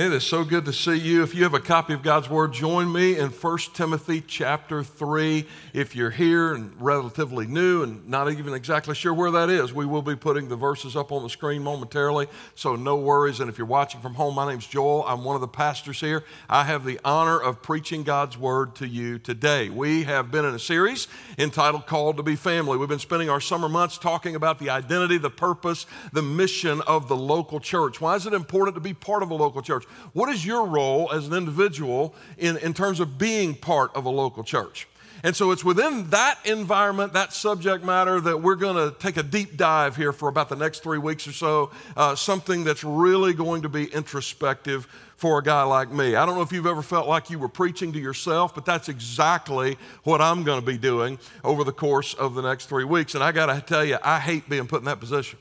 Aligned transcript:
It 0.00 0.14
is 0.14 0.24
so 0.24 0.44
good 0.44 0.64
to 0.64 0.72
see 0.72 0.96
you. 0.96 1.22
If 1.22 1.34
you 1.34 1.42
have 1.42 1.52
a 1.52 1.60
copy 1.60 1.92
of 1.92 2.02
God's 2.02 2.30
Word, 2.30 2.54
join 2.54 2.90
me 2.90 3.18
in 3.18 3.28
1 3.28 3.58
Timothy 3.74 4.22
chapter 4.22 4.82
3. 4.82 5.44
If 5.74 5.94
you're 5.94 6.08
here 6.08 6.54
and 6.54 6.72
relatively 6.80 7.46
new 7.46 7.82
and 7.82 8.08
not 8.08 8.32
even 8.32 8.54
exactly 8.54 8.94
sure 8.94 9.12
where 9.12 9.30
that 9.30 9.50
is, 9.50 9.74
we 9.74 9.84
will 9.84 10.00
be 10.00 10.16
putting 10.16 10.48
the 10.48 10.56
verses 10.56 10.96
up 10.96 11.12
on 11.12 11.22
the 11.22 11.28
screen 11.28 11.62
momentarily, 11.62 12.28
so 12.54 12.76
no 12.76 12.96
worries. 12.96 13.40
And 13.40 13.50
if 13.50 13.58
you're 13.58 13.66
watching 13.66 14.00
from 14.00 14.14
home, 14.14 14.34
my 14.34 14.50
name's 14.50 14.66
Joel. 14.66 15.04
I'm 15.06 15.22
one 15.22 15.34
of 15.34 15.42
the 15.42 15.48
pastors 15.48 16.00
here. 16.00 16.24
I 16.48 16.64
have 16.64 16.86
the 16.86 16.98
honor 17.04 17.38
of 17.38 17.60
preaching 17.60 18.02
God's 18.02 18.38
Word 18.38 18.76
to 18.76 18.88
you 18.88 19.18
today. 19.18 19.68
We 19.68 20.04
have 20.04 20.30
been 20.30 20.46
in 20.46 20.54
a 20.54 20.58
series 20.58 21.08
entitled 21.36 21.86
Called 21.86 22.16
to 22.16 22.22
Be 22.22 22.36
Family. 22.36 22.78
We've 22.78 22.88
been 22.88 23.00
spending 23.00 23.28
our 23.28 23.42
summer 23.42 23.68
months 23.68 23.98
talking 23.98 24.34
about 24.34 24.60
the 24.60 24.70
identity, 24.70 25.18
the 25.18 25.28
purpose, 25.28 25.84
the 26.14 26.22
mission 26.22 26.80
of 26.86 27.06
the 27.06 27.16
local 27.16 27.60
church. 27.60 28.00
Why 28.00 28.14
is 28.14 28.24
it 28.24 28.32
important 28.32 28.76
to 28.76 28.80
be 28.80 28.94
part 28.94 29.22
of 29.22 29.30
a 29.30 29.34
local 29.34 29.60
church? 29.60 29.84
What 30.12 30.28
is 30.28 30.44
your 30.44 30.66
role 30.66 31.10
as 31.12 31.26
an 31.26 31.34
individual 31.34 32.14
in, 32.38 32.56
in 32.58 32.74
terms 32.74 33.00
of 33.00 33.18
being 33.18 33.54
part 33.54 33.94
of 33.94 34.04
a 34.04 34.10
local 34.10 34.44
church? 34.44 34.86
And 35.22 35.36
so 35.36 35.50
it's 35.50 35.64
within 35.64 36.08
that 36.10 36.38
environment, 36.46 37.12
that 37.12 37.32
subject 37.32 37.84
matter, 37.84 38.20
that 38.22 38.40
we're 38.40 38.54
going 38.54 38.76
to 38.76 38.96
take 38.98 39.18
a 39.18 39.22
deep 39.22 39.56
dive 39.56 39.94
here 39.94 40.12
for 40.12 40.28
about 40.28 40.48
the 40.48 40.56
next 40.56 40.82
three 40.82 40.98
weeks 40.98 41.26
or 41.26 41.32
so. 41.32 41.70
Uh, 41.96 42.14
something 42.14 42.64
that's 42.64 42.82
really 42.84 43.34
going 43.34 43.62
to 43.62 43.68
be 43.68 43.84
introspective 43.84 44.86
for 45.16 45.38
a 45.38 45.42
guy 45.42 45.62
like 45.62 45.90
me. 45.90 46.16
I 46.16 46.24
don't 46.24 46.36
know 46.36 46.42
if 46.42 46.52
you've 46.52 46.66
ever 46.66 46.80
felt 46.80 47.06
like 47.06 47.28
you 47.28 47.38
were 47.38 47.50
preaching 47.50 47.92
to 47.92 47.98
yourself, 47.98 48.54
but 48.54 48.64
that's 48.64 48.88
exactly 48.88 49.76
what 50.04 50.22
I'm 50.22 50.42
going 50.42 50.60
to 50.60 50.66
be 50.66 50.78
doing 50.78 51.18
over 51.44 51.64
the 51.64 51.72
course 51.72 52.14
of 52.14 52.34
the 52.34 52.40
next 52.40 52.66
three 52.66 52.84
weeks. 52.84 53.14
And 53.14 53.22
I 53.22 53.30
got 53.30 53.54
to 53.54 53.60
tell 53.60 53.84
you, 53.84 53.98
I 54.02 54.18
hate 54.18 54.48
being 54.48 54.66
put 54.66 54.78
in 54.78 54.86
that 54.86 55.00
position. 55.00 55.38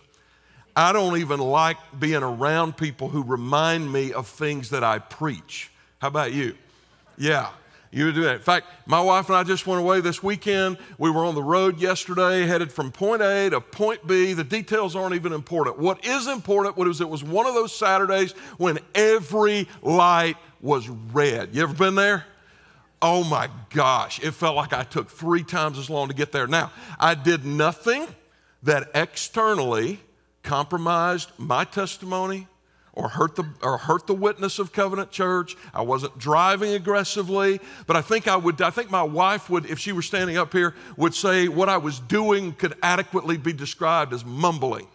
I 0.75 0.93
don't 0.93 1.17
even 1.17 1.39
like 1.39 1.77
being 1.99 2.23
around 2.23 2.77
people 2.77 3.09
who 3.09 3.23
remind 3.23 3.91
me 3.91 4.13
of 4.13 4.27
things 4.27 4.69
that 4.69 4.83
I 4.83 4.99
preach. 4.99 5.71
How 5.99 6.07
about 6.07 6.31
you? 6.31 6.55
Yeah. 7.17 7.49
You 7.91 8.11
do 8.11 8.21
that. 8.21 8.35
In 8.35 8.41
fact, 8.41 8.67
my 8.85 9.01
wife 9.01 9.29
and 9.29 9.35
I 9.35 9.43
just 9.43 9.65
went 9.65 9.81
away 9.81 9.99
this 9.99 10.21
weekend. 10.21 10.77
We 10.99 11.09
were 11.09 11.25
on 11.25 11.33
the 11.33 11.41
road 11.41 11.79
yesterday, 11.79 12.45
headed 12.45 12.71
from 12.71 12.91
point 12.91 13.23
A 13.23 13.49
to 13.49 13.59
point 13.59 14.05
B. 14.05 14.33
The 14.33 14.43
details 14.43 14.95
aren't 14.95 15.15
even 15.15 15.33
important. 15.33 15.79
What 15.79 16.05
is 16.05 16.27
important 16.27 16.77
was 16.77 17.01
it 17.01 17.09
was 17.09 17.23
one 17.23 17.47
of 17.47 17.55
those 17.55 17.75
Saturdays 17.75 18.33
when 18.57 18.77
every 18.93 19.67
light 19.81 20.37
was 20.61 20.87
red. 20.87 21.55
You 21.55 21.63
ever 21.63 21.73
been 21.73 21.95
there? 21.95 22.25
Oh 23.01 23.23
my 23.23 23.49
gosh, 23.69 24.19
it 24.19 24.31
felt 24.31 24.55
like 24.55 24.73
I 24.73 24.83
took 24.83 25.09
three 25.09 25.43
times 25.43 25.79
as 25.79 25.89
long 25.89 26.09
to 26.09 26.13
get 26.13 26.31
there. 26.31 26.47
Now, 26.47 26.71
I 26.99 27.15
did 27.15 27.43
nothing 27.45 28.05
that 28.63 28.91
externally 28.93 29.99
compromised 30.43 31.31
my 31.37 31.63
testimony 31.63 32.47
or 32.93 33.07
hurt 33.07 33.35
the 33.35 33.45
or 33.61 33.77
hurt 33.77 34.07
the 34.07 34.13
witness 34.13 34.59
of 34.59 34.73
covenant 34.73 35.11
church. 35.11 35.55
I 35.73 35.81
wasn't 35.81 36.17
driving 36.17 36.73
aggressively 36.73 37.59
but 37.87 37.95
i 37.95 38.01
think 38.01 38.27
i 38.27 38.35
would 38.35 38.61
i 38.61 38.69
think 38.69 38.91
my 38.91 39.03
wife 39.03 39.49
would 39.49 39.65
if 39.65 39.79
she 39.79 39.91
were 39.91 40.01
standing 40.01 40.37
up 40.37 40.51
here 40.51 40.75
would 40.97 41.13
say 41.13 41.47
what 41.47 41.69
i 41.69 41.77
was 41.77 41.99
doing 41.99 42.53
could 42.53 42.73
adequately 42.83 43.37
be 43.37 43.53
described 43.53 44.13
as 44.13 44.25
mumbling 44.25 44.87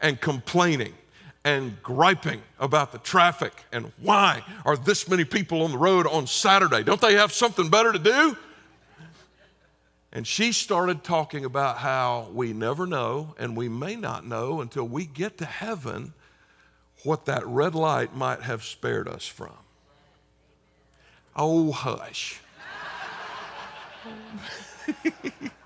and 0.00 0.20
complaining 0.20 0.94
and 1.44 1.80
griping 1.82 2.40
about 2.58 2.92
the 2.92 2.98
traffic 2.98 3.52
and 3.72 3.92
why 4.00 4.42
are 4.64 4.76
this 4.76 5.08
many 5.08 5.24
people 5.24 5.62
on 5.62 5.72
the 5.72 5.78
road 5.78 6.06
on 6.06 6.26
saturday? 6.26 6.82
Don't 6.82 7.00
they 7.00 7.14
have 7.14 7.32
something 7.32 7.68
better 7.68 7.92
to 7.92 7.98
do 7.98 8.36
and 10.14 10.26
she 10.26 10.52
started 10.52 11.02
talking 11.02 11.44
about 11.44 11.78
how 11.78 12.28
we 12.32 12.52
never 12.52 12.86
know 12.86 13.34
and 13.38 13.56
we 13.56 13.68
may 13.68 13.96
not 13.96 14.24
know 14.24 14.60
until 14.60 14.84
we 14.84 15.04
get 15.04 15.36
to 15.38 15.44
heaven 15.44 16.14
what 17.02 17.26
that 17.26 17.46
red 17.46 17.74
light 17.74 18.14
might 18.14 18.40
have 18.42 18.62
spared 18.64 19.08
us 19.08 19.26
from. 19.26 19.52
Oh, 21.36 21.72
hush. 21.72 22.40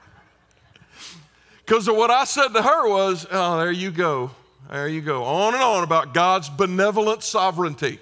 Because 1.68 1.86
what 1.90 2.10
I 2.10 2.24
said 2.24 2.48
to 2.54 2.62
her 2.62 2.88
was, 2.88 3.26
oh, 3.30 3.58
there 3.58 3.70
you 3.70 3.90
go. 3.90 4.30
There 4.70 4.88
you 4.88 5.02
go. 5.02 5.22
On 5.24 5.52
and 5.52 5.62
on 5.62 5.84
about 5.84 6.14
God's 6.14 6.48
benevolent 6.48 7.22
sovereignty. 7.22 8.00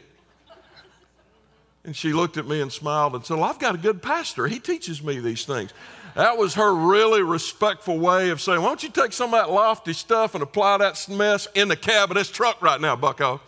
And 1.84 1.96
she 1.96 2.12
looked 2.12 2.36
at 2.36 2.46
me 2.46 2.60
and 2.60 2.72
smiled 2.72 3.16
and 3.16 3.26
said, 3.26 3.38
Well, 3.38 3.44
I've 3.50 3.58
got 3.58 3.74
a 3.74 3.78
good 3.78 4.02
pastor. 4.02 4.46
He 4.46 4.60
teaches 4.60 5.02
me 5.02 5.18
these 5.18 5.44
things. 5.44 5.72
That 6.16 6.38
was 6.38 6.54
her 6.54 6.74
really 6.74 7.22
respectful 7.22 7.98
way 7.98 8.30
of 8.30 8.40
saying, 8.40 8.62
Why 8.62 8.68
don't 8.68 8.82
you 8.82 8.88
take 8.88 9.12
some 9.12 9.34
of 9.34 9.38
that 9.38 9.52
lofty 9.52 9.92
stuff 9.92 10.34
and 10.34 10.42
apply 10.42 10.78
that 10.78 11.06
mess 11.10 11.46
in 11.54 11.68
the 11.68 11.76
cab 11.76 12.10
of 12.10 12.16
this 12.16 12.30
truck 12.30 12.62
right 12.62 12.80
now, 12.80 12.96
bucko? 12.96 13.38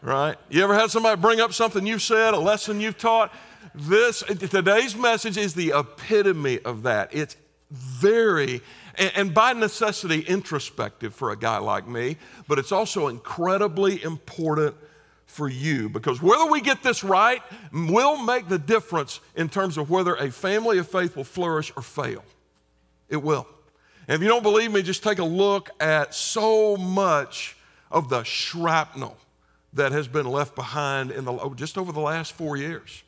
Right? 0.00 0.36
You 0.48 0.62
ever 0.62 0.74
had 0.74 0.92
somebody 0.92 1.20
bring 1.20 1.40
up 1.40 1.52
something 1.52 1.84
you've 1.84 2.00
said, 2.00 2.32
a 2.32 2.38
lesson 2.38 2.80
you've 2.80 2.96
taught? 2.96 3.34
This, 3.74 4.22
today's 4.22 4.94
message 4.94 5.36
is 5.36 5.52
the 5.54 5.72
epitome 5.74 6.60
of 6.60 6.84
that. 6.84 7.12
It's 7.12 7.36
very, 7.72 8.62
and 9.16 9.34
by 9.34 9.52
necessity, 9.52 10.20
introspective 10.20 11.12
for 11.12 11.32
a 11.32 11.36
guy 11.36 11.58
like 11.58 11.88
me, 11.88 12.18
but 12.46 12.60
it's 12.60 12.70
also 12.70 13.08
incredibly 13.08 14.00
important 14.04 14.76
for 15.30 15.48
you 15.48 15.88
because 15.88 16.20
whether 16.20 16.50
we 16.50 16.60
get 16.60 16.82
this 16.82 17.02
right 17.04 17.40
will 17.72 18.22
make 18.22 18.48
the 18.48 18.58
difference 18.58 19.20
in 19.36 19.48
terms 19.48 19.78
of 19.78 19.88
whether 19.88 20.14
a 20.16 20.30
family 20.30 20.78
of 20.78 20.88
faith 20.88 21.16
will 21.16 21.24
flourish 21.24 21.72
or 21.76 21.82
fail. 21.82 22.24
It 23.08 23.22
will. 23.22 23.46
And 24.08 24.16
if 24.16 24.22
you 24.22 24.28
don't 24.28 24.42
believe 24.42 24.72
me, 24.72 24.82
just 24.82 25.02
take 25.02 25.18
a 25.18 25.24
look 25.24 25.70
at 25.80 26.14
so 26.14 26.76
much 26.76 27.56
of 27.90 28.08
the 28.08 28.24
shrapnel 28.24 29.16
that 29.72 29.92
has 29.92 30.08
been 30.08 30.26
left 30.26 30.56
behind 30.56 31.12
in 31.12 31.24
the, 31.24 31.32
oh, 31.32 31.54
just 31.54 31.78
over 31.78 31.92
the 31.92 32.00
last 32.00 32.32
four 32.32 32.56
years 32.56 33.04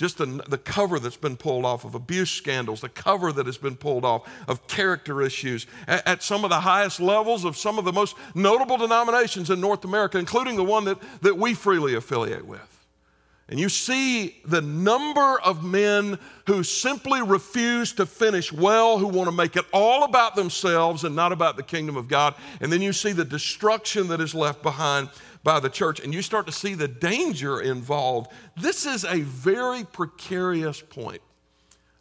just 0.00 0.16
the, 0.16 0.24
the 0.48 0.56
cover 0.56 0.98
that's 0.98 1.18
been 1.18 1.36
pulled 1.36 1.66
off 1.66 1.84
of 1.84 1.94
abuse 1.94 2.30
scandals, 2.30 2.80
the 2.80 2.88
cover 2.88 3.32
that 3.32 3.44
has 3.44 3.58
been 3.58 3.76
pulled 3.76 4.02
off 4.02 4.26
of 4.48 4.66
character 4.66 5.20
issues 5.20 5.66
at, 5.86 6.08
at, 6.08 6.22
some 6.22 6.42
of 6.42 6.48
the 6.48 6.60
highest 6.60 7.00
levels 7.00 7.44
of 7.44 7.54
some 7.54 7.78
of 7.78 7.84
the 7.84 7.92
most 7.92 8.16
notable 8.34 8.78
denominations 8.78 9.50
in 9.50 9.60
North 9.60 9.84
America, 9.84 10.16
including 10.16 10.56
the 10.56 10.64
one 10.64 10.86
that, 10.86 10.96
that 11.20 11.36
we 11.36 11.52
freely 11.52 11.96
affiliate 11.96 12.46
with. 12.46 12.86
And 13.50 13.60
you 13.60 13.68
see 13.68 14.36
the 14.46 14.62
number 14.62 15.38
of 15.40 15.62
men 15.62 16.18
who 16.46 16.62
simply 16.62 17.20
refuse 17.20 17.92
to 17.94 18.06
finish 18.06 18.50
well, 18.50 18.98
who 18.98 19.06
want 19.06 19.28
to 19.28 19.36
make 19.36 19.54
it 19.54 19.66
all 19.70 20.04
about 20.04 20.34
themselves 20.34 21.04
and 21.04 21.14
not 21.14 21.30
about 21.30 21.56
the 21.58 21.62
kingdom 21.62 21.98
of 21.98 22.08
God. 22.08 22.34
And 22.62 22.72
then 22.72 22.80
you 22.80 22.94
see 22.94 23.12
the 23.12 23.24
destruction 23.24 24.08
that 24.08 24.20
is 24.22 24.34
left 24.34 24.62
behind 24.62 25.10
by 25.42 25.60
the 25.60 25.70
church, 25.70 26.00
and 26.00 26.12
you 26.12 26.22
start 26.22 26.46
to 26.46 26.52
see 26.52 26.74
the 26.74 26.88
danger 26.88 27.60
involved. 27.60 28.30
This 28.56 28.86
is 28.86 29.04
a 29.04 29.20
very 29.20 29.84
precarious 29.84 30.80
point 30.80 31.22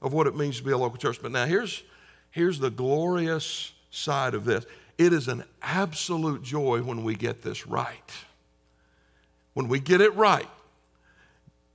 of 0.02 0.14
what 0.14 0.28
it 0.28 0.36
means 0.36 0.58
to 0.58 0.64
be 0.64 0.72
a 0.72 0.78
local 0.78 0.98
church. 0.98 1.20
But 1.22 1.32
now 1.32 1.46
here's, 1.46 1.84
here's 2.32 2.60
the 2.60 2.70
glorious 2.70 3.72
side 3.92 4.34
of 4.34 4.46
this 4.46 4.66
it 4.98 5.14
is 5.14 5.30
an 5.30 5.46
absolute 5.62 6.44
joy 6.44 6.82
when 6.82 7.04
we 7.04 7.16
get 7.16 7.42
this 7.42 7.66
right. 7.66 8.12
When 9.54 9.70
we 9.70 9.80
get 9.80 10.02
it 10.02 10.14
right, 10.16 10.50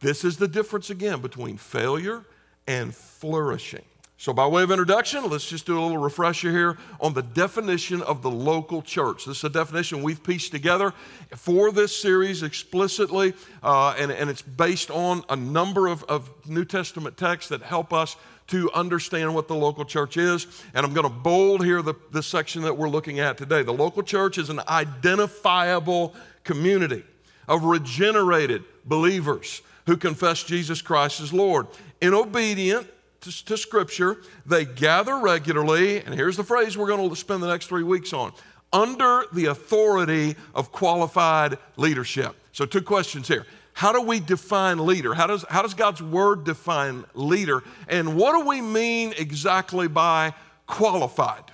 this 0.01 0.25
is 0.25 0.37
the 0.37 0.49
difference 0.49 0.91
again 0.91 1.23
between 1.23 1.57
failure 1.57 2.25
and 2.67 2.95
flourishing. 2.95 3.85
So, 4.17 4.33
by 4.33 4.47
way 4.47 4.63
of 4.63 4.71
introduction, 4.71 5.29
let's 5.29 5.49
just 5.49 5.67
do 5.67 5.79
a 5.79 5.83
little 5.83 5.99
refresher 5.99 6.51
here 6.51 6.79
on 7.01 7.15
the 7.15 7.23
definition 7.23 8.01
of 8.03 8.23
the 8.23 8.31
local 8.31 8.81
church. 8.81 9.25
This 9.25 9.39
is 9.39 9.45
a 9.45 9.49
definition 9.49 10.03
we've 10.03 10.23
pieced 10.23 10.53
together 10.53 10.95
for 11.35 11.73
this 11.73 11.95
series 11.95 12.45
explicitly, 12.45 13.35
uh, 13.63 13.95
and, 13.99 14.13
and 14.13 14.31
it's 14.31 14.41
based 14.41 14.91
on 14.93 15.25
a 15.29 15.35
number 15.35 15.89
of, 15.89 16.05
of 16.05 16.31
New 16.47 16.65
Testament 16.65 17.17
texts 17.17 17.49
that 17.49 17.63
help 17.63 17.93
us 17.93 18.17
to 18.47 18.71
understand 18.73 19.35
what 19.35 19.49
the 19.49 19.55
local 19.55 19.85
church 19.85 20.17
is. 20.17 20.47
And 20.75 20.87
I'm 20.87 20.95
going 20.95 21.09
to 21.09 21.15
bold 21.15 21.65
here 21.65 21.83
the, 21.83 21.95
the 22.13 22.23
section 22.23 22.63
that 22.63 22.77
we're 22.77 22.89
looking 22.89 23.19
at 23.19 23.37
today. 23.37 23.63
The 23.63 23.73
local 23.73 24.03
church 24.03 24.39
is 24.39 24.49
an 24.49 24.61
identifiable 24.69 26.15
community 26.45 27.03
of 27.49 27.65
regenerated 27.65 28.63
believers 28.85 29.61
who 29.87 29.97
confess 29.97 30.45
Jesus 30.45 30.81
Christ 30.81 31.21
as 31.21 31.33
Lord 31.33 31.67
in 32.01 32.15
obedient 32.15 32.89
to, 33.25 33.45
to 33.47 33.57
Scripture. 33.57 34.19
They 34.47 34.65
gather 34.65 35.19
regularly, 35.19 35.99
and 36.01 36.15
here's 36.15 36.37
the 36.37 36.45
phrase 36.45 36.77
we're 36.79 36.87
going 36.87 37.09
to 37.09 37.17
spend 37.17 37.43
the 37.43 37.49
next 37.49 37.67
three 37.67 37.83
weeks 37.83 38.13
on 38.13 38.33
under 38.73 39.25
the 39.33 39.47
authority 39.47 40.37
of 40.55 40.73
qualified 40.73 41.59
leadership. 41.77 42.35
So, 42.53 42.67
two 42.67 42.83
questions 42.83 43.29
here. 43.29 43.47
how 43.73 43.93
do 43.93 44.01
we 44.01 44.21
define 44.21 44.85
leader? 44.85 45.15
How 45.15 45.27
does, 45.27 45.45
how 45.49 45.63
does 45.63 45.75
God's 45.75 46.03
word 46.03 46.45
define 46.45 47.05
leader? 47.15 47.63
And 47.89 48.17
what 48.17 48.39
do 48.39 48.47
we 48.47 48.61
mean 48.61 49.15
exactly 49.17 49.89
by 49.89 50.35
qualified? 50.67 51.45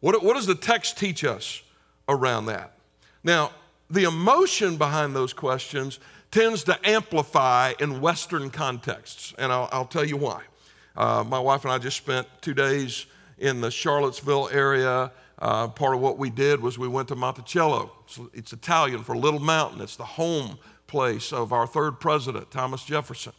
What, 0.00 0.22
what 0.22 0.34
does 0.34 0.46
the 0.46 0.54
text 0.54 0.98
teach 0.98 1.24
us 1.24 1.62
around 2.08 2.46
that? 2.46 2.74
Now, 3.22 3.52
the 3.88 4.04
emotion 4.04 4.76
behind 4.76 5.14
those 5.14 5.32
questions 5.32 6.00
tends 6.30 6.64
to 6.64 6.78
amplify 6.88 7.74
in 7.78 8.00
Western 8.00 8.50
contexts, 8.50 9.34
and 9.38 9.52
I'll, 9.52 9.68
I'll 9.70 9.84
tell 9.84 10.04
you 10.04 10.16
why. 10.16 10.42
Uh, 10.96 11.24
my 11.26 11.38
wife 11.38 11.64
and 11.64 11.72
I 11.72 11.78
just 11.78 11.96
spent 11.96 12.26
two 12.40 12.54
days 12.54 13.06
in 13.38 13.60
the 13.60 13.70
Charlottesville 13.70 14.48
area. 14.52 15.10
Uh, 15.38 15.66
part 15.68 15.94
of 15.94 16.00
what 16.00 16.18
we 16.18 16.30
did 16.30 16.60
was 16.60 16.78
we 16.78 16.88
went 16.88 17.08
to 17.08 17.16
Monticello. 17.16 17.90
It's, 18.04 18.20
it's 18.32 18.52
Italian 18.52 19.02
for 19.02 19.16
Little 19.16 19.40
Mountain. 19.40 19.80
It's 19.80 19.96
the 19.96 20.04
home 20.04 20.58
place 20.86 21.32
of 21.32 21.52
our 21.52 21.66
third 21.66 21.98
president, 21.98 22.50
Thomas 22.50 22.84
Jefferson. 22.84 23.32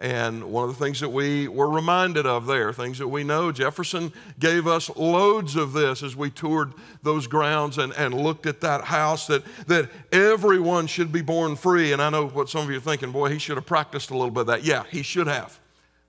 And 0.00 0.44
one 0.44 0.68
of 0.68 0.76
the 0.76 0.84
things 0.84 0.98
that 1.00 1.10
we 1.10 1.46
were 1.46 1.70
reminded 1.70 2.26
of 2.26 2.46
there, 2.46 2.72
things 2.72 2.98
that 2.98 3.06
we 3.06 3.22
know, 3.22 3.52
Jefferson 3.52 4.12
gave 4.40 4.66
us 4.66 4.90
loads 4.96 5.54
of 5.54 5.72
this 5.72 6.02
as 6.02 6.16
we 6.16 6.30
toured 6.30 6.72
those 7.04 7.28
grounds 7.28 7.78
and, 7.78 7.92
and 7.94 8.12
looked 8.12 8.46
at 8.46 8.60
that 8.62 8.82
house 8.82 9.28
that, 9.28 9.44
that 9.68 9.88
everyone 10.10 10.88
should 10.88 11.12
be 11.12 11.22
born 11.22 11.54
free. 11.54 11.92
And 11.92 12.02
I 12.02 12.10
know 12.10 12.26
what 12.26 12.48
some 12.48 12.64
of 12.64 12.70
you 12.70 12.78
are 12.78 12.80
thinking, 12.80 13.12
boy, 13.12 13.28
he 13.28 13.38
should 13.38 13.56
have 13.56 13.66
practiced 13.66 14.10
a 14.10 14.14
little 14.14 14.32
bit 14.32 14.40
of 14.40 14.46
that. 14.48 14.64
Yeah, 14.64 14.82
he 14.90 15.02
should 15.02 15.28
have. 15.28 15.60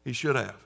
He 0.03 0.13
should 0.13 0.36
have. 0.36 0.64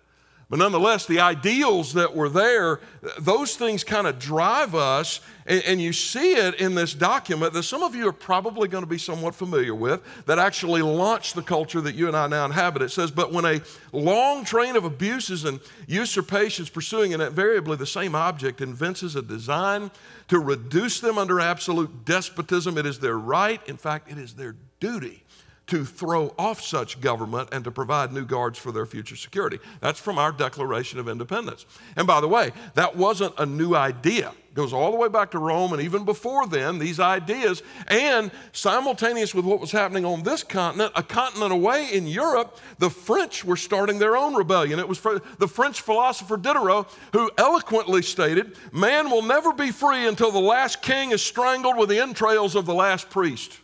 But 0.49 0.57
nonetheless, 0.57 1.05
the 1.05 1.19
ideals 1.19 1.93
that 1.93 2.15
were 2.15 2.27
there, 2.27 2.79
those 3.19 3.55
things 3.55 3.83
kind 3.83 4.07
of 4.07 4.17
drive 4.17 4.73
us. 4.73 5.19
And, 5.45 5.63
and, 5.63 5.81
you 5.81 5.93
see 5.93 6.33
it 6.33 6.55
in 6.55 6.73
this 6.73 6.95
document 6.95 7.53
that 7.53 7.63
some 7.63 7.83
of 7.83 7.93
you 7.93 8.07
are 8.07 8.13
probably 8.13 8.67
going 8.67 8.83
to 8.83 8.89
be 8.89 8.97
somewhat 8.97 9.35
familiar 9.35 9.75
with 9.75 10.01
that 10.25 10.39
actually 10.39 10.81
launched 10.81 11.35
the 11.35 11.43
culture 11.43 11.81
that 11.81 11.93
you 11.93 12.07
and 12.07 12.17
I 12.17 12.27
now 12.27 12.45
inhabit. 12.45 12.81
It 12.81 12.89
says, 12.89 13.11
But 13.11 13.31
when 13.31 13.45
a 13.45 13.61
long 13.91 14.43
train 14.43 14.75
of 14.75 14.85
abuses 14.85 15.45
and 15.45 15.59
usurpations 15.87 16.69
pursuing 16.69 17.11
invariably 17.11 17.77
the 17.77 17.85
same 17.85 18.15
object 18.15 18.59
evinces 18.61 19.15
a 19.15 19.21
design 19.21 19.91
to 20.29 20.39
reduce 20.39 20.99
them 20.99 21.19
under 21.19 21.39
absolute 21.39 22.05
despotism, 22.05 22.77
it 22.77 22.87
is 22.87 22.99
their 22.99 23.17
right, 23.17 23.61
in 23.67 23.77
fact, 23.77 24.11
it 24.11 24.17
is 24.17 24.33
their 24.33 24.55
duty 24.79 25.23
to 25.69 25.85
throw 25.85 26.33
off 26.37 26.61
such 26.61 26.99
government 26.99 27.49
and 27.51 27.63
to 27.63 27.71
provide 27.71 28.11
new 28.11 28.25
guards 28.25 28.57
for 28.57 28.71
their 28.71 28.87
future 28.87 29.15
security. 29.15 29.59
That's 29.81 29.99
from 29.99 30.17
our 30.17 30.31
Declaration 30.31 30.99
of 30.99 31.07
Independence. 31.07 31.65
And 31.95 32.07
by 32.07 32.21
the 32.21 32.27
way, 32.27 32.51
that 32.73 32.95
wasn't 32.95 33.35
a 33.37 33.45
new 33.45 33.75
idea. 33.75 34.33
It 34.49 34.55
goes 34.55 34.73
all 34.73 34.89
the 34.89 34.97
way 34.97 35.09
back 35.09 35.29
to 35.31 35.37
Rome, 35.37 35.73
and 35.73 35.81
even 35.81 36.05
before 36.05 36.47
then, 36.47 36.79
these 36.79 36.99
ideas, 36.99 37.61
and 37.87 38.31
simultaneous 38.51 39.35
with 39.35 39.45
what 39.45 39.59
was 39.59 39.71
happening 39.71 40.05
on 40.05 40.23
this 40.23 40.41
continent, 40.41 40.91
a 40.95 41.03
continent 41.03 41.51
away 41.51 41.89
in 41.93 42.07
Europe, 42.07 42.57
the 42.79 42.89
French 42.89 43.45
were 43.45 43.55
starting 43.55 43.99
their 43.99 44.17
own 44.17 44.33
rebellion. 44.33 44.79
It 44.79 44.89
was 44.89 44.99
the 45.37 45.47
French 45.47 45.81
philosopher 45.81 46.35
Diderot 46.35 46.87
who 47.13 47.29
eloquently 47.37 48.01
stated, 48.01 48.55
Man 48.71 49.11
will 49.11 49.21
never 49.21 49.53
be 49.53 49.69
free 49.69 50.07
until 50.07 50.31
the 50.31 50.39
last 50.39 50.81
king 50.81 51.11
is 51.11 51.21
strangled 51.21 51.77
with 51.77 51.89
the 51.89 51.99
entrails 51.99 52.55
of 52.55 52.65
the 52.65 52.73
last 52.73 53.11
priest. 53.11 53.59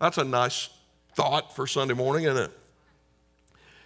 That's 0.00 0.18
a 0.18 0.24
nice 0.24 0.70
thought 1.14 1.54
for 1.54 1.66
Sunday 1.66 1.94
morning, 1.94 2.24
isn't 2.24 2.44
it? 2.44 2.50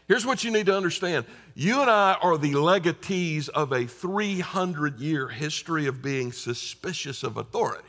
Here's 0.06 0.26
what 0.26 0.44
you 0.44 0.50
need 0.50 0.66
to 0.66 0.76
understand 0.76 1.24
you 1.54 1.80
and 1.80 1.90
I 1.90 2.14
are 2.20 2.36
the 2.36 2.52
legatees 2.52 3.48
of 3.48 3.72
a 3.72 3.86
300 3.86 5.00
year 5.00 5.28
history 5.28 5.86
of 5.86 6.02
being 6.02 6.32
suspicious 6.32 7.22
of 7.22 7.36
authority. 7.36 7.88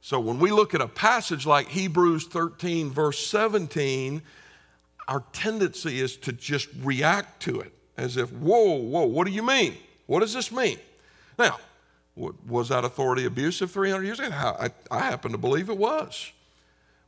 So 0.00 0.20
when 0.20 0.38
we 0.38 0.52
look 0.52 0.74
at 0.74 0.80
a 0.80 0.86
passage 0.86 1.46
like 1.46 1.68
Hebrews 1.68 2.26
13, 2.26 2.90
verse 2.90 3.26
17, 3.26 4.22
our 5.08 5.24
tendency 5.32 6.00
is 6.00 6.16
to 6.18 6.32
just 6.32 6.68
react 6.82 7.42
to 7.42 7.60
it 7.60 7.72
as 7.96 8.16
if, 8.16 8.32
whoa, 8.32 8.74
whoa, 8.74 9.06
what 9.06 9.26
do 9.26 9.32
you 9.32 9.42
mean? 9.42 9.76
What 10.06 10.20
does 10.20 10.32
this 10.32 10.52
mean? 10.52 10.78
Now, 11.38 11.58
was 12.14 12.68
that 12.68 12.84
authority 12.84 13.24
abusive 13.24 13.70
300 13.70 14.04
years 14.04 14.20
ago? 14.20 14.30
I, 14.32 14.70
I 14.90 15.00
happen 15.00 15.32
to 15.32 15.38
believe 15.38 15.68
it 15.70 15.78
was. 15.78 16.32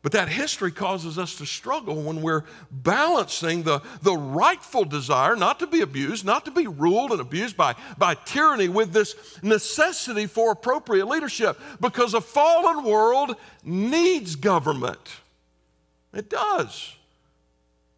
But 0.08 0.12
that 0.12 0.30
history 0.30 0.72
causes 0.72 1.18
us 1.18 1.34
to 1.34 1.44
struggle 1.44 2.00
when 2.00 2.22
we're 2.22 2.44
balancing 2.70 3.62
the, 3.62 3.82
the 4.00 4.16
rightful 4.16 4.86
desire 4.86 5.36
not 5.36 5.58
to 5.58 5.66
be 5.66 5.82
abused, 5.82 6.24
not 6.24 6.46
to 6.46 6.50
be 6.50 6.66
ruled 6.66 7.12
and 7.12 7.20
abused 7.20 7.58
by, 7.58 7.74
by 7.98 8.14
tyranny, 8.14 8.70
with 8.70 8.94
this 8.94 9.14
necessity 9.42 10.24
for 10.24 10.50
appropriate 10.50 11.04
leadership. 11.08 11.60
Because 11.78 12.14
a 12.14 12.22
fallen 12.22 12.84
world 12.84 13.36
needs 13.62 14.34
government. 14.34 15.10
It 16.14 16.30
does. 16.30 16.96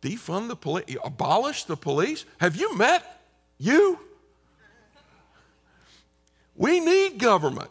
Defund 0.02 0.48
the 0.48 0.56
police, 0.56 0.96
abolish 1.04 1.62
the 1.62 1.76
police. 1.76 2.24
Have 2.38 2.56
you 2.56 2.76
met 2.76 3.22
you? 3.56 4.00
We 6.56 6.80
need 6.80 7.18
government. 7.18 7.70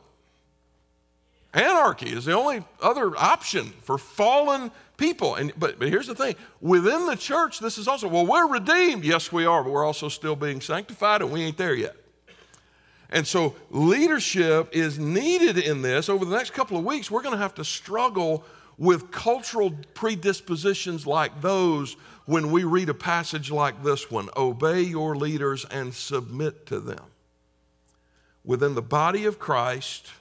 Anarchy 1.54 2.10
is 2.10 2.26
the 2.26 2.34
only 2.34 2.64
other 2.82 3.18
option 3.18 3.74
for 3.82 3.98
fallen 3.98 4.72
people. 4.98 5.36
And, 5.36 5.52
but, 5.58 5.80
but 5.80 5.88
here's 5.88 6.08
the 6.08 6.16
thing 6.16 6.36
within 6.62 7.08
the 7.08 7.16
church, 7.16 7.60
this 7.60 7.78
is 7.78 7.88
also, 7.88 8.08
well, 8.08 8.26
we're 8.26 8.48
redeemed. 8.48 9.04
Yes, 9.04 9.32
we 9.32 9.46
are, 9.46 9.64
but 9.64 9.72
we're 9.72 9.86
also 9.86 10.10
still 10.10 10.36
being 10.36 10.62
sanctified, 10.62 11.22
and 11.22 11.32
we 11.32 11.42
ain't 11.42 11.58
there 11.58 11.74
yet. 11.74 11.96
And 13.10 13.26
so 13.26 13.56
leadership 13.72 14.70
is 14.72 15.00
needed 15.00 15.58
in 15.58 15.82
this. 15.82 16.10
Over 16.10 16.26
the 16.26 16.36
next 16.36 16.54
couple 16.54 16.78
of 16.78 16.86
weeks, 16.86 17.10
we're 17.10 17.24
going 17.24 17.34
to 17.34 17.42
have 17.42 17.56
to 17.56 17.66
struggle 17.66 18.46
with 18.78 19.12
cultural 19.12 19.74
predispositions 19.94 21.08
like 21.08 21.42
those 21.42 21.98
when 22.26 22.52
we 22.52 22.64
read 22.64 22.90
a 22.90 22.94
passage 22.94 23.50
like 23.50 23.84
this 23.84 24.12
one 24.12 24.30
Obey 24.38 24.82
your 24.82 25.16
leaders 25.16 25.66
and 25.66 25.94
submit 25.94 26.68
to 26.68 26.80
them. 26.80 27.04
Within 28.46 28.76
the 28.76 28.82
body 28.82 29.26
of 29.26 29.40
Christ, 29.40 30.12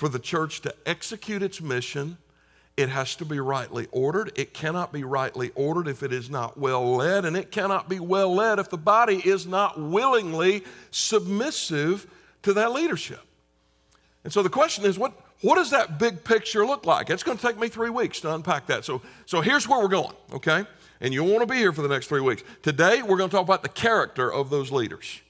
for 0.00 0.08
the 0.08 0.18
church 0.18 0.62
to 0.62 0.74
execute 0.86 1.42
its 1.42 1.60
mission, 1.60 2.16
it 2.78 2.88
has 2.88 3.14
to 3.16 3.26
be 3.26 3.38
rightly 3.38 3.86
ordered. 3.92 4.32
It 4.34 4.54
cannot 4.54 4.94
be 4.94 5.04
rightly 5.04 5.50
ordered 5.54 5.88
if 5.88 6.02
it 6.02 6.10
is 6.10 6.30
not 6.30 6.56
well 6.56 6.96
led, 6.96 7.26
and 7.26 7.36
it 7.36 7.50
cannot 7.50 7.86
be 7.86 8.00
well 8.00 8.34
led 8.34 8.58
if 8.58 8.70
the 8.70 8.78
body 8.78 9.16
is 9.16 9.46
not 9.46 9.78
willingly 9.78 10.64
submissive 10.90 12.06
to 12.44 12.54
that 12.54 12.72
leadership. 12.72 13.20
And 14.24 14.32
so 14.32 14.42
the 14.42 14.48
question 14.48 14.86
is 14.86 14.98
what, 14.98 15.12
what 15.42 15.56
does 15.56 15.68
that 15.72 15.98
big 15.98 16.24
picture 16.24 16.64
look 16.64 16.86
like? 16.86 17.10
It's 17.10 17.22
going 17.22 17.36
to 17.36 17.46
take 17.46 17.58
me 17.58 17.68
three 17.68 17.90
weeks 17.90 18.20
to 18.20 18.34
unpack 18.34 18.68
that. 18.68 18.86
So, 18.86 19.02
so 19.26 19.42
here's 19.42 19.68
where 19.68 19.80
we're 19.80 19.88
going, 19.88 20.16
okay? 20.32 20.64
And 21.02 21.12
you'll 21.12 21.28
want 21.28 21.40
to 21.40 21.46
be 21.46 21.58
here 21.58 21.74
for 21.74 21.82
the 21.82 21.88
next 21.88 22.06
three 22.06 22.22
weeks. 22.22 22.42
Today, 22.62 23.02
we're 23.02 23.18
going 23.18 23.28
to 23.28 23.36
talk 23.36 23.44
about 23.44 23.62
the 23.62 23.68
character 23.68 24.32
of 24.32 24.48
those 24.48 24.72
leaders. 24.72 25.20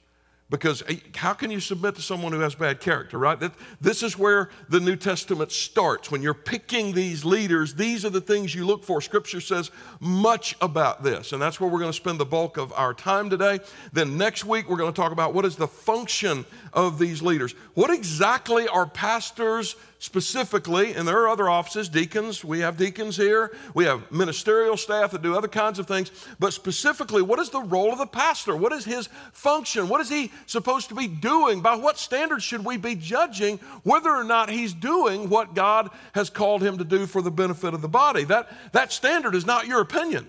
Because 0.50 0.82
eh, 0.88 0.96
how 1.14 1.32
can 1.32 1.50
you 1.50 1.60
submit 1.60 1.94
to 1.94 2.02
someone 2.02 2.32
who 2.32 2.40
has 2.40 2.54
bad 2.54 2.80
character, 2.80 3.18
right? 3.18 3.38
This 3.80 4.02
is 4.02 4.18
where 4.18 4.50
the 4.68 4.80
New 4.80 4.96
Testament 4.96 5.52
starts. 5.52 6.10
When 6.10 6.22
you're 6.22 6.34
picking 6.34 6.92
these 6.92 7.24
leaders, 7.24 7.74
these 7.74 8.04
are 8.04 8.10
the 8.10 8.20
things 8.20 8.54
you 8.54 8.66
look 8.66 8.84
for. 8.84 9.00
Scripture 9.00 9.40
says 9.40 9.70
much 10.00 10.56
about 10.60 11.02
this, 11.02 11.32
and 11.32 11.40
that's 11.40 11.60
where 11.60 11.70
we're 11.70 11.78
going 11.78 11.92
to 11.92 11.96
spend 11.96 12.18
the 12.18 12.26
bulk 12.26 12.56
of 12.56 12.72
our 12.72 12.92
time 12.92 13.30
today. 13.30 13.60
Then 13.92 14.18
next 14.18 14.44
week, 14.44 14.68
we're 14.68 14.76
going 14.76 14.92
to 14.92 15.00
talk 15.00 15.12
about 15.12 15.32
what 15.32 15.44
is 15.44 15.56
the 15.56 15.68
function 15.68 16.44
of 16.72 16.98
these 16.98 17.22
leaders. 17.22 17.52
What 17.74 17.90
exactly 17.90 18.68
are 18.68 18.86
pastors 18.86 19.76
specifically, 19.98 20.94
and 20.94 21.06
there 21.06 21.18
are 21.18 21.28
other 21.28 21.48
offices, 21.48 21.88
deacons, 21.88 22.42
we 22.42 22.60
have 22.60 22.78
deacons 22.78 23.16
here, 23.16 23.52
we 23.74 23.84
have 23.84 24.10
ministerial 24.10 24.76
staff 24.76 25.10
that 25.10 25.20
do 25.20 25.36
other 25.36 25.48
kinds 25.48 25.78
of 25.78 25.86
things, 25.86 26.10
but 26.38 26.54
specifically, 26.54 27.20
what 27.20 27.38
is 27.38 27.50
the 27.50 27.60
role 27.60 27.92
of 27.92 27.98
the 27.98 28.06
pastor? 28.06 28.56
What 28.56 28.72
is 28.72 28.84
his 28.84 29.08
function? 29.32 29.88
What 29.88 30.00
is 30.00 30.08
he 30.08 30.32
supposed 30.46 30.88
to 30.88 30.94
be 30.94 31.06
doing? 31.06 31.60
By 31.60 31.76
what 31.76 31.98
standards 31.98 32.44
should 32.44 32.64
we 32.64 32.78
be 32.78 32.94
judging 32.94 33.58
whether 33.82 34.10
or 34.10 34.24
not 34.24 34.48
he's 34.48 34.72
doing 34.72 35.28
what 35.28 35.54
God 35.54 35.90
has 36.14 36.30
called 36.30 36.62
him 36.62 36.78
to 36.78 36.84
do 36.84 37.06
for 37.06 37.20
the 37.20 37.30
benefit 37.30 37.74
of 37.74 37.82
the 37.82 37.88
body? 37.88 38.24
That, 38.24 38.50
that 38.72 38.92
standard 38.92 39.34
is 39.34 39.44
not 39.44 39.66
your 39.66 39.80
opinion, 39.80 40.26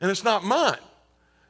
and 0.00 0.10
it's 0.10 0.24
not 0.24 0.44
mine. 0.44 0.78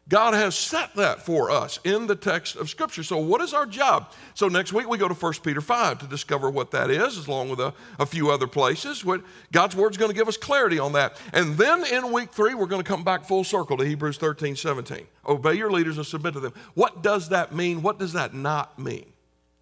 God 0.08 0.34
has 0.34 0.54
set 0.54 0.94
that 0.96 1.22
for 1.22 1.50
us 1.50 1.78
in 1.82 2.06
the 2.06 2.14
text 2.14 2.56
of 2.56 2.68
Scripture. 2.68 3.02
So, 3.02 3.16
what 3.16 3.40
is 3.40 3.54
our 3.54 3.64
job? 3.64 4.12
So, 4.34 4.48
next 4.48 4.74
week 4.74 4.86
we 4.86 4.98
go 4.98 5.08
to 5.08 5.14
1 5.14 5.32
Peter 5.42 5.62
5 5.62 6.00
to 6.00 6.06
discover 6.06 6.50
what 6.50 6.70
that 6.72 6.90
is, 6.90 7.26
along 7.26 7.48
with 7.48 7.60
a, 7.60 7.72
a 7.98 8.04
few 8.04 8.30
other 8.30 8.46
places. 8.46 9.02
What 9.02 9.22
God's 9.50 9.74
Word 9.74 9.92
is 9.92 9.96
going 9.96 10.10
to 10.10 10.16
give 10.16 10.28
us 10.28 10.36
clarity 10.36 10.78
on 10.78 10.92
that. 10.92 11.18
And 11.32 11.56
then 11.56 11.86
in 11.86 12.12
week 12.12 12.32
three, 12.32 12.52
we're 12.52 12.66
going 12.66 12.82
to 12.82 12.88
come 12.88 13.02
back 13.02 13.24
full 13.24 13.44
circle 13.44 13.78
to 13.78 13.84
Hebrews 13.84 14.18
13 14.18 14.56
17. 14.56 15.06
Obey 15.26 15.54
your 15.54 15.70
leaders 15.70 15.96
and 15.96 16.06
submit 16.06 16.34
to 16.34 16.40
them. 16.40 16.52
What 16.74 17.02
does 17.02 17.30
that 17.30 17.54
mean? 17.54 17.80
What 17.80 17.98
does 17.98 18.12
that 18.12 18.34
not 18.34 18.78
mean? 18.78 19.06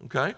Okay? 0.05 0.33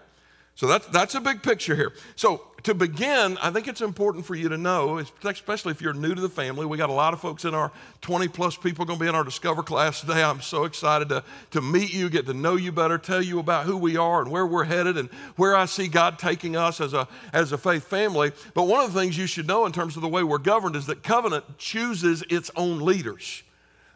So, 0.54 0.68
that's, 0.68 0.86
that's 0.88 1.16
a 1.16 1.22
big 1.22 1.42
picture 1.42 1.76
here. 1.76 1.94
So, 2.16 2.44
to 2.66 2.74
begin, 2.74 3.38
I 3.44 3.52
think 3.52 3.68
it's 3.68 3.82
important 3.82 4.26
for 4.26 4.34
you 4.34 4.50
to 4.50 4.58
know, 4.58 5.00
especially 5.24 5.70
if 5.70 5.82
you're 5.82 5.94
new 5.94 6.16
to 6.16 6.22
the 6.22 6.30
family. 6.30 6.66
We 6.66 6.78
got 6.78 6.90
a 6.90 6.94
lot 6.94 7.14
of 7.14 7.22
folks 7.22 7.46
in 7.46 7.54
our 7.54 7.72
20 8.02 8.28
plus 8.28 8.58
people 8.58 8.86
going 8.86 8.98
to 8.98 9.04
be 9.04 9.08
in 9.08 9.14
our 9.14 9.24
Discover 9.24 9.62
class 9.62 10.02
today. 10.02 10.24
I'm 10.24 10.42
so 10.42 10.64
excited 10.64 11.08
to, 11.10 11.24
to 11.52 11.62
meet 11.62 11.94
you, 11.94 12.10
get 12.10 12.26
to 12.26 12.34
know 12.34 12.56
you 12.56 12.72
better, 12.72 12.98
tell 12.98 13.22
you 13.22 13.38
about 13.38 13.68
who 13.68 13.78
we 13.78 13.98
are 13.98 14.24
and 14.24 14.32
where 14.32 14.48
we're 14.48 14.64
headed 14.64 14.98
and 14.98 15.10
where 15.36 15.56
I 15.56 15.66
see 15.66 15.88
God 15.88 16.18
taking 16.18 16.56
us 16.56 16.82
as 16.82 16.94
a, 16.94 17.08
as 17.34 17.52
a 17.52 17.58
faith 17.60 17.86
family. 17.86 18.32
But 18.56 18.64
one 18.64 18.84
of 18.84 18.92
the 18.92 19.00
things 19.00 19.16
you 19.16 19.28
should 19.28 19.46
know 19.46 19.68
in 19.68 19.72
terms 19.72 19.96
of 19.96 20.02
the 20.02 20.10
way 20.10 20.24
we're 20.24 20.40
governed 20.40 20.76
is 20.76 20.88
that 20.88 21.04
covenant 21.04 21.60
chooses 21.60 22.24
its 22.32 22.50
own 22.56 22.80
leaders 22.80 23.44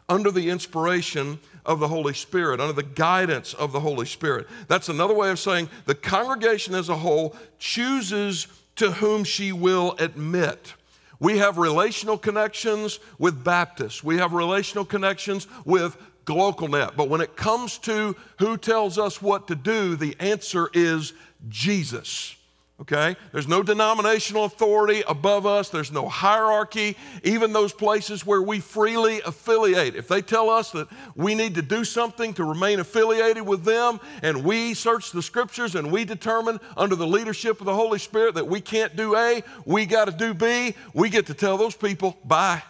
under 0.08 0.30
the 0.30 0.48
inspiration 0.48 1.40
of 1.64 1.80
the 1.80 1.88
Holy 1.88 2.14
Spirit, 2.14 2.60
under 2.60 2.72
the 2.72 2.82
guidance 2.82 3.54
of 3.54 3.72
the 3.72 3.80
Holy 3.80 4.06
Spirit. 4.06 4.46
That's 4.68 4.88
another 4.88 5.14
way 5.14 5.30
of 5.30 5.38
saying 5.38 5.68
the 5.86 5.94
congregation 5.94 6.74
as 6.74 6.88
a 6.88 6.96
whole 6.96 7.36
chooses 7.58 8.46
to 8.76 8.90
whom 8.92 9.24
she 9.24 9.52
will 9.52 9.94
admit. 9.98 10.74
We 11.18 11.38
have 11.38 11.58
relational 11.58 12.16
connections 12.16 12.98
with 13.18 13.44
Baptists, 13.44 14.02
we 14.02 14.18
have 14.18 14.32
relational 14.32 14.84
connections 14.84 15.46
with 15.64 15.96
GlocalNet. 16.24 16.96
But 16.96 17.08
when 17.08 17.20
it 17.20 17.36
comes 17.36 17.78
to 17.78 18.16
who 18.38 18.56
tells 18.56 18.98
us 18.98 19.20
what 19.20 19.48
to 19.48 19.54
do, 19.54 19.96
the 19.96 20.16
answer 20.20 20.70
is 20.72 21.12
Jesus 21.48 22.36
okay? 22.80 23.16
There's 23.32 23.46
no 23.46 23.62
denominational 23.62 24.44
authority 24.44 25.02
above 25.06 25.46
us, 25.46 25.68
there's 25.68 25.92
no 25.92 26.08
hierarchy, 26.08 26.96
even 27.22 27.52
those 27.52 27.72
places 27.72 28.24
where 28.24 28.40
we 28.40 28.60
freely 28.60 29.20
affiliate. 29.20 29.94
If 29.96 30.08
they 30.08 30.22
tell 30.22 30.48
us 30.48 30.70
that 30.72 30.88
we 31.14 31.34
need 31.34 31.54
to 31.56 31.62
do 31.62 31.84
something 31.84 32.32
to 32.34 32.44
remain 32.44 32.80
affiliated 32.80 33.46
with 33.46 33.64
them, 33.64 34.00
and 34.22 34.44
we 34.44 34.74
search 34.74 35.12
the 35.12 35.22
scriptures 35.22 35.74
and 35.74 35.92
we 35.92 36.04
determine 36.04 36.58
under 36.76 36.96
the 36.96 37.06
leadership 37.06 37.60
of 37.60 37.66
the 37.66 37.74
Holy 37.74 37.98
Spirit 37.98 38.34
that 38.34 38.46
we 38.46 38.60
can't 38.60 38.96
do 38.96 39.14
A, 39.16 39.42
we 39.66 39.84
got 39.84 40.06
to 40.06 40.12
do 40.12 40.32
B, 40.32 40.74
we 40.94 41.10
get 41.10 41.26
to 41.26 41.34
tell 41.34 41.58
those 41.58 41.76
people, 41.76 42.16
bye. 42.24 42.62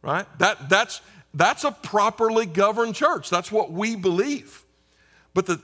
Right? 0.00 0.26
That, 0.38 0.68
that's, 0.68 1.00
that's 1.34 1.64
a 1.64 1.72
properly 1.72 2.46
governed 2.46 2.94
church. 2.94 3.30
That's 3.30 3.50
what 3.50 3.72
we 3.72 3.96
believe. 3.96 4.64
But 5.34 5.46
the, 5.46 5.60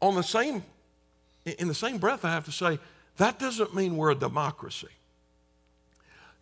on 0.00 0.14
the 0.14 0.22
same 0.22 0.62
in 1.46 1.68
the 1.68 1.74
same 1.74 1.98
breath, 1.98 2.24
I 2.24 2.30
have 2.30 2.44
to 2.46 2.52
say, 2.52 2.78
that 3.16 3.38
doesn't 3.38 3.74
mean 3.74 3.96
we're 3.96 4.10
a 4.10 4.16
democracy. 4.16 4.88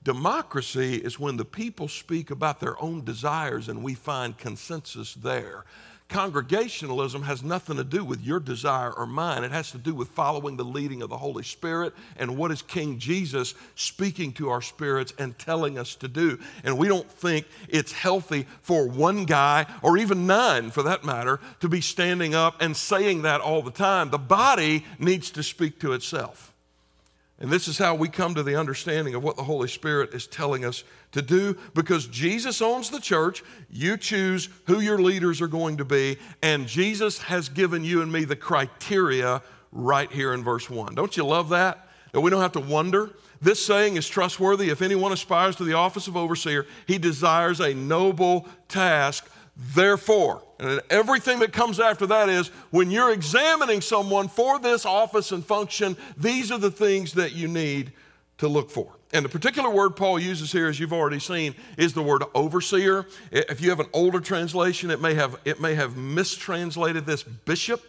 Democracy 0.03 0.97
is 0.97 1.19
when 1.19 1.37
the 1.37 1.45
people 1.45 1.89
speak 1.89 2.31
about 2.31 2.61
their 2.61 2.81
own 2.83 3.05
desires 3.05 3.69
and 3.69 3.83
we 3.83 3.95
find 3.95 4.37
consensus 4.37 5.15
there. 5.15 5.65
Congregationalism 6.09 7.23
has 7.23 7.43
nothing 7.43 7.77
to 7.77 7.85
do 7.85 8.05
with 8.05 8.21
your 8.21 8.39
desire 8.39 8.93
or 8.93 9.07
mine. 9.07 9.43
It 9.43 9.51
has 9.51 9.71
to 9.73 9.79
do 9.79 9.95
with 9.95 10.09
following 10.09 10.57
the 10.57 10.65
leading 10.65 11.03
of 11.03 11.11
the 11.11 11.17
Holy 11.17 11.43
Spirit 11.43 11.93
and 12.17 12.37
what 12.37 12.51
is 12.51 12.63
King 12.63 12.99
Jesus 12.99 13.55
speaking 13.75 14.33
to 14.35 14.51
our 14.51 14.63
spirits 14.63 15.13
and 15.19 15.37
telling 15.39 15.79
us 15.79 15.95
to 15.97 16.09
do. 16.09 16.39
And 16.63 16.79
we 16.79 16.89
don't 16.89 17.11
think 17.11 17.47
it's 17.69 17.93
healthy 17.93 18.47
for 18.63 18.87
one 18.87 19.25
guy, 19.25 19.67
or 19.83 19.97
even 19.97 20.27
nine 20.27 20.71
for 20.71 20.83
that 20.85 21.05
matter, 21.05 21.41
to 21.61 21.69
be 21.69 21.81
standing 21.81 22.35
up 22.35 22.61
and 22.61 22.77
saying 22.77 23.23
that 23.23 23.41
all 23.41 23.63
the 23.63 23.71
time. 23.71 24.11
The 24.11 24.19
body 24.19 24.85
needs 24.99 25.31
to 25.33 25.43
speak 25.43 25.81
to 25.81 25.95
itself. 25.95 26.54
And 27.45 27.53
this 27.53 27.69
is 27.69 27.77
how 27.77 27.95
we 27.95 28.09
come 28.09 28.35
to 28.37 28.43
the 28.43 28.59
understanding 28.59 29.15
of 29.15 29.23
what 29.23 29.37
the 29.37 29.43
Holy 29.43 29.69
Spirit 29.69 30.15
is 30.15 30.27
telling 30.27 30.65
us 30.65 30.83
to 31.13 31.21
do 31.21 31.55
because 31.75 32.07
Jesus 32.07 32.63
owns 32.63 32.89
the 32.89 32.99
church. 32.99 33.45
You 33.69 33.99
choose 33.99 34.49
who 34.67 34.81
your 34.81 34.99
leaders 34.99 35.43
are 35.43 35.47
going 35.47 35.77
to 35.77 35.85
be, 35.85 36.17
and 36.43 36.67
Jesus 36.67 37.19
has 37.19 37.51
given 37.51 37.85
you 37.85 38.01
and 38.01 38.11
me 38.11 38.25
the 38.25 38.35
criteria 38.35 39.43
right 39.73 40.11
here 40.11 40.33
in 40.33 40.43
verse 40.43 40.71
1. 40.71 40.95
Don't 40.95 41.19
you 41.19 41.27
love 41.27 41.51
that? 41.51 41.87
That 42.13 42.23
we 42.23 42.31
don't 42.31 42.41
have 42.41 42.53
to 42.53 42.61
wonder. 42.61 43.11
This 43.43 43.63
saying 43.63 43.97
is 43.97 44.09
trustworthy. 44.09 44.71
If 44.71 44.81
anyone 44.81 45.13
aspires 45.13 45.57
to 45.57 45.65
the 45.65 45.75
office 45.75 46.09
of 46.09 46.17
overseer, 46.17 46.65
he 46.87 46.97
desires 46.97 47.61
a 47.61 47.75
noble 47.75 48.49
task. 48.69 49.29
Therefore, 49.55 50.43
and 50.65 50.81
everything 50.91 51.39
that 51.41 51.53
comes 51.53 51.81
after 51.81 52.07
that 52.07 52.29
is 52.29 52.49
when 52.71 52.91
you're 52.91 53.13
examining 53.13 53.81
someone 53.81 54.29
for 54.29 54.59
this 54.59 54.87
office 54.87 55.33
and 55.33 55.45
function, 55.45 55.97
these 56.17 56.51
are 56.51 56.59
the 56.59 56.71
things 56.71 57.13
that 57.15 57.33
you 57.33 57.49
need 57.49 57.93
to 58.39 58.49
look 58.49 58.71
for. 58.71 58.93
And 59.13 59.25
the 59.25 59.29
particular 59.29 59.71
word 59.71 59.91
Paul 59.95 60.19
uses 60.19 60.51
here, 60.51 60.67
as 60.67 60.81
you've 60.81 60.93
already 60.93 61.21
seen, 61.21 61.55
is 61.79 61.93
the 61.93 62.03
word 62.03 62.25
overseer. 62.35 63.07
If 63.31 63.61
you 63.61 63.71
have 63.71 63.79
an 63.79 63.87
older 63.93 64.19
translation, 64.19 64.91
it 64.91 65.01
may 65.01 65.15
have, 65.15 65.39
it 65.45 65.61
may 65.61 65.75
have 65.77 65.97
mistranslated 65.97 67.07
this 67.07 67.23
bishop. 67.23 67.81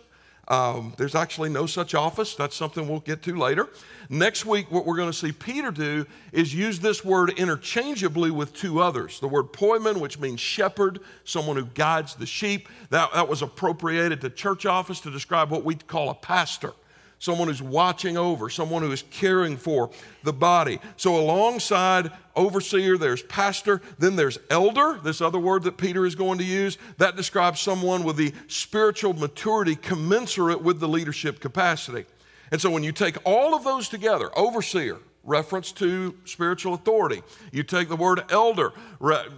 Um, 0.48 0.94
there's 0.98 1.16
actually 1.16 1.50
no 1.50 1.66
such 1.66 1.96
office. 1.96 2.36
That's 2.36 2.56
something 2.56 2.88
we'll 2.88 3.00
get 3.00 3.24
to 3.24 3.36
later. 3.36 3.70
Next 4.10 4.46
week, 4.46 4.70
what 4.72 4.86
we're 4.86 4.96
going 4.96 5.10
to 5.10 5.18
see 5.18 5.32
Peter 5.32 5.72
do 5.72 6.06
is 6.32 6.54
use 6.54 6.80
this 6.80 7.04
word 7.04 7.32
interchangeably 7.32 8.30
with 8.30 8.54
two 8.54 8.80
others. 8.80 9.20
The 9.20 9.28
word 9.28 9.54
poimen, 9.54 10.00
which 10.00 10.20
means 10.20 10.40
shepherd, 10.40 11.00
someone 11.24 11.58
who 11.58 11.66
guides 11.66 12.16
the 12.16 12.28
sheep, 12.28 12.70
that, 12.92 13.12
that 13.14 13.28
was 13.28 13.42
appropriated 13.42 14.22
to 14.22 14.30
church 14.30 14.66
office 14.66 15.00
to 15.02 15.12
describe 15.12 15.50
what 15.50 15.64
we 15.64 15.76
call 15.76 16.10
a 16.10 16.16
pastor 16.16 16.74
someone 17.20 17.48
who's 17.48 17.62
watching 17.62 18.18
over, 18.18 18.50
someone 18.50 18.82
who 18.82 18.92
is 18.92 19.04
caring 19.10 19.58
for 19.58 19.90
the 20.24 20.34
body. 20.34 20.80
So, 20.98 21.18
alongside 21.18 22.12
overseer, 22.36 22.98
there's 22.98 23.24
pastor, 23.24 23.82
then 23.98 24.16
there's 24.16 24.38
elder, 24.50 25.00
this 25.04 25.22
other 25.22 25.40
word 25.40 25.64
that 25.64 25.78
Peter 25.78 26.06
is 26.06 26.16
going 26.16 26.38
to 26.40 26.44
use. 26.44 26.78
That 26.98 27.16
describes 27.16 27.60
someone 27.60 28.04
with 28.04 28.18
the 28.18 28.34
spiritual 28.48 29.14
maturity 29.14 29.76
commensurate 29.76 30.62
with 30.62 30.80
the 30.80 30.88
leadership 30.88 31.40
capacity. 31.40 32.06
And 32.52 32.62
so, 32.62 32.70
when 32.70 32.84
you 32.84 32.92
take 32.92 33.18
all 33.24 33.56
of 33.56 33.64
those 33.64 33.90
together, 33.90 34.30
overseer, 34.38 34.98
reference 35.26 35.72
to 35.74 36.16
spiritual 36.24 36.76
authority. 36.76 37.22
You 37.52 37.64
take 37.64 37.90
the 37.90 37.96
word 37.96 38.24
elder, 38.30 38.72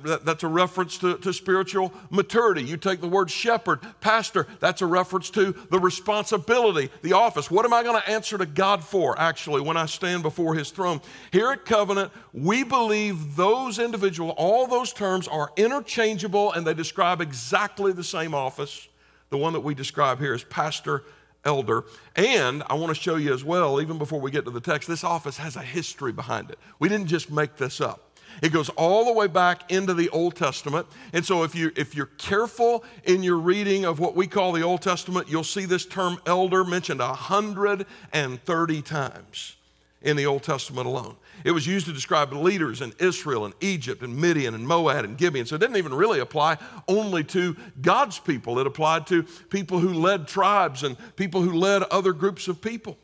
that's 0.03 0.43
a 0.43 0.47
reference 0.47 0.97
to, 0.99 1.17
to 1.19 1.33
spiritual 1.33 1.93
maturity. 2.09 2.61
You 2.61 2.77
take 2.77 2.99
the 2.99 3.07
word 3.07 3.31
shepherd, 3.31 3.79
pastor, 4.01 4.47
that's 4.59 4.81
a 4.81 4.85
reference 4.85 5.29
to 5.31 5.53
the 5.71 5.79
responsibility, 5.79 6.89
the 7.01 7.13
office. 7.13 7.49
What 7.49 7.65
am 7.65 7.73
I 7.73 7.83
going 7.83 7.99
to 7.99 8.09
answer 8.09 8.37
to 8.37 8.45
God 8.45 8.83
for, 8.83 9.17
actually, 9.19 9.61
when 9.61 9.77
I 9.77 9.85
stand 9.85 10.23
before 10.23 10.55
his 10.55 10.71
throne? 10.71 11.01
Here 11.31 11.51
at 11.51 11.65
Covenant, 11.65 12.11
we 12.33 12.63
believe 12.63 13.35
those 13.35 13.79
individual, 13.79 14.31
all 14.31 14.67
those 14.67 14.91
terms 14.91 15.27
are 15.27 15.51
interchangeable 15.55 16.51
and 16.51 16.67
they 16.67 16.73
describe 16.73 17.21
exactly 17.21 17.93
the 17.93 18.03
same 18.03 18.33
office. 18.33 18.87
The 19.29 19.37
one 19.37 19.53
that 19.53 19.61
we 19.61 19.73
describe 19.73 20.19
here 20.19 20.33
is 20.33 20.43
pastor, 20.43 21.03
elder. 21.47 21.85
And 22.15 22.61
I 22.69 22.75
want 22.75 22.95
to 22.95 23.01
show 23.01 23.15
you 23.15 23.33
as 23.33 23.43
well, 23.43 23.81
even 23.81 23.97
before 23.97 24.19
we 24.19 24.29
get 24.29 24.45
to 24.45 24.51
the 24.51 24.61
text, 24.61 24.87
this 24.87 25.03
office 25.03 25.37
has 25.37 25.55
a 25.55 25.61
history 25.61 26.11
behind 26.11 26.51
it. 26.51 26.59
We 26.77 26.89
didn't 26.89 27.07
just 27.07 27.31
make 27.31 27.55
this 27.55 27.81
up. 27.81 28.03
It 28.43 28.51
goes 28.53 28.69
all 28.69 29.05
the 29.05 29.13
way 29.13 29.25
back 29.25 29.71
into 29.71 29.95
the 29.95 30.09
Old 30.09 30.35
Testament. 30.35 30.85
And 31.13 31.25
so 31.25 31.43
if 31.43 31.55
you 31.55 31.71
if 31.75 31.95
you're 31.95 32.11
careful 32.17 32.83
in 33.05 33.23
your 33.23 33.37
reading 33.37 33.85
of 33.85 33.99
what 33.99 34.15
we 34.15 34.27
call 34.27 34.51
the 34.51 34.61
Old 34.61 34.81
Testament, 34.81 35.27
you'll 35.27 35.43
see 35.43 35.65
this 35.65 35.85
term 35.85 36.19
elder 36.27 36.63
mentioned 36.63 36.99
130 36.99 38.81
times 38.83 39.55
in 40.03 40.15
the 40.17 40.25
Old 40.27 40.43
Testament 40.43 40.85
alone. 40.85 41.15
It 41.43 41.51
was 41.51 41.67
used 41.67 41.85
to 41.87 41.93
describe 41.93 42.33
leaders 42.33 42.81
in 42.81 42.93
Israel 42.99 43.45
and 43.45 43.53
Egypt 43.61 44.01
and 44.01 44.15
Midian 44.15 44.55
and 44.55 44.67
Moab 44.67 45.05
and 45.05 45.17
Gibeon. 45.17 45.45
So 45.45 45.55
it 45.55 45.59
didn't 45.59 45.77
even 45.77 45.93
really 45.93 46.19
apply 46.19 46.57
only 46.87 47.23
to 47.25 47.55
God's 47.81 48.19
people, 48.19 48.59
it 48.59 48.67
applied 48.67 49.07
to 49.07 49.23
people 49.23 49.79
who 49.79 49.93
led 49.93 50.27
tribes 50.27 50.83
and 50.83 50.97
people 51.15 51.41
who 51.41 51.53
led 51.53 51.83
other 51.83 52.13
groups 52.13 52.47
of 52.47 52.61
people. 52.61 52.97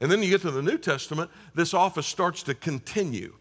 And 0.00 0.10
then 0.10 0.22
you 0.22 0.28
get 0.28 0.42
to 0.42 0.50
the 0.50 0.62
New 0.62 0.78
Testament, 0.78 1.30
this 1.54 1.72
office 1.72 2.06
starts 2.06 2.42
to 2.44 2.54
continue. 2.54 3.34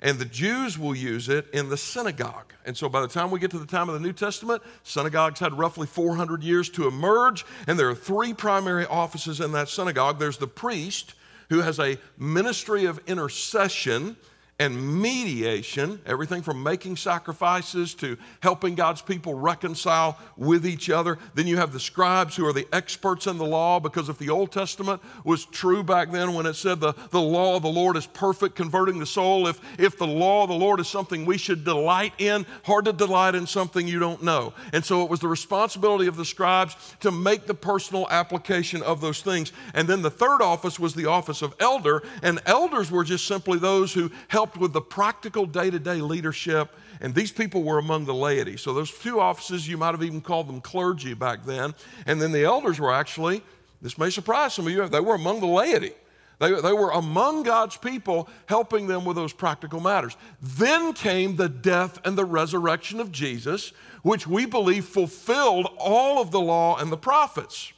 And 0.00 0.18
the 0.18 0.24
Jews 0.24 0.78
will 0.78 0.94
use 0.94 1.28
it 1.28 1.48
in 1.52 1.70
the 1.70 1.76
synagogue. 1.76 2.52
And 2.64 2.76
so 2.76 2.88
by 2.88 3.00
the 3.00 3.08
time 3.08 3.30
we 3.30 3.40
get 3.40 3.50
to 3.50 3.58
the 3.58 3.66
time 3.66 3.88
of 3.88 3.94
the 3.94 4.00
New 4.00 4.12
Testament, 4.12 4.62
synagogues 4.84 5.40
had 5.40 5.58
roughly 5.58 5.88
400 5.88 6.42
years 6.44 6.68
to 6.70 6.86
emerge. 6.86 7.44
And 7.66 7.78
there 7.78 7.88
are 7.88 7.96
three 7.96 8.32
primary 8.32 8.86
offices 8.86 9.40
in 9.40 9.52
that 9.52 9.68
synagogue 9.68 10.20
there's 10.20 10.38
the 10.38 10.46
priest, 10.46 11.14
who 11.48 11.60
has 11.60 11.78
a 11.78 11.98
ministry 12.18 12.84
of 12.84 13.00
intercession 13.06 14.16
and 14.60 15.00
mediation, 15.00 16.00
everything 16.04 16.42
from 16.42 16.60
making 16.60 16.96
sacrifices 16.96 17.94
to 17.94 18.18
helping 18.40 18.74
God's 18.74 19.00
people 19.00 19.34
reconcile 19.34 20.18
with 20.36 20.66
each 20.66 20.90
other. 20.90 21.16
Then 21.34 21.46
you 21.46 21.56
have 21.58 21.72
the 21.72 21.78
scribes 21.78 22.34
who 22.34 22.44
are 22.44 22.52
the 22.52 22.66
experts 22.72 23.28
in 23.28 23.38
the 23.38 23.44
law, 23.44 23.78
because 23.78 24.08
if 24.08 24.18
the 24.18 24.30
Old 24.30 24.50
Testament 24.50 25.00
was 25.22 25.44
true 25.44 25.84
back 25.84 26.10
then 26.10 26.34
when 26.34 26.44
it 26.44 26.54
said 26.54 26.80
the, 26.80 26.92
the 27.10 27.20
law 27.20 27.54
of 27.54 27.62
the 27.62 27.68
Lord 27.68 27.96
is 27.96 28.06
perfect, 28.06 28.56
converting 28.56 28.98
the 28.98 29.06
soul, 29.06 29.46
if, 29.46 29.60
if 29.78 29.96
the 29.96 30.06
law 30.06 30.42
of 30.42 30.48
the 30.48 30.56
Lord 30.56 30.80
is 30.80 30.88
something 30.88 31.24
we 31.24 31.38
should 31.38 31.64
delight 31.64 32.14
in, 32.18 32.44
hard 32.64 32.86
to 32.86 32.92
delight 32.92 33.36
in 33.36 33.46
something 33.46 33.86
you 33.86 34.00
don't 34.00 34.24
know. 34.24 34.52
And 34.72 34.84
so 34.84 35.04
it 35.04 35.08
was 35.08 35.20
the 35.20 35.28
responsibility 35.28 36.08
of 36.08 36.16
the 36.16 36.24
scribes 36.24 36.96
to 36.98 37.12
make 37.12 37.46
the 37.46 37.54
personal 37.54 38.08
application 38.10 38.82
of 38.82 39.00
those 39.00 39.22
things. 39.22 39.52
And 39.74 39.86
then 39.86 40.02
the 40.02 40.10
third 40.10 40.42
office 40.42 40.80
was 40.80 40.94
the 40.94 41.06
office 41.06 41.42
of 41.42 41.54
elder, 41.60 42.02
and 42.24 42.40
elders 42.44 42.90
were 42.90 43.04
just 43.04 43.26
simply 43.28 43.60
those 43.60 43.92
who 43.92 44.10
helped 44.26 44.47
helped 44.48 44.60
with 44.62 44.72
the 44.72 44.80
practical 44.80 45.44
day 45.44 45.68
to 45.68 45.78
day 45.78 46.00
leadership, 46.00 46.70
and 47.02 47.14
these 47.14 47.30
people 47.30 47.62
were 47.62 47.76
among 47.76 48.06
the 48.06 48.14
laity. 48.14 48.56
So, 48.56 48.72
those 48.72 48.90
two 48.90 49.20
offices, 49.20 49.68
you 49.68 49.76
might 49.76 49.90
have 49.90 50.02
even 50.02 50.22
called 50.22 50.48
them 50.48 50.62
clergy 50.62 51.12
back 51.12 51.44
then. 51.44 51.74
And 52.06 52.20
then 52.20 52.32
the 52.32 52.44
elders 52.44 52.80
were 52.80 52.92
actually, 52.92 53.42
this 53.82 53.98
may 53.98 54.08
surprise 54.08 54.54
some 54.54 54.66
of 54.66 54.72
you, 54.72 54.88
they 54.88 55.00
were 55.00 55.16
among 55.16 55.40
the 55.40 55.46
laity. 55.46 55.92
They, 56.38 56.58
they 56.60 56.72
were 56.72 56.92
among 56.92 57.42
God's 57.42 57.76
people, 57.76 58.28
helping 58.46 58.86
them 58.86 59.04
with 59.04 59.16
those 59.16 59.34
practical 59.34 59.80
matters. 59.80 60.16
Then 60.40 60.94
came 60.94 61.36
the 61.36 61.48
death 61.48 61.98
and 62.06 62.16
the 62.16 62.24
resurrection 62.24 63.00
of 63.00 63.12
Jesus, 63.12 63.72
which 64.02 64.26
we 64.26 64.46
believe 64.46 64.86
fulfilled 64.86 65.68
all 65.78 66.22
of 66.22 66.30
the 66.30 66.40
law 66.40 66.78
and 66.78 66.90
the 66.90 66.96
prophets. 66.96 67.72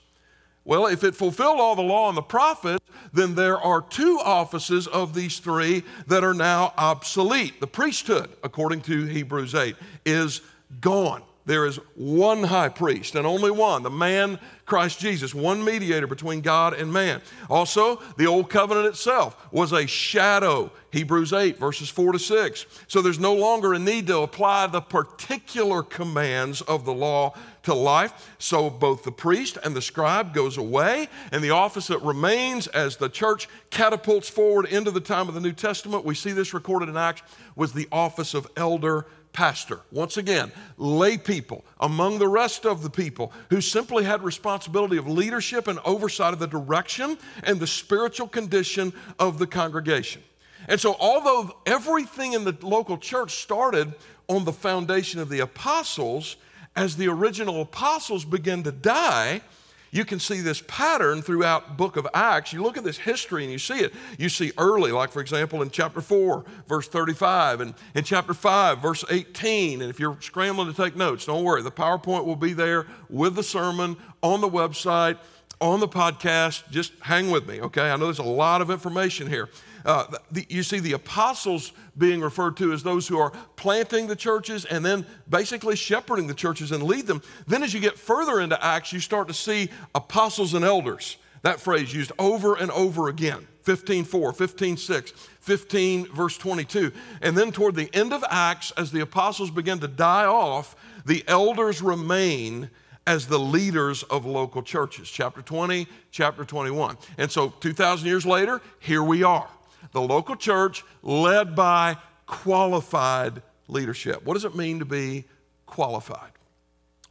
Well, 0.65 0.87
if 0.87 1.05
it 1.05 1.15
fulfilled 1.15 1.59
all 1.59 1.75
the 1.75 1.83
law 1.83 2.09
and 2.09 2.17
the 2.17 2.23
prophets, 2.23 2.85
then 3.13 3.35
there 3.35 3.59
are 3.59 3.81
two 3.81 4.21
offices 4.23 4.87
of 4.87 5.15
these 5.15 5.39
three 5.39 5.83
that 6.07 6.23
are 6.23 6.35
now 6.35 6.75
obsolete. 6.77 7.61
The 7.61 7.67
priesthood, 7.67 8.31
according 8.45 8.83
to 8.83 9.07
Hebrews 9.07 9.55
8, 9.55 9.75
is 10.05 10.43
gone. 10.81 11.23
There 11.47 11.67
is 11.67 11.77
one 11.97 12.45
high 12.45 12.69
priest 12.69 13.15
and 13.15 13.27
only 13.27 13.51
one, 13.51 13.83
the 13.83 13.91
man 13.91 14.39
Christ 14.67 15.01
Jesus, 15.01 15.35
one 15.35 15.65
mediator 15.65 16.07
between 16.07 16.43
God 16.43 16.75
and 16.75 16.93
man. 16.93 17.23
Also, 17.49 18.01
the 18.19 18.27
old 18.27 18.51
covenant 18.51 18.87
itself 18.87 19.49
was 19.51 19.73
a 19.73 19.87
shadow, 19.87 20.71
Hebrews 20.93 21.33
8, 21.33 21.59
verses 21.59 21.89
4 21.89 22.13
to 22.13 22.19
6. 22.21 22.67
So 22.87 23.03
there's 23.03 23.19
no 23.19 23.35
longer 23.35 23.75
a 23.75 23.81
need 23.81 24.07
to 24.07 24.19
apply 24.19 24.69
the 24.69 24.81
particular 24.81 25.83
commands 25.83 26.61
of 26.61 26.85
the 26.85 26.95
law 26.95 27.35
to 27.63 27.75
life. 27.75 28.35
So 28.39 28.71
both 28.71 29.03
the 29.03 29.13
priest 29.13 29.59
and 29.63 29.75
the 29.75 29.83
scribe 29.83 30.35
goes 30.35 30.57
away, 30.57 31.09
and 31.33 31.43
the 31.43 31.51
office 31.51 31.89
that 31.89 32.03
remains 32.03 32.67
as 32.69 32.97
the 32.97 33.09
church 33.09 33.49
catapults 33.71 34.29
forward 34.29 34.67
into 34.67 34.91
the 34.91 35.01
time 35.01 35.29
of 35.29 35.35
the 35.35 35.41
New 35.41 35.53
Testament, 35.53 36.05
we 36.05 36.15
see 36.15 36.33
this 36.33 36.55
recorded 36.55 36.89
in 36.89 36.97
Acts, 36.97 37.23
was 37.57 37.73
the 37.73 37.89
office 37.93 38.35
of 38.35 38.49
elder 38.57 39.07
pastor. 39.33 39.81
Once 39.93 40.17
again, 40.17 40.51
lay 40.77 41.17
people 41.17 41.65
among 41.81 42.19
the 42.19 42.29
rest 42.29 42.67
of 42.67 42.83
the 42.83 42.91
people 42.91 43.33
who 43.49 43.61
simply 43.61 44.05
had 44.05 44.23
responsibility 44.23 44.97
of 44.97 45.07
leadership 45.07 45.69
and 45.69 45.79
oversight 45.85 46.33
of 46.33 46.39
the 46.39 46.47
direction 46.49 47.17
and 47.45 47.61
the 47.61 47.67
spiritual 47.67 48.27
condition 48.27 48.93
of 49.19 49.39
the 49.39 49.47
congregation. 49.47 50.23
And 50.69 50.81
so, 50.81 50.97
although 50.99 51.57
everything 51.65 52.35
in 52.35 52.45
the 52.45 52.57
local 52.61 52.99
church 52.99 53.37
started 53.37 53.95
on 54.29 54.45
the 54.45 54.53
foundation 54.53 55.21
of 55.21 55.29
the 55.29 55.41
apostles, 55.41 56.37
as 56.77 56.97
the 56.97 57.09
original 57.09 57.63
apostles 57.63 58.25
begin 58.25 58.63
to 58.63 58.73
die, 58.73 59.43
you 59.91 60.05
can 60.05 60.21
see 60.21 60.41
this 60.41 60.63
pattern 60.69 61.21
throughout 61.21 61.77
book 61.77 61.97
of 61.97 62.07
acts. 62.15 62.53
You 62.53 62.63
look 62.63 62.77
at 62.77 62.85
this 62.85 62.99
history 62.99 63.43
and 63.43 63.53
you 63.53 63.59
see 63.59 63.81
it. 63.81 63.93
You 64.19 64.29
see 64.29 64.53
early 64.57 64.93
like 64.93 65.11
for 65.11 65.21
example 65.21 65.63
in 65.63 65.71
chapter 65.71 66.01
4 66.01 66.45
verse 66.69 66.89
35 66.89 67.61
and 67.61 67.75
in 67.95 68.05
chapter 68.05 68.33
5 68.33 68.79
verse 68.79 69.05
18 69.11 69.81
and 69.81 69.91
if 69.91 69.99
you're 69.99 70.17
scrambling 70.21 70.73
to 70.73 70.75
take 70.75 70.95
notes 70.97 71.27
don't 71.27 71.43
worry. 71.43 71.63
The 71.63 71.73
powerpoint 71.73 72.25
will 72.25 72.37
be 72.37 72.53
there 72.53 72.87
with 73.09 73.35
the 73.35 73.43
sermon 73.43 73.97
on 74.23 74.41
the 74.41 74.49
website 74.49 75.19
on 75.61 75.81
the 75.81 75.89
podcast. 75.89 76.71
Just 76.71 76.93
hang 77.01 77.31
with 77.31 77.49
me 77.49 77.61
okay? 77.61 77.91
I 77.91 77.97
know 77.97 78.05
there's 78.05 78.21
a 78.21 78.23
lot 78.23 78.63
of 78.63 78.71
information 78.71 79.27
here 79.27 79.49
uh, 79.85 80.07
the, 80.31 80.47
you 80.49 80.63
see 80.63 80.81
the 80.81 80.93
apostles 80.93 81.73
being 81.97 82.21
referred 82.21 82.57
to 82.59 82.73
as 82.73 82.83
those 82.83 83.07
who 83.09 83.19
are 83.19 83.33
planting 83.57 84.07
the 84.07 84.17
churches 84.17 84.65
and 84.65 84.85
then 84.85 85.07
basically 85.29 85.77
shepherding 85.77 86.27
the 86.27 86.35
churches 86.35 86.73
and 86.73 86.83
lead 86.83 87.07
them. 87.07 87.23
Then, 87.47 87.63
as 87.63 87.73
you 87.75 87.81
get 87.81 87.99
further 87.99 88.41
into 88.41 88.63
Acts, 88.65 88.93
you 88.93 89.01
start 89.01 89.29
to 89.29 89.35
see 89.35 89.71
apostles 89.95 90.55
and 90.55 90.65
elders. 90.65 91.17
That 91.43 91.61
phrase 91.61 91.95
used 91.95 92.13
over 92.19 92.55
and 92.55 92.71
over 92.71 93.09
again 93.09 93.47
15 93.63 94.05
4, 94.05 94.33
15 94.33 94.77
6, 94.77 95.11
15 95.41 96.07
verse 96.07 96.37
22. 96.37 96.93
And 97.23 97.37
then 97.37 97.53
toward 97.53 97.75
the 97.75 97.95
end 97.95 98.13
of 98.13 98.25
Acts, 98.29 98.73
as 98.73 98.91
the 98.91 99.01
apostles 99.01 99.51
begin 99.51 99.79
to 99.81 99.89
die 99.89 100.27
off, 100.27 100.77
the 101.07 101.25
elders 101.27 101.81
remain 101.81 102.71
as 103.07 103.27
the 103.27 103.39
leaders 103.39 104.03
of 104.05 104.27
local 104.27 104.63
churches. 104.63 105.09
Chapter 105.09 105.41
20, 105.43 105.87
chapter 106.11 106.45
21. 106.45 106.99
And 107.17 107.31
so 107.31 107.49
2,000 107.61 108.07
years 108.07 108.27
later, 108.27 108.61
here 108.79 109.03
we 109.03 109.23
are 109.23 109.49
the 109.93 110.01
local 110.01 110.37
church 110.37 110.85
led 111.03 111.55
by 111.55 111.97
qualified 112.27 113.43
leadership. 113.69 114.25
What 114.25 114.35
does 114.35 114.45
it 114.45 114.55
mean 114.55 114.79
to 114.79 114.85
be 114.85 115.25
qualified? 115.67 116.33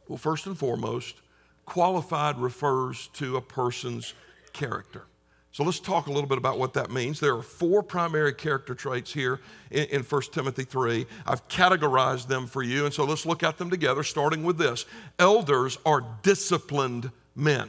Well, 0.08 0.18
first 0.18 0.46
and 0.46 0.58
foremost, 0.58 1.20
qualified 1.66 2.38
refers 2.38 3.08
to 3.14 3.36
a 3.36 3.40
person's 3.40 4.14
character. 4.52 5.04
So 5.52 5.64
let's 5.64 5.80
talk 5.80 6.06
a 6.06 6.12
little 6.12 6.28
bit 6.28 6.38
about 6.38 6.58
what 6.58 6.74
that 6.74 6.90
means. 6.90 7.18
There 7.18 7.36
are 7.36 7.42
four 7.42 7.82
primary 7.82 8.32
character 8.32 8.74
traits 8.74 9.12
here 9.12 9.40
in, 9.70 9.84
in 9.86 10.02
1 10.02 10.22
Timothy 10.32 10.62
3. 10.62 11.06
I've 11.26 11.46
categorized 11.48 12.28
them 12.28 12.46
for 12.46 12.62
you, 12.62 12.84
and 12.84 12.94
so 12.94 13.04
let's 13.04 13.26
look 13.26 13.42
at 13.42 13.58
them 13.58 13.68
together, 13.68 14.04
starting 14.04 14.44
with 14.44 14.58
this. 14.58 14.86
Elders 15.18 15.78
are 15.84 16.04
disciplined 16.22 17.10
men. 17.34 17.68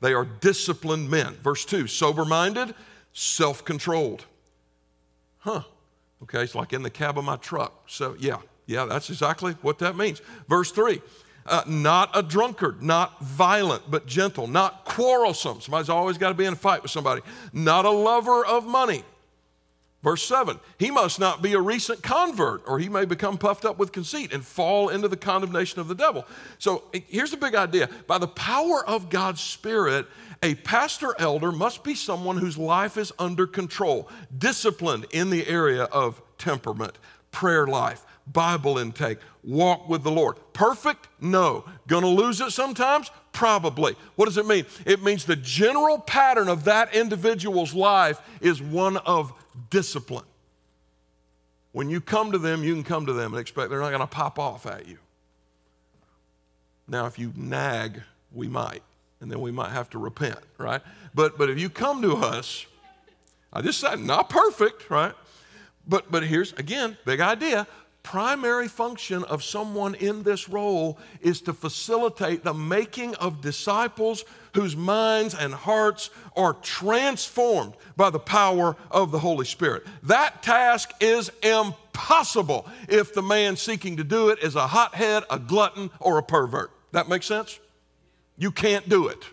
They 0.00 0.14
are 0.14 0.24
disciplined 0.24 1.08
men. 1.08 1.34
Verse 1.42 1.64
2 1.64 1.86
sober 1.86 2.24
minded, 2.24 2.74
self 3.16 3.64
controlled. 3.64 4.26
Huh. 5.38 5.62
Okay, 6.22 6.42
it's 6.42 6.54
like 6.54 6.74
in 6.74 6.82
the 6.82 6.90
cab 6.90 7.18
of 7.18 7.24
my 7.24 7.36
truck. 7.36 7.84
So, 7.86 8.14
yeah, 8.18 8.38
yeah, 8.66 8.84
that's 8.84 9.08
exactly 9.08 9.52
what 9.62 9.78
that 9.78 9.96
means. 9.96 10.20
Verse 10.48 10.70
3 10.70 11.00
uh, 11.46 11.62
not 11.66 12.10
a 12.12 12.22
drunkard, 12.22 12.82
not 12.82 13.22
violent, 13.22 13.88
but 13.88 14.04
gentle, 14.04 14.48
not 14.48 14.84
quarrelsome. 14.84 15.60
Somebody's 15.60 15.88
always 15.88 16.18
got 16.18 16.30
to 16.30 16.34
be 16.34 16.44
in 16.44 16.54
a 16.54 16.56
fight 16.56 16.82
with 16.82 16.90
somebody, 16.90 17.22
not 17.52 17.84
a 17.84 17.90
lover 17.90 18.44
of 18.44 18.66
money. 18.66 19.04
Verse 20.02 20.22
7 20.22 20.58
He 20.78 20.90
must 20.90 21.18
not 21.18 21.42
be 21.42 21.54
a 21.54 21.60
recent 21.60 22.02
convert, 22.02 22.62
or 22.66 22.78
he 22.78 22.88
may 22.88 23.04
become 23.04 23.38
puffed 23.38 23.64
up 23.64 23.78
with 23.78 23.92
conceit 23.92 24.32
and 24.32 24.44
fall 24.44 24.88
into 24.88 25.08
the 25.08 25.16
condemnation 25.16 25.80
of 25.80 25.88
the 25.88 25.94
devil. 25.94 26.24
So 26.58 26.84
eh, 26.94 27.00
here's 27.08 27.30
the 27.30 27.36
big 27.36 27.54
idea 27.54 27.88
by 28.06 28.18
the 28.18 28.28
power 28.28 28.86
of 28.86 29.10
God's 29.10 29.40
Spirit, 29.40 30.06
a 30.42 30.54
pastor 30.54 31.14
elder 31.18 31.50
must 31.50 31.82
be 31.82 31.94
someone 31.94 32.36
whose 32.36 32.58
life 32.58 32.96
is 32.96 33.12
under 33.18 33.46
control, 33.46 34.08
disciplined 34.36 35.06
in 35.10 35.30
the 35.30 35.46
area 35.46 35.84
of 35.84 36.20
temperament, 36.38 36.98
prayer 37.30 37.66
life, 37.66 38.04
Bible 38.26 38.78
intake, 38.78 39.18
walk 39.42 39.88
with 39.88 40.02
the 40.02 40.10
Lord. 40.10 40.36
Perfect? 40.52 41.08
No. 41.20 41.64
Gonna 41.86 42.08
lose 42.08 42.40
it 42.40 42.50
sometimes? 42.50 43.10
Probably. 43.32 43.94
What 44.16 44.26
does 44.26 44.36
it 44.36 44.46
mean? 44.46 44.66
It 44.84 45.02
means 45.02 45.24
the 45.24 45.36
general 45.36 45.98
pattern 45.98 46.48
of 46.48 46.64
that 46.64 46.94
individual's 46.94 47.74
life 47.74 48.20
is 48.40 48.60
one 48.60 48.96
of 48.98 49.32
discipline. 49.70 50.24
When 51.72 51.90
you 51.90 52.00
come 52.00 52.32
to 52.32 52.38
them, 52.38 52.64
you 52.64 52.72
can 52.74 52.84
come 52.84 53.06
to 53.06 53.12
them 53.12 53.32
and 53.32 53.40
expect 53.40 53.70
they're 53.70 53.80
not 53.80 53.90
gonna 53.90 54.06
pop 54.06 54.38
off 54.38 54.66
at 54.66 54.86
you. 54.86 54.98
Now, 56.88 57.06
if 57.06 57.18
you 57.18 57.32
nag, 57.36 58.02
we 58.32 58.48
might 58.48 58.82
and 59.20 59.30
then 59.30 59.40
we 59.40 59.50
might 59.50 59.70
have 59.70 59.90
to 59.90 59.98
repent, 59.98 60.38
right? 60.58 60.82
But 61.14 61.38
but 61.38 61.50
if 61.50 61.58
you 61.58 61.70
come 61.70 62.02
to 62.02 62.16
us, 62.16 62.66
I 63.52 63.62
just 63.62 63.80
said 63.80 63.98
not 64.00 64.28
perfect, 64.28 64.90
right? 64.90 65.14
But 65.86 66.10
but 66.10 66.22
here's 66.24 66.52
again, 66.54 66.96
big 67.04 67.20
idea. 67.20 67.66
Primary 68.02 68.68
function 68.68 69.24
of 69.24 69.42
someone 69.42 69.96
in 69.96 70.22
this 70.22 70.48
role 70.48 70.96
is 71.20 71.40
to 71.40 71.52
facilitate 71.52 72.44
the 72.44 72.54
making 72.54 73.16
of 73.16 73.40
disciples 73.40 74.24
whose 74.56 74.74
minds 74.74 75.34
and 75.34 75.54
hearts 75.54 76.10
are 76.34 76.54
transformed 76.54 77.74
by 77.96 78.10
the 78.10 78.18
power 78.18 78.76
of 78.90 79.12
the 79.12 79.18
Holy 79.18 79.44
Spirit. 79.44 79.84
That 80.02 80.42
task 80.42 80.92
is 81.00 81.30
impossible 81.42 82.66
if 82.88 83.14
the 83.14 83.22
man 83.22 83.56
seeking 83.56 83.98
to 83.98 84.04
do 84.04 84.30
it 84.30 84.38
is 84.40 84.56
a 84.56 84.66
hothead, 84.66 85.24
a 85.30 85.38
glutton, 85.38 85.90
or 86.00 86.18
a 86.18 86.22
pervert. 86.22 86.70
That 86.92 87.08
makes 87.08 87.26
sense? 87.26 87.60
You 88.38 88.50
can't 88.50 88.88
do 88.88 89.08
it. 89.08 89.24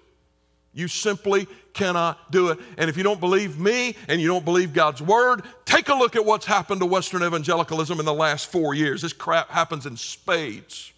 You 0.73 0.87
simply 0.87 1.47
cannot 1.73 2.31
do 2.31 2.49
it. 2.49 2.59
And 2.77 2.89
if 2.89 2.97
you 2.97 3.03
don't 3.03 3.19
believe 3.19 3.59
me 3.59 3.95
and 4.07 4.19
you 4.19 4.27
don't 4.27 4.45
believe 4.45 4.73
God's 4.73 5.01
word, 5.01 5.43
take 5.65 5.89
a 5.89 5.93
look 5.93 6.15
at 6.15 6.25
what's 6.25 6.45
happened 6.45 6.81
to 6.81 6.85
Western 6.85 7.23
evangelicalism 7.23 7.99
in 7.99 8.05
the 8.05 8.13
last 8.13 8.51
four 8.51 8.73
years. 8.73 9.01
This 9.01 9.13
crap 9.13 9.49
happens 9.49 9.85
in 9.85 9.97
spades. 9.97 10.92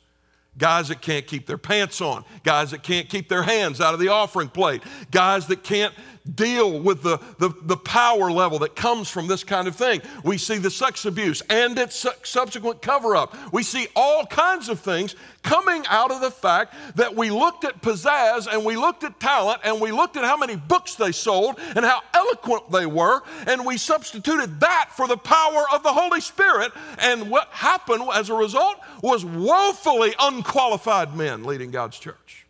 Guys 0.57 0.87
that 0.87 1.01
can't 1.01 1.27
keep 1.27 1.45
their 1.45 1.57
pants 1.57 1.99
on, 1.99 2.23
guys 2.43 2.71
that 2.71 2.81
can't 2.81 3.09
keep 3.09 3.27
their 3.27 3.43
hands 3.43 3.81
out 3.81 3.93
of 3.93 3.99
the 3.99 4.07
offering 4.07 4.47
plate, 4.47 4.81
guys 5.11 5.47
that 5.47 5.63
can't 5.63 5.93
deal 6.33 6.79
with 6.79 7.03
the, 7.03 7.17
the, 7.37 7.49
the, 7.63 7.77
power 7.77 8.31
level 8.31 8.59
that 8.59 8.75
comes 8.75 9.09
from 9.09 9.27
this 9.27 9.43
kind 9.43 9.67
of 9.67 9.75
thing. 9.75 10.01
We 10.23 10.37
see 10.37 10.57
the 10.57 10.71
sex 10.71 11.05
abuse 11.05 11.41
and 11.49 11.77
its 11.77 12.05
subsequent 12.23 12.81
cover 12.81 13.15
up. 13.15 13.35
We 13.53 13.61
see 13.61 13.87
all 13.95 14.25
kinds 14.25 14.69
of 14.69 14.79
things 14.79 15.15
coming 15.43 15.83
out 15.87 16.11
of 16.11 16.21
the 16.21 16.31
fact 16.31 16.73
that 16.95 17.15
we 17.15 17.29
looked 17.29 17.63
at 17.63 17.81
pizzazz 17.81 18.51
and 18.51 18.65
we 18.65 18.75
looked 18.75 19.03
at 19.03 19.19
talent 19.19 19.61
and 19.63 19.79
we 19.79 19.91
looked 19.91 20.17
at 20.17 20.23
how 20.23 20.35
many 20.35 20.55
books 20.55 20.95
they 20.95 21.11
sold 21.11 21.59
and 21.75 21.85
how 21.85 22.01
eloquent 22.13 22.71
they 22.71 22.87
were, 22.87 23.21
and 23.45 23.63
we 23.63 23.77
substituted 23.77 24.59
that 24.61 24.89
for 24.95 25.07
the 25.07 25.17
power 25.17 25.65
of 25.71 25.83
the 25.83 25.93
Holy 25.93 26.21
Spirit. 26.21 26.71
And 26.97 27.29
what 27.29 27.49
happened 27.49 28.03
as 28.13 28.29
a 28.29 28.33
result 28.33 28.77
was 29.03 29.23
woefully 29.23 30.15
unqualified 30.19 31.15
men 31.15 31.43
leading 31.43 31.69
God's 31.69 31.99
church. 31.99 32.47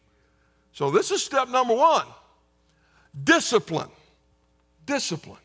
So, 0.72 0.92
this 0.92 1.12
is 1.12 1.24
step 1.24 1.50
number 1.50 1.74
one 1.74 2.06
Discipline. 3.24 3.90
Discipline. 4.86 5.40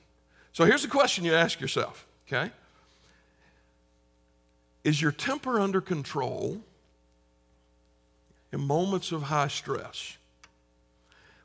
So 0.52 0.64
here's 0.64 0.83
the 0.83 0.88
question 0.88 1.24
you 1.24 1.35
ask 1.35 1.61
yourself, 1.61 2.06
okay? 2.26 2.50
Is 4.83 5.00
your 5.00 5.12
temper 5.12 5.61
under 5.61 5.80
control 5.80 6.61
in 8.52 8.61
moments 8.61 9.12
of 9.12 9.22
high 9.22 9.48
stress? 9.48 10.16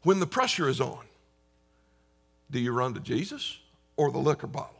When 0.04 0.20
the 0.20 0.28
pressure 0.28 0.70
is 0.70 0.82
on, 0.82 1.04
Do 2.52 2.60
you 2.60 2.72
run 2.72 2.94
to 2.94 3.00
Jesus 3.00 3.58
or 3.98 4.12
the 4.12 4.18
liquor 4.18 4.48
bottle? 4.48 4.72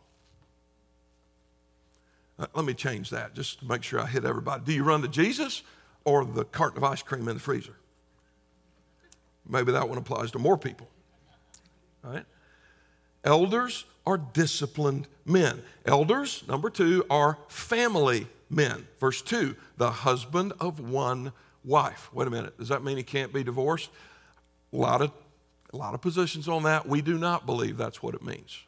Uh, 2.38 2.48
let 2.54 2.66
me 2.66 2.74
change 2.74 3.10
that 3.12 3.34
just 3.34 3.60
to 3.60 3.66
make 3.66 3.84
sure 3.84 4.00
I 4.00 4.08
hit 4.08 4.26
everybody. 4.26 4.64
Do 4.66 4.74
you 4.74 4.84
run 4.84 5.02
to 5.02 5.08
Jesus 5.08 5.64
or 6.04 6.26
the 6.26 6.46
carton 6.46 6.78
of 6.78 6.84
ice 6.84 7.02
cream 7.02 7.28
in 7.28 7.36
the 7.36 7.40
freezer? 7.40 7.76
Maybe 9.48 9.72
that 9.72 9.88
one 9.88 9.98
applies 9.98 10.32
to 10.32 10.40
more 10.40 10.58
people. 10.58 10.88
Right? 12.06 12.26
Elders 13.24 13.86
are 14.06 14.18
disciplined 14.18 15.08
men. 15.26 15.64
Elders, 15.86 16.44
number 16.48 16.70
two, 16.70 17.06
are 17.10 17.40
family 17.48 18.28
men. 18.50 18.88
Verse 19.00 19.22
two, 19.22 19.56
the 19.78 19.90
husband 19.90 20.54
of 20.60 20.80
one 20.80 21.34
wife. 21.64 22.10
Wait 22.14 22.28
a 22.28 22.32
minute, 22.32 22.58
does 22.60 22.70
that 22.70 22.84
mean 22.84 22.98
he 22.98 23.04
can't 23.04 23.34
be 23.34 23.44
divorced? 23.44 23.90
A 24.72 24.78
lot 24.78 25.02
of, 25.02 25.12
a 25.74 25.78
lot 25.78 25.96
of 25.96 26.02
positions 26.02 26.48
on 26.48 26.64
that. 26.64 26.88
We 26.88 27.02
do 27.02 27.18
not 27.18 27.48
believe 27.48 27.78
that's 27.78 28.04
what 28.04 28.14
it 28.14 28.24
means. 28.24 28.60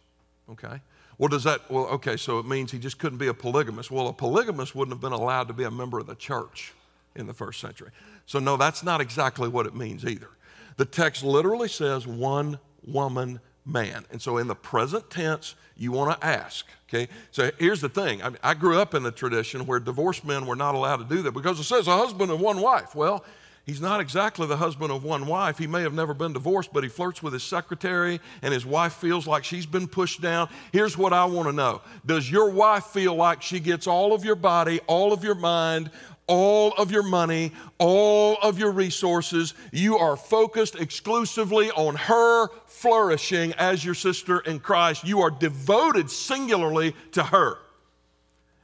Okay? 0.50 0.82
Well, 1.20 1.28
does 1.28 1.44
that, 1.44 1.70
well, 1.70 1.86
okay, 1.88 2.18
so 2.18 2.40
it 2.40 2.46
means 2.46 2.72
he 2.72 2.80
just 2.80 2.98
couldn't 2.98 3.18
be 3.18 3.28
a 3.28 3.34
polygamist. 3.34 3.92
Well, 3.92 4.08
a 4.08 4.14
polygamist 4.14 4.76
wouldn't 4.76 4.94
have 4.94 5.02
been 5.02 5.14
allowed 5.20 5.48
to 5.48 5.54
be 5.54 5.64
a 5.64 5.72
member 5.72 6.00
of 6.00 6.08
the 6.08 6.16
church 6.16 6.74
in 7.16 7.28
the 7.28 7.34
first 7.34 7.60
century. 7.60 7.90
So, 8.26 8.40
no, 8.40 8.58
that's 8.58 8.84
not 8.84 9.02
exactly 9.02 9.48
what 9.48 9.66
it 9.66 9.76
means 9.76 10.06
either. 10.06 10.30
The 10.78 10.86
text 10.86 11.24
literally 11.24 11.68
says 11.68 12.06
one 12.06 12.60
woman 12.88 13.40
man. 13.68 14.06
And 14.12 14.22
so 14.22 14.38
in 14.38 14.48
the 14.48 14.56
present 14.56 15.10
tense, 15.10 15.56
you 15.76 15.92
want 15.92 16.20
to 16.20 16.26
ask, 16.26 16.66
okay? 16.88 17.10
So 17.32 17.52
here's 17.60 17.82
the 17.82 17.90
thing. 17.90 18.24
I, 18.24 18.32
I 18.42 18.54
grew 18.54 18.80
up 18.80 18.94
in 18.96 19.04
the 19.04 19.12
tradition 19.12 19.66
where 19.66 19.80
divorced 19.80 20.26
men 20.26 20.46
were 20.46 20.56
not 20.56 20.74
allowed 20.74 20.98
to 20.98 21.16
do 21.16 21.22
that 21.24 21.34
because 21.34 21.60
it 21.60 21.66
says 21.66 21.88
a 21.88 21.98
husband 21.98 22.32
and 22.32 22.40
one 22.40 22.62
wife. 22.62 22.96
Well, 22.96 23.24
he's 23.66 23.82
not 23.82 24.00
exactly 24.00 24.48
the 24.48 24.58
husband 24.58 24.92
of 24.92 25.04
one 25.04 25.28
wife. 25.28 25.58
He 25.58 25.68
may 25.68 25.82
have 25.82 25.94
never 25.94 26.14
been 26.14 26.34
divorced, 26.34 26.74
but 26.74 26.84
he 26.84 26.90
flirts 26.90 27.22
with 27.22 27.34
his 27.34 27.44
secretary 27.44 28.20
and 28.42 28.54
his 28.54 28.66
wife 28.66 28.94
feels 28.94 29.28
like 29.28 29.44
she's 29.44 29.66
been 29.66 29.88
pushed 29.88 30.22
down. 30.22 30.50
Here's 30.72 30.98
what 30.98 31.14
I 31.14 31.26
want 31.26 31.48
to 31.48 31.54
know 31.54 31.82
Does 32.06 32.32
your 32.32 32.50
wife 32.50 32.86
feel 32.86 33.16
like 33.16 33.42
she 33.42 33.60
gets 33.60 33.86
all 33.86 34.14
of 34.14 34.24
your 34.24 34.36
body, 34.36 34.80
all 34.88 35.14
of 35.14 35.24
your 35.24 35.36
mind, 35.36 35.92
all 36.28 36.74
of 36.74 36.92
your 36.92 37.04
money, 37.04 37.54
all 37.78 38.38
of 38.42 38.60
your 38.60 38.72
resources. 38.72 39.54
You 39.72 39.98
are 39.98 40.18
focused 40.18 40.76
exclusively 40.76 41.72
on 41.72 41.96
her 41.96 42.50
flourishing 42.66 43.54
as 43.54 43.84
your 43.84 43.96
sister 43.96 44.40
in 44.40 44.60
Christ. 44.60 45.06
You 45.06 45.22
are 45.22 45.32
devoted 45.32 46.12
singularly 46.12 46.94
to 47.14 47.24
her. 47.24 47.58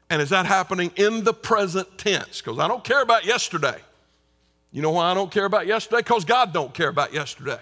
And 0.10 0.22
is 0.22 0.30
that 0.30 0.46
happening 0.46 0.92
in 0.96 1.24
the 1.24 1.34
present 1.34 1.98
tense? 1.98 2.42
Because 2.42 2.60
I 2.60 2.68
don't 2.68 2.84
care 2.84 3.02
about 3.02 3.26
yesterday. 3.26 3.80
You 4.72 4.82
know 4.82 4.92
why 4.92 5.12
I 5.12 5.14
don't 5.14 5.32
care 5.32 5.46
about 5.46 5.66
yesterday? 5.66 6.02
Because 6.02 6.26
God 6.26 6.54
don't 6.54 6.74
care 6.74 6.90
about 6.90 7.14
yesterday. 7.14 7.60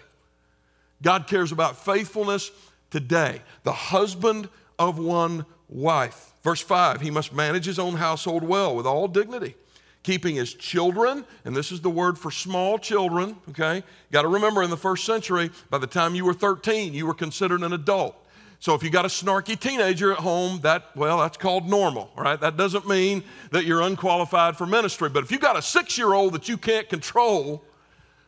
God 1.01 1.27
cares 1.27 1.51
about 1.51 1.83
faithfulness 1.83 2.51
today. 2.89 3.41
The 3.63 3.71
husband 3.71 4.49
of 4.79 4.97
one 4.97 5.45
wife. 5.69 6.33
Verse 6.43 6.61
5 6.61 7.01
He 7.01 7.11
must 7.11 7.33
manage 7.33 7.65
his 7.65 7.79
own 7.79 7.95
household 7.95 8.43
well 8.43 8.75
with 8.75 8.85
all 8.85 9.07
dignity 9.07 9.55
keeping 10.03 10.35
his 10.35 10.53
children, 10.53 11.25
and 11.45 11.55
this 11.55 11.71
is 11.71 11.81
the 11.81 11.89
word 11.89 12.17
for 12.17 12.31
small 12.31 12.79
children, 12.79 13.35
okay? 13.49 13.83
Got 14.11 14.23
to 14.23 14.27
remember 14.27 14.63
in 14.63 14.69
the 14.69 14.77
first 14.77 15.05
century, 15.05 15.51
by 15.69 15.77
the 15.77 15.87
time 15.87 16.15
you 16.15 16.25
were 16.25 16.33
13, 16.33 16.93
you 16.93 17.05
were 17.05 17.13
considered 17.13 17.61
an 17.61 17.73
adult. 17.73 18.15
So 18.59 18.75
if 18.75 18.83
you 18.83 18.91
got 18.91 19.05
a 19.05 19.09
snarky 19.09 19.59
teenager 19.59 20.11
at 20.11 20.19
home, 20.19 20.59
that 20.61 20.95
well, 20.95 21.17
that's 21.17 21.37
called 21.37 21.67
normal, 21.67 22.11
right? 22.15 22.39
That 22.39 22.57
doesn't 22.57 22.87
mean 22.87 23.23
that 23.49 23.65
you're 23.65 23.81
unqualified 23.81 24.55
for 24.55 24.67
ministry. 24.67 25.09
But 25.09 25.23
if 25.23 25.31
you 25.31 25.39
got 25.39 25.57
a 25.57 25.63
six-year-old 25.63 26.33
that 26.33 26.47
you 26.47 26.57
can't 26.57 26.87
control, 26.87 27.63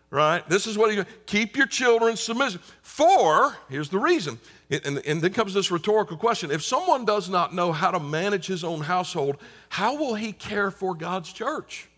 right? 0.10 0.48
This 0.50 0.66
is 0.66 0.76
what 0.76 0.94
you 0.94 1.06
keep 1.28 1.56
your 1.56 1.68
children 1.68 2.16
submissive. 2.16 2.62
For 2.82 3.56
here's 3.70 3.90
the 3.90 4.00
reason 4.00 4.40
and, 4.86 4.98
and 5.06 5.22
then 5.22 5.34
comes 5.34 5.54
this 5.54 5.72
rhetorical 5.72 6.18
question 6.18 6.52
if 6.52 6.64
someone 6.64 7.06
does 7.06 7.30
not 7.30 7.54
know 7.54 7.72
how 7.72 7.92
to 7.92 8.00
manage 8.00 8.48
his 8.48 8.64
own 8.64 8.82
household, 8.82 9.38
how 9.70 9.96
will 9.96 10.16
he 10.16 10.32
care 10.32 10.72
for 10.72 10.96
God's 10.96 11.32
church? 11.32 11.90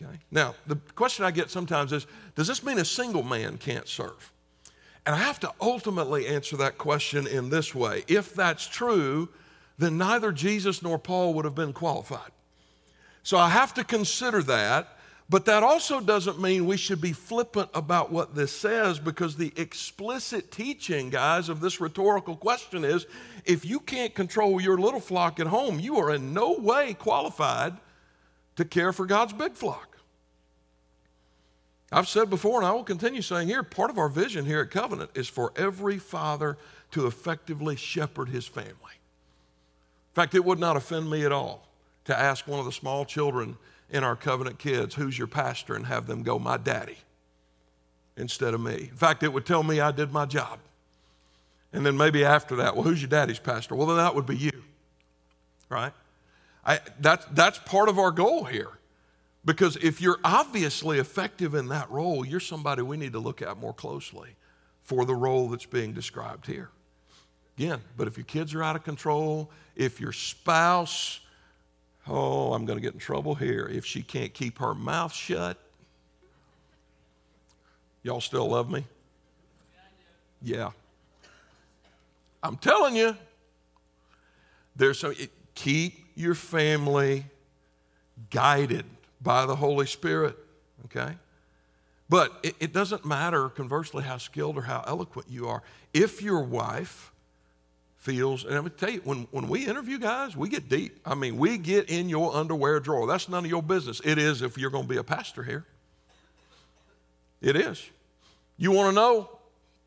Okay. 0.00 0.18
Now, 0.30 0.54
the 0.66 0.76
question 0.94 1.24
I 1.24 1.30
get 1.30 1.50
sometimes 1.50 1.92
is 1.92 2.06
does 2.34 2.46
this 2.46 2.62
mean 2.62 2.78
a 2.78 2.84
single 2.84 3.22
man 3.22 3.58
can't 3.58 3.88
serve? 3.88 4.32
And 5.06 5.14
I 5.14 5.18
have 5.18 5.40
to 5.40 5.52
ultimately 5.60 6.26
answer 6.26 6.56
that 6.58 6.78
question 6.78 7.26
in 7.26 7.50
this 7.50 7.74
way. 7.74 8.04
If 8.06 8.34
that's 8.34 8.66
true, 8.66 9.28
then 9.78 9.96
neither 9.96 10.30
Jesus 10.30 10.82
nor 10.82 10.98
Paul 10.98 11.34
would 11.34 11.44
have 11.44 11.54
been 11.54 11.72
qualified. 11.72 12.30
So 13.22 13.38
I 13.38 13.48
have 13.48 13.74
to 13.74 13.84
consider 13.84 14.42
that 14.44 14.98
but 15.30 15.44
that 15.44 15.62
also 15.62 16.00
doesn't 16.00 16.40
mean 16.40 16.66
we 16.66 16.76
should 16.76 17.00
be 17.00 17.12
flippant 17.12 17.70
about 17.72 18.10
what 18.10 18.34
this 18.34 18.50
says 18.50 18.98
because 18.98 19.36
the 19.36 19.52
explicit 19.56 20.50
teaching, 20.50 21.08
guys, 21.08 21.48
of 21.48 21.60
this 21.60 21.80
rhetorical 21.80 22.34
question 22.34 22.84
is 22.84 23.06
if 23.44 23.64
you 23.64 23.78
can't 23.78 24.12
control 24.12 24.60
your 24.60 24.76
little 24.76 24.98
flock 24.98 25.38
at 25.38 25.46
home, 25.46 25.78
you 25.78 25.98
are 25.98 26.12
in 26.12 26.34
no 26.34 26.54
way 26.54 26.94
qualified 26.94 27.76
to 28.56 28.64
care 28.64 28.92
for 28.92 29.06
God's 29.06 29.32
big 29.32 29.52
flock. 29.52 29.98
I've 31.92 32.08
said 32.08 32.28
before, 32.28 32.58
and 32.58 32.66
I 32.66 32.72
will 32.72 32.84
continue 32.84 33.22
saying 33.22 33.46
here, 33.46 33.62
part 33.62 33.90
of 33.90 33.98
our 33.98 34.08
vision 34.08 34.44
here 34.44 34.60
at 34.60 34.72
Covenant 34.72 35.10
is 35.14 35.28
for 35.28 35.52
every 35.54 35.98
father 35.98 36.58
to 36.90 37.06
effectively 37.06 37.76
shepherd 37.76 38.30
his 38.30 38.46
family. 38.46 38.72
In 38.72 40.14
fact, 40.14 40.34
it 40.34 40.44
would 40.44 40.58
not 40.58 40.76
offend 40.76 41.08
me 41.08 41.24
at 41.24 41.30
all 41.30 41.68
to 42.06 42.18
ask 42.18 42.48
one 42.48 42.58
of 42.58 42.64
the 42.64 42.72
small 42.72 43.04
children 43.04 43.56
in 43.90 44.04
our 44.04 44.16
covenant 44.16 44.58
kids, 44.58 44.94
who's 44.94 45.18
your 45.18 45.26
pastor, 45.26 45.74
and 45.74 45.86
have 45.86 46.06
them 46.06 46.22
go, 46.22 46.38
my 46.38 46.56
daddy, 46.56 46.98
instead 48.16 48.54
of 48.54 48.60
me. 48.60 48.88
In 48.90 48.96
fact, 48.96 49.22
it 49.22 49.32
would 49.32 49.46
tell 49.46 49.62
me 49.62 49.80
I 49.80 49.90
did 49.90 50.12
my 50.12 50.26
job. 50.26 50.58
And 51.72 51.86
then 51.86 51.96
maybe 51.96 52.24
after 52.24 52.56
that, 52.56 52.74
well, 52.74 52.84
who's 52.84 53.00
your 53.00 53.08
daddy's 53.08 53.38
pastor? 53.38 53.74
Well, 53.74 53.86
then 53.86 53.96
that 53.96 54.14
would 54.14 54.26
be 54.26 54.36
you, 54.36 54.62
right? 55.68 55.92
I, 56.64 56.80
that, 57.00 57.34
that's 57.34 57.58
part 57.58 57.88
of 57.88 57.98
our 57.98 58.10
goal 58.10 58.44
here. 58.44 58.70
Because 59.44 59.76
if 59.76 60.00
you're 60.00 60.18
obviously 60.22 60.98
effective 60.98 61.54
in 61.54 61.68
that 61.68 61.90
role, 61.90 62.26
you're 62.26 62.40
somebody 62.40 62.82
we 62.82 62.96
need 62.96 63.12
to 63.12 63.18
look 63.18 63.40
at 63.40 63.56
more 63.56 63.72
closely 63.72 64.36
for 64.82 65.04
the 65.04 65.14
role 65.14 65.48
that's 65.48 65.66
being 65.66 65.92
described 65.92 66.46
here. 66.46 66.70
Again, 67.56 67.80
but 67.96 68.06
if 68.06 68.16
your 68.16 68.24
kids 68.24 68.54
are 68.54 68.62
out 68.62 68.76
of 68.76 68.84
control, 68.84 69.50
if 69.76 70.00
your 70.00 70.12
spouse 70.12 71.20
Oh, 72.08 72.52
I'm 72.52 72.64
going 72.64 72.78
to 72.78 72.82
get 72.82 72.94
in 72.94 72.98
trouble 72.98 73.34
here 73.34 73.68
if 73.70 73.84
she 73.84 74.02
can't 74.02 74.32
keep 74.32 74.58
her 74.58 74.74
mouth 74.74 75.12
shut. 75.12 75.58
Y'all 78.02 78.20
still 78.20 78.48
love 78.48 78.70
me? 78.70 78.84
Yeah. 80.42 80.70
I'm 82.42 82.56
telling 82.56 82.96
you, 82.96 83.16
there's 84.74 84.98
some, 84.98 85.12
it, 85.18 85.30
keep 85.54 86.06
your 86.14 86.34
family 86.34 87.26
guided 88.30 88.86
by 89.20 89.44
the 89.44 89.56
Holy 89.56 89.86
Spirit, 89.86 90.36
okay? 90.86 91.14
But 92.08 92.32
it, 92.42 92.56
it 92.58 92.72
doesn't 92.72 93.04
matter, 93.04 93.50
conversely, 93.50 94.02
how 94.02 94.16
skilled 94.16 94.56
or 94.56 94.62
how 94.62 94.82
eloquent 94.86 95.28
you 95.30 95.46
are. 95.48 95.62
If 95.92 96.22
your 96.22 96.40
wife 96.40 97.12
feels. 98.00 98.44
And 98.44 98.52
going 98.52 98.64
to 98.64 98.70
tell 98.70 98.90
you, 98.90 99.00
when, 99.04 99.28
when 99.30 99.46
we 99.46 99.66
interview 99.66 99.98
guys, 99.98 100.36
we 100.36 100.48
get 100.48 100.68
deep. 100.68 100.98
I 101.04 101.14
mean, 101.14 101.36
we 101.36 101.58
get 101.58 101.90
in 101.90 102.08
your 102.08 102.34
underwear 102.34 102.80
drawer. 102.80 103.06
That's 103.06 103.28
none 103.28 103.44
of 103.44 103.50
your 103.50 103.62
business. 103.62 104.00
It 104.04 104.18
is 104.18 104.42
if 104.42 104.58
you're 104.58 104.70
going 104.70 104.84
to 104.84 104.88
be 104.88 104.96
a 104.96 105.04
pastor 105.04 105.42
here. 105.42 105.66
It 107.40 107.56
is. 107.56 107.82
You 108.56 108.72
want 108.72 108.88
to 108.88 108.94
know? 108.94 109.30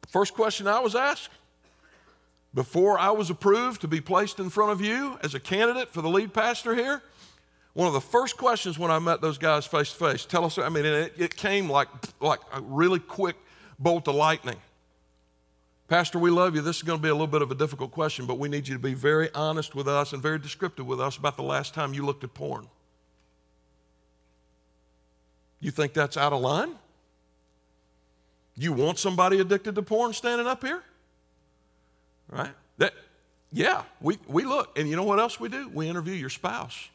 First 0.10 0.34
question 0.34 0.68
I 0.68 0.80
was 0.80 0.96
asked 0.96 1.30
before 2.54 3.00
I 3.00 3.10
was 3.10 3.32
approved 3.32 3.82
to 3.82 3.88
be 3.88 4.00
placed 4.00 4.40
in 4.40 4.50
front 4.50 4.72
of 4.72 4.82
you 4.82 5.18
as 5.24 5.34
a 5.34 5.40
candidate 5.40 5.90
for 5.90 6.04
the 6.04 6.10
lead 6.10 6.34
pastor 6.34 6.76
here. 6.76 7.02
One 7.74 7.88
of 7.88 7.94
the 7.94 8.02
first 8.02 8.38
questions 8.38 8.78
when 8.78 8.92
I 8.92 9.00
met 9.00 9.22
those 9.22 9.40
guys 9.40 9.66
face 9.66 9.92
to 9.92 9.98
face, 9.98 10.26
tell 10.26 10.46
us, 10.46 10.60
I 10.60 10.70
mean, 10.70 10.86
it, 10.86 11.14
it 11.18 11.36
came 11.36 11.68
like, 11.68 11.88
like 12.20 12.42
a 12.54 12.62
really 12.62 13.00
quick 13.00 13.36
bolt 13.80 14.08
of 14.08 14.14
lightning. 14.14 14.58
Pastor, 15.88 16.18
we 16.18 16.32
love 16.32 16.56
you. 16.56 16.62
This 16.62 16.78
is 16.78 16.84
going 16.84 16.98
to 16.98 17.04
be 17.04 17.10
a 17.10 17.14
little 17.14 17.28
bit 17.28 17.42
of 17.42 17.52
a 17.52 17.56
difficult 17.56 17.92
question, 17.92 18.26
but 18.26 18.40
we 18.40 18.50
need 18.50 18.68
you 18.68 18.74
to 18.74 18.80
be 18.80 18.94
very 18.94 19.32
honest 19.34 19.76
with 19.76 19.88
us 19.88 20.14
and 20.14 20.22
very 20.22 20.40
descriptive 20.40 20.88
with 20.88 21.02
us 21.02 21.18
about 21.18 21.36
the 21.36 21.44
last 21.44 21.74
time 21.74 21.94
you 21.94 22.06
looked 22.06 22.24
at 22.24 22.34
porn. 22.34 22.68
You 25.60 25.72
think 25.72 25.94
that's 25.94 26.18
out 26.18 26.34
of 26.34 26.42
line? 26.42 26.76
You 28.56 28.74
want 28.74 29.00
somebody 29.00 29.40
addicted 29.40 29.76
to 29.76 29.82
porn 29.82 30.14
standing 30.14 30.48
up 30.48 30.64
here? 30.64 30.84
Right? 32.30 32.52
That, 32.78 32.94
yeah, 33.52 33.84
we, 34.02 34.18
we 34.28 34.44
look. 34.46 34.78
And 34.78 34.90
you 34.90 34.96
know 34.96 35.04
what 35.04 35.20
else 35.20 35.40
we 35.40 35.50
do? 35.50 35.70
We 35.70 35.88
interview 35.88 36.14
your 36.14 36.30
spouse. 36.30 36.90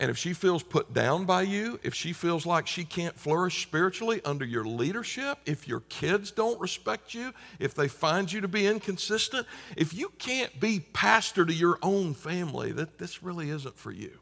And 0.00 0.10
if 0.10 0.16
she 0.16 0.32
feels 0.32 0.62
put 0.62 0.94
down 0.94 1.26
by 1.26 1.42
you, 1.42 1.78
if 1.82 1.94
she 1.94 2.14
feels 2.14 2.46
like 2.46 2.66
she 2.66 2.84
can't 2.84 3.14
flourish 3.18 3.62
spiritually 3.62 4.22
under 4.24 4.46
your 4.46 4.64
leadership, 4.64 5.38
if 5.44 5.68
your 5.68 5.80
kids 5.90 6.30
don't 6.30 6.58
respect 6.58 7.12
you, 7.12 7.34
if 7.58 7.74
they 7.74 7.86
find 7.86 8.32
you 8.32 8.40
to 8.40 8.48
be 8.48 8.66
inconsistent, 8.66 9.46
if 9.76 9.92
you 9.92 10.10
can't 10.18 10.58
be 10.58 10.80
pastor 10.80 11.44
to 11.44 11.52
your 11.52 11.78
own 11.82 12.14
family, 12.14 12.72
that 12.72 12.96
this 12.96 13.22
really 13.22 13.50
isn't 13.50 13.76
for 13.76 13.92
you. 13.92 14.18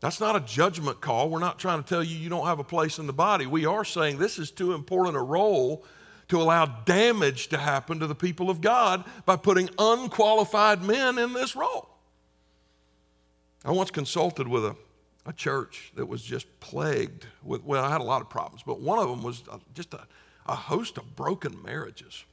That's 0.00 0.18
not 0.18 0.34
a 0.34 0.40
judgment 0.40 1.00
call. 1.00 1.30
We're 1.30 1.38
not 1.38 1.60
trying 1.60 1.80
to 1.80 1.88
tell 1.88 2.02
you 2.02 2.16
you 2.16 2.28
don't 2.28 2.46
have 2.46 2.58
a 2.58 2.64
place 2.64 2.98
in 2.98 3.06
the 3.06 3.12
body. 3.12 3.46
We 3.46 3.66
are 3.66 3.84
saying 3.84 4.18
this 4.18 4.40
is 4.40 4.50
too 4.50 4.74
important 4.74 5.16
a 5.16 5.20
role 5.20 5.84
to 6.28 6.42
allow 6.42 6.66
damage 6.66 7.48
to 7.48 7.56
happen 7.56 8.00
to 8.00 8.08
the 8.08 8.16
people 8.16 8.50
of 8.50 8.60
God 8.60 9.04
by 9.26 9.36
putting 9.36 9.70
unqualified 9.78 10.82
men 10.82 11.18
in 11.18 11.34
this 11.34 11.54
role. 11.54 11.88
I 13.68 13.70
once 13.70 13.90
consulted 13.90 14.48
with 14.48 14.64
a, 14.64 14.74
a 15.26 15.32
church 15.34 15.92
that 15.94 16.06
was 16.06 16.22
just 16.22 16.46
plagued 16.58 17.26
with, 17.42 17.62
well, 17.64 17.84
I 17.84 17.90
had 17.90 18.00
a 18.00 18.04
lot 18.04 18.22
of 18.22 18.30
problems, 18.30 18.62
but 18.64 18.80
one 18.80 18.98
of 18.98 19.10
them 19.10 19.22
was 19.22 19.42
uh, 19.46 19.58
just 19.74 19.92
a, 19.92 20.06
a 20.46 20.54
host 20.54 20.96
of 20.96 21.14
broken 21.14 21.62
marriages. 21.62 22.24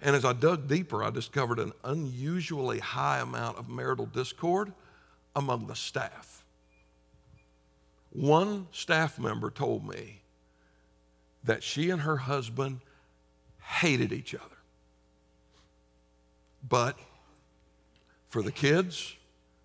And 0.00 0.16
as 0.16 0.24
I 0.24 0.32
dug 0.32 0.66
deeper, 0.66 1.04
I 1.04 1.10
discovered 1.10 1.58
an 1.58 1.72
unusually 1.84 2.78
high 2.78 3.18
amount 3.18 3.58
of 3.58 3.68
marital 3.68 4.06
discord 4.06 4.72
among 5.36 5.66
the 5.66 5.76
staff. 5.76 6.42
One 8.08 8.66
staff 8.72 9.18
member 9.18 9.50
told 9.50 9.86
me 9.86 10.22
that 11.44 11.62
she 11.62 11.90
and 11.90 12.00
her 12.00 12.16
husband 12.16 12.80
hated 13.60 14.14
each 14.14 14.34
other. 14.34 14.56
But 16.66 16.98
for 18.30 18.40
the 18.40 18.52
kids, 18.52 19.14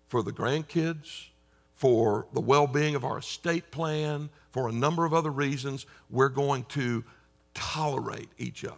for 0.08 0.22
the 0.22 0.32
grandkids, 0.32 1.28
for 1.72 2.26
the 2.32 2.40
well 2.40 2.66
being 2.66 2.94
of 2.94 3.04
our 3.04 3.18
estate 3.18 3.70
plan, 3.70 4.30
for 4.50 4.68
a 4.68 4.72
number 4.72 5.04
of 5.04 5.12
other 5.12 5.30
reasons, 5.30 5.86
we're 6.10 6.28
going 6.28 6.64
to 6.64 7.04
tolerate 7.54 8.28
each 8.38 8.64
other. 8.64 8.76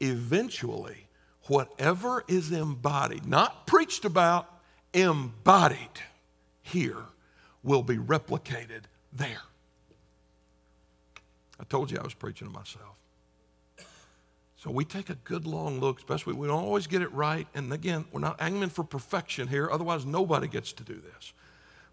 Eventually, 0.00 1.08
whatever 1.46 2.24
is 2.28 2.52
embodied, 2.52 3.26
not 3.26 3.66
preached 3.66 4.04
about, 4.04 4.60
embodied 4.94 6.00
here 6.62 7.04
will 7.62 7.82
be 7.82 7.96
replicated 7.96 8.82
there. 9.12 9.42
I 11.58 11.64
told 11.64 11.90
you 11.90 11.98
I 11.98 12.02
was 12.02 12.14
preaching 12.14 12.48
to 12.48 12.52
myself. 12.52 12.99
So 14.62 14.70
we 14.70 14.84
take 14.84 15.08
a 15.08 15.14
good 15.14 15.46
long 15.46 15.80
look, 15.80 16.00
especially 16.00 16.34
we 16.34 16.46
don't 16.46 16.62
always 16.62 16.86
get 16.86 17.00
it 17.00 17.10
right. 17.14 17.46
And 17.54 17.72
again, 17.72 18.04
we're 18.12 18.20
not 18.20 18.36
aiming 18.42 18.68
for 18.68 18.84
perfection 18.84 19.48
here, 19.48 19.70
otherwise 19.72 20.04
nobody 20.04 20.48
gets 20.48 20.74
to 20.74 20.84
do 20.84 21.00
this. 21.00 21.32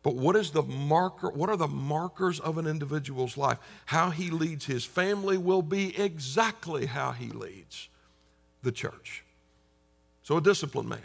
But 0.03 0.15
what 0.15 0.35
is 0.35 0.51
the 0.51 0.63
marker? 0.63 1.29
What 1.29 1.49
are 1.49 1.55
the 1.55 1.69
markers 1.69 2.41
of 2.41 2.57
an 2.57 2.67
individual's 2.67 3.37
life? 3.37 3.57
How 3.85 4.09
he 4.09 4.29
leads 4.29 4.65
his 4.65 4.83
family 4.83 5.37
will 5.37 5.61
be 5.61 5.97
exactly 5.97 6.87
how 6.87 7.13
he 7.13 7.29
leads 7.29 7.87
the 8.63 8.73
church. 8.73 9.23
So 10.23 10.35
a 10.35 10.41
disciplined 10.41 10.89
man 10.89 10.99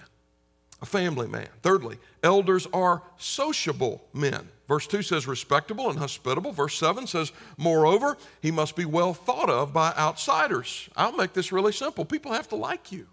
a 0.82 0.86
family 0.86 1.28
man. 1.28 1.48
Thirdly, 1.62 1.98
elders 2.22 2.66
are 2.72 3.02
sociable 3.16 4.02
men. 4.12 4.48
Verse 4.66 4.86
2 4.86 5.02
says 5.02 5.26
respectable 5.26 5.88
and 5.88 5.98
hospitable. 5.98 6.52
Verse 6.52 6.76
7 6.76 7.06
says, 7.06 7.32
moreover, 7.56 8.18
he 8.40 8.50
must 8.50 8.74
be 8.74 8.84
well 8.84 9.14
thought 9.14 9.48
of 9.48 9.72
by 9.72 9.92
outsiders. 9.96 10.88
I'll 10.96 11.12
make 11.12 11.32
this 11.32 11.52
really 11.52 11.72
simple. 11.72 12.04
People 12.04 12.32
have 12.32 12.48
to 12.48 12.56
like 12.56 12.90
you, 12.92 13.06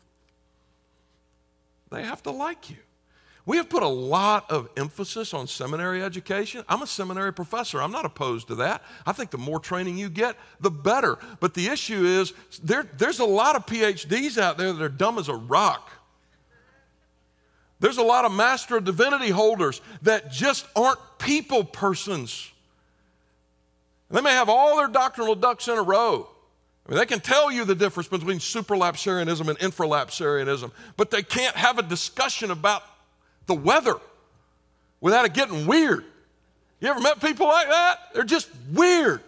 they 1.92 2.04
have 2.04 2.24
to 2.24 2.32
like 2.32 2.70
you. 2.70 2.78
We 3.46 3.58
have 3.58 3.68
put 3.68 3.82
a 3.82 3.88
lot 3.88 4.52
of 4.52 4.70
emphasis 4.78 5.34
on 5.34 5.48
seminary 5.48 6.04
education. 6.04 6.64
I'm 6.70 6.84
a 6.84 6.88
seminary 6.88 7.34
professor. 7.34 7.82
I'm 7.82 7.92
not 7.92 8.06
opposed 8.06 8.48
to 8.50 8.56
that. 8.56 8.84
I 9.08 9.12
think 9.12 9.32
the 9.32 9.40
more 9.40 9.60
training 9.60 9.98
you 9.98 10.08
get, 10.08 10.36
the 10.60 10.70
better. 10.70 11.18
But 11.40 11.56
the 11.56 11.68
issue 11.68 12.06
is 12.06 12.34
there, 12.62 12.84
there's 12.98 13.18
a 13.20 13.26
lot 13.26 13.56
of 13.56 13.66
PhDs 13.66 14.38
out 14.38 14.60
there 14.60 14.72
that 14.72 14.84
are 14.84 14.88
dumb 14.88 15.18
as 15.18 15.30
a 15.30 15.36
rock. 15.36 15.90
There's 17.80 17.98
a 17.98 18.04
lot 18.04 18.26
of 18.26 18.32
Master 18.32 18.78
of 18.78 18.86
Divinity 18.86 19.30
holders 19.30 19.82
that 20.02 20.32
just 20.32 20.68
aren't 20.76 21.00
people 21.18 21.64
persons. 21.64 22.52
They 24.12 24.22
may 24.22 24.32
have 24.32 24.50
all 24.50 24.78
their 24.78 24.88
doctrinal 24.88 25.36
ducks 25.36 25.68
in 25.68 25.78
a 25.78 25.82
row. 25.82 26.28
I 26.86 26.92
mean, 26.92 27.00
they 27.00 27.06
can 27.06 27.20
tell 27.20 27.52
you 27.52 27.66
the 27.66 27.76
difference 27.76 28.10
between 28.10 28.40
supralapsarianism 28.40 29.48
and 29.48 29.60
infralapsarianism, 29.60 30.72
but 30.98 31.12
they 31.12 31.22
can't 31.22 31.56
have 31.56 31.78
a 31.78 31.84
discussion 31.84 32.50
about 32.52 32.84
the 33.46 33.54
weather 33.54 33.96
without 35.00 35.26
it 35.26 35.34
getting 35.34 35.68
weird. 35.68 36.04
You 36.80 36.90
ever 36.90 37.00
met 37.00 37.22
people 37.22 37.48
like 37.48 37.70
that? 37.70 38.00
They're 38.14 38.24
just 38.24 38.50
weird. 38.72 39.22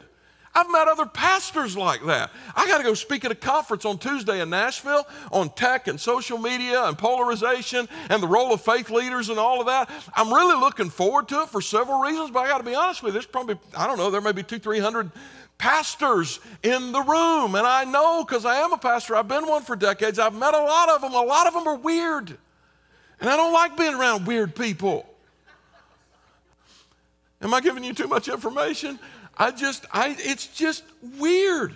I've 0.54 0.70
met 0.70 0.88
other 0.88 1.06
pastors 1.06 1.78
like 1.78 2.06
that. 2.06 2.30
I 2.56 2.68
got 2.68 2.80
to 2.80 2.84
go 2.84 2.94
speak 2.94 3.24
at 3.24 3.32
a 3.32 3.36
conference 3.36 3.86
on 3.86 3.98
Tuesday 3.98 4.42
in 4.42 4.50
Nashville 4.50 5.08
on 5.32 5.50
tech 5.50 5.88
and 5.88 6.00
social 6.00 6.38
media 6.38 6.84
and 6.84 6.98
polarization 6.98 7.88
and 8.10 8.22
the 8.22 8.28
role 8.28 8.54
of 8.54 8.62
faith 8.62 8.90
leaders 8.90 9.30
and 9.30 9.40
all 9.40 9.62
of 9.62 9.68
that. 9.68 9.90
I'm 10.14 10.34
really 10.34 10.60
looking 10.60 10.90
forward 10.90 11.30
to 11.30 11.44
it 11.44 11.50
for 11.50 11.62
several 11.62 12.00
reasons, 12.02 12.32
but 12.32 12.40
I 12.40 12.48
got 12.50 12.58
to 12.58 12.64
be 12.64 12.76
honest 12.76 13.02
with 13.02 13.12
you, 13.12 13.14
there's 13.14 13.26
probably, 13.26 13.58
I 13.78 13.88
don't 13.88 13.98
know, 13.98 14.12
there 14.12 14.22
may 14.22 14.34
be 14.34 14.44
two, 14.44 14.60
three 14.60 14.80
hundred 14.80 15.12
pastors 15.58 16.40
in 16.64 16.92
the 16.92 17.02
room. 17.02 17.56
And 17.56 17.66
I 17.66 17.86
know 17.86 18.26
because 18.26 18.46
I 18.46 18.56
am 18.58 18.74
a 18.74 18.78
pastor, 18.78 19.16
I've 19.16 19.28
been 19.28 19.48
one 19.48 19.62
for 19.62 19.76
decades, 19.76 20.20
I've 20.20 20.34
met 20.34 20.54
a 20.54 20.62
lot 20.62 20.90
of 20.90 21.02
them. 21.02 21.14
A 21.14 21.22
lot 21.22 21.48
of 21.48 21.54
them 21.54 21.68
are 21.68 21.78
weird. 21.78 22.36
And 23.22 23.30
I 23.30 23.38
don't 23.38 23.54
like 23.54 23.78
being 23.78 23.94
around 23.94 24.26
weird 24.26 24.56
people. 24.56 25.08
Am 27.42 27.54
I 27.54 27.62
giving 27.62 27.84
you 27.84 27.94
too 27.94 28.08
much 28.08 28.28
information? 28.28 29.00
I 29.42 29.50
just, 29.50 29.88
I, 29.92 30.16
it's 30.20 30.46
just 30.46 30.84
weird. 31.18 31.74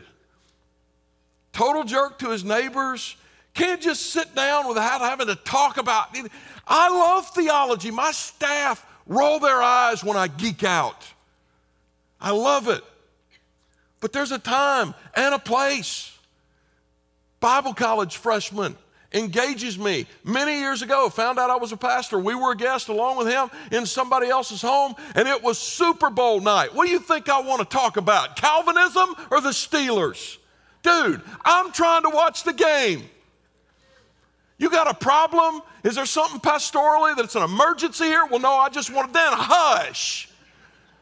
Total 1.52 1.84
jerk 1.84 2.20
to 2.20 2.30
his 2.30 2.44
neighbors. 2.44 3.18
Can't 3.56 3.82
just 3.82 4.12
sit 4.12 4.36
down 4.36 4.68
without 4.68 5.02
having 5.02 5.26
to 5.26 5.36
talk 5.36 5.78
about. 5.78 6.16
it. 6.16 6.32
I 6.68 6.90
love 6.90 7.28
theology. 7.30 7.90
My 7.90 8.12
staff 8.12 8.86
roll 9.08 9.40
their 9.40 9.64
eyes 9.64 10.04
when 10.04 10.16
I 10.16 10.28
geek 10.28 10.64
out. 10.64 11.08
I 12.22 12.30
love 12.30 12.68
it. 12.68 12.84
But 14.00 14.14
there's 14.14 14.32
a 14.32 14.38
time 14.38 14.94
and 15.16 15.34
a 15.34 15.40
place. 15.40 16.16
Bible 17.40 17.74
college 17.74 18.18
freshman 18.18 18.76
engages 19.16 19.80
me 19.80 20.06
many 20.24 20.60
years 20.60 20.82
ago. 20.82 21.10
Found 21.10 21.40
out 21.40 21.50
I 21.50 21.56
was 21.56 21.72
a 21.72 21.78
pastor. 21.78 22.20
We 22.20 22.36
were 22.36 22.52
a 22.52 22.56
guest 22.56 22.90
along 22.90 23.18
with 23.18 23.28
him 23.28 23.50
in 23.72 23.86
somebody 23.86 24.28
else's 24.28 24.62
home, 24.62 24.94
and 25.16 25.28
it 25.28 25.42
was 25.42 25.58
Super 25.58 26.10
Bowl 26.10 26.42
night. 26.42 26.76
What 26.76 26.86
do 26.86 26.92
you 26.92 27.00
think 27.00 27.30
I 27.30 27.42
want 27.42 27.62
to 27.62 27.66
talk 27.66 27.98
about? 27.98 28.36
Calvinism 28.36 29.16
or 29.32 29.42
the 29.42 29.50
Steelers? 29.50 30.38
Dude, 30.84 31.22
I'm 31.44 31.72
trying 31.72 32.04
to 32.04 32.10
watch 32.10 32.44
the 32.44 32.54
game. 32.54 33.04
You 34.58 34.70
got 34.70 34.90
a 34.90 34.94
problem? 34.94 35.62
Is 35.84 35.96
there 35.96 36.06
something 36.06 36.40
pastorally 36.40 37.16
that's 37.16 37.36
an 37.36 37.44
emergency 37.44 38.06
here? 38.06 38.26
Well, 38.30 38.40
no, 38.40 38.54
I 38.54 38.70
just 38.70 38.94
want 38.94 39.08
to 39.08 39.14
then 39.14 39.34
hush. 39.34 40.30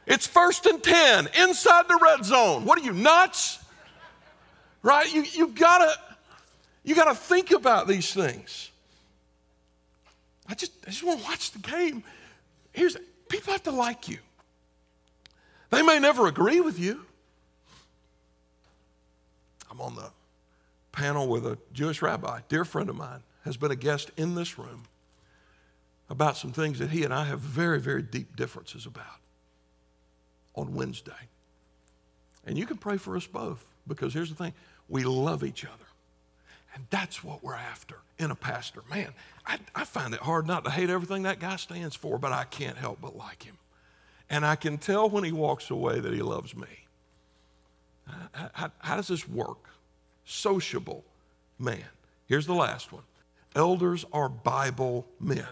It's 0.05 0.27
first 0.27 0.65
and 0.65 0.81
10 0.81 1.29
inside 1.41 1.87
the 1.87 1.99
red 2.01 2.25
zone. 2.25 2.65
What 2.65 2.79
are 2.79 2.83
you, 2.83 2.93
nuts? 2.93 3.59
Right? 4.81 5.13
You, 5.13 5.23
you 5.23 5.47
got 5.49 5.77
to 5.79 6.12
you 6.83 6.95
got 6.95 7.05
to 7.05 7.15
think 7.15 7.51
about 7.51 7.87
these 7.87 8.13
things. 8.13 8.69
I 10.47 10.55
just, 10.55 10.73
I 10.85 10.89
just 10.89 11.03
want 11.03 11.19
to 11.21 11.25
watch 11.25 11.51
the 11.51 11.59
game. 11.59 12.03
Here's 12.71 12.97
people 13.29 13.53
have 13.53 13.63
to 13.63 13.71
like 13.71 14.09
you. 14.09 14.17
They 15.69 15.81
may 15.81 15.99
never 15.99 16.27
agree 16.27 16.61
with 16.61 16.77
you. 16.77 17.05
I'm 19.71 19.81
on 19.81 19.95
the 19.95 20.11
panel 20.91 21.27
with 21.27 21.45
a 21.47 21.57
Jewish 21.71 22.01
rabbi, 22.01 22.41
dear 22.47 22.65
friend 22.65 22.89
of 22.89 22.95
mine, 22.95 23.23
has 23.43 23.57
been 23.57 23.71
a 23.71 23.75
guest 23.75 24.11
in 24.17 24.35
this 24.35 24.59
room 24.59 24.83
about 26.09 26.37
some 26.37 26.51
things 26.51 26.79
that 26.79 26.91
he 26.91 27.03
and 27.03 27.13
I 27.13 27.25
have 27.25 27.39
very, 27.39 27.79
very 27.79 28.03
deep 28.03 28.35
differences 28.35 28.85
about 28.85 29.19
on 30.53 30.75
Wednesday. 30.75 31.11
And 32.45 32.57
you 32.57 32.65
can 32.65 32.77
pray 32.77 32.97
for 32.97 33.15
us 33.15 33.25
both 33.25 33.65
because 33.87 34.13
here's 34.13 34.29
the 34.29 34.35
thing 34.35 34.53
we 34.87 35.03
love 35.03 35.43
each 35.43 35.65
other. 35.65 35.85
And 36.73 36.85
that's 36.89 37.23
what 37.23 37.43
we're 37.43 37.55
after 37.55 37.97
in 38.17 38.31
a 38.31 38.35
pastor. 38.35 38.81
Man, 38.89 39.13
I, 39.45 39.59
I 39.75 39.83
find 39.83 40.13
it 40.13 40.21
hard 40.21 40.47
not 40.47 40.65
to 40.65 40.71
hate 40.71 40.89
everything 40.89 41.23
that 41.23 41.39
guy 41.39 41.55
stands 41.57 41.95
for, 41.95 42.17
but 42.17 42.31
I 42.31 42.45
can't 42.45 42.77
help 42.77 42.99
but 43.01 43.15
like 43.15 43.43
him. 43.43 43.57
And 44.29 44.45
I 44.45 44.55
can 44.55 44.77
tell 44.77 45.09
when 45.09 45.23
he 45.23 45.31
walks 45.31 45.69
away 45.69 45.99
that 45.99 46.13
he 46.13 46.21
loves 46.21 46.55
me. 46.55 46.67
How, 48.31 48.49
how, 48.53 48.71
how 48.79 48.95
does 48.95 49.07
this 49.07 49.27
work? 49.27 49.69
Sociable 50.25 51.03
man. 51.59 51.83
Here's 52.27 52.47
the 52.47 52.53
last 52.53 52.91
one 52.91 53.03
elders 53.55 54.05
are 54.11 54.29
Bible 54.29 55.05
men. 55.19 55.45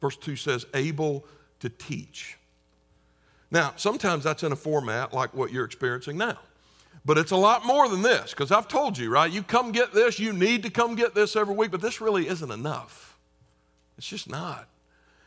Verse 0.00 0.16
2 0.16 0.36
says, 0.36 0.66
able 0.74 1.24
to 1.60 1.68
teach. 1.68 2.36
Now, 3.50 3.72
sometimes 3.76 4.24
that's 4.24 4.42
in 4.42 4.50
a 4.50 4.56
format 4.56 5.14
like 5.14 5.32
what 5.32 5.52
you're 5.52 5.64
experiencing 5.64 6.18
now. 6.18 6.38
But 7.04 7.18
it's 7.18 7.32
a 7.32 7.36
lot 7.36 7.66
more 7.66 7.88
than 7.88 8.02
this 8.02 8.30
because 8.30 8.50
I've 8.50 8.68
told 8.68 8.96
you, 8.96 9.10
right? 9.10 9.30
You 9.30 9.42
come 9.42 9.72
get 9.72 9.92
this, 9.92 10.18
you 10.18 10.32
need 10.32 10.62
to 10.62 10.70
come 10.70 10.94
get 10.94 11.14
this 11.14 11.36
every 11.36 11.54
week, 11.54 11.70
but 11.70 11.80
this 11.80 12.00
really 12.00 12.28
isn't 12.28 12.50
enough. 12.50 13.18
It's 13.98 14.06
just 14.06 14.28
not. 14.28 14.68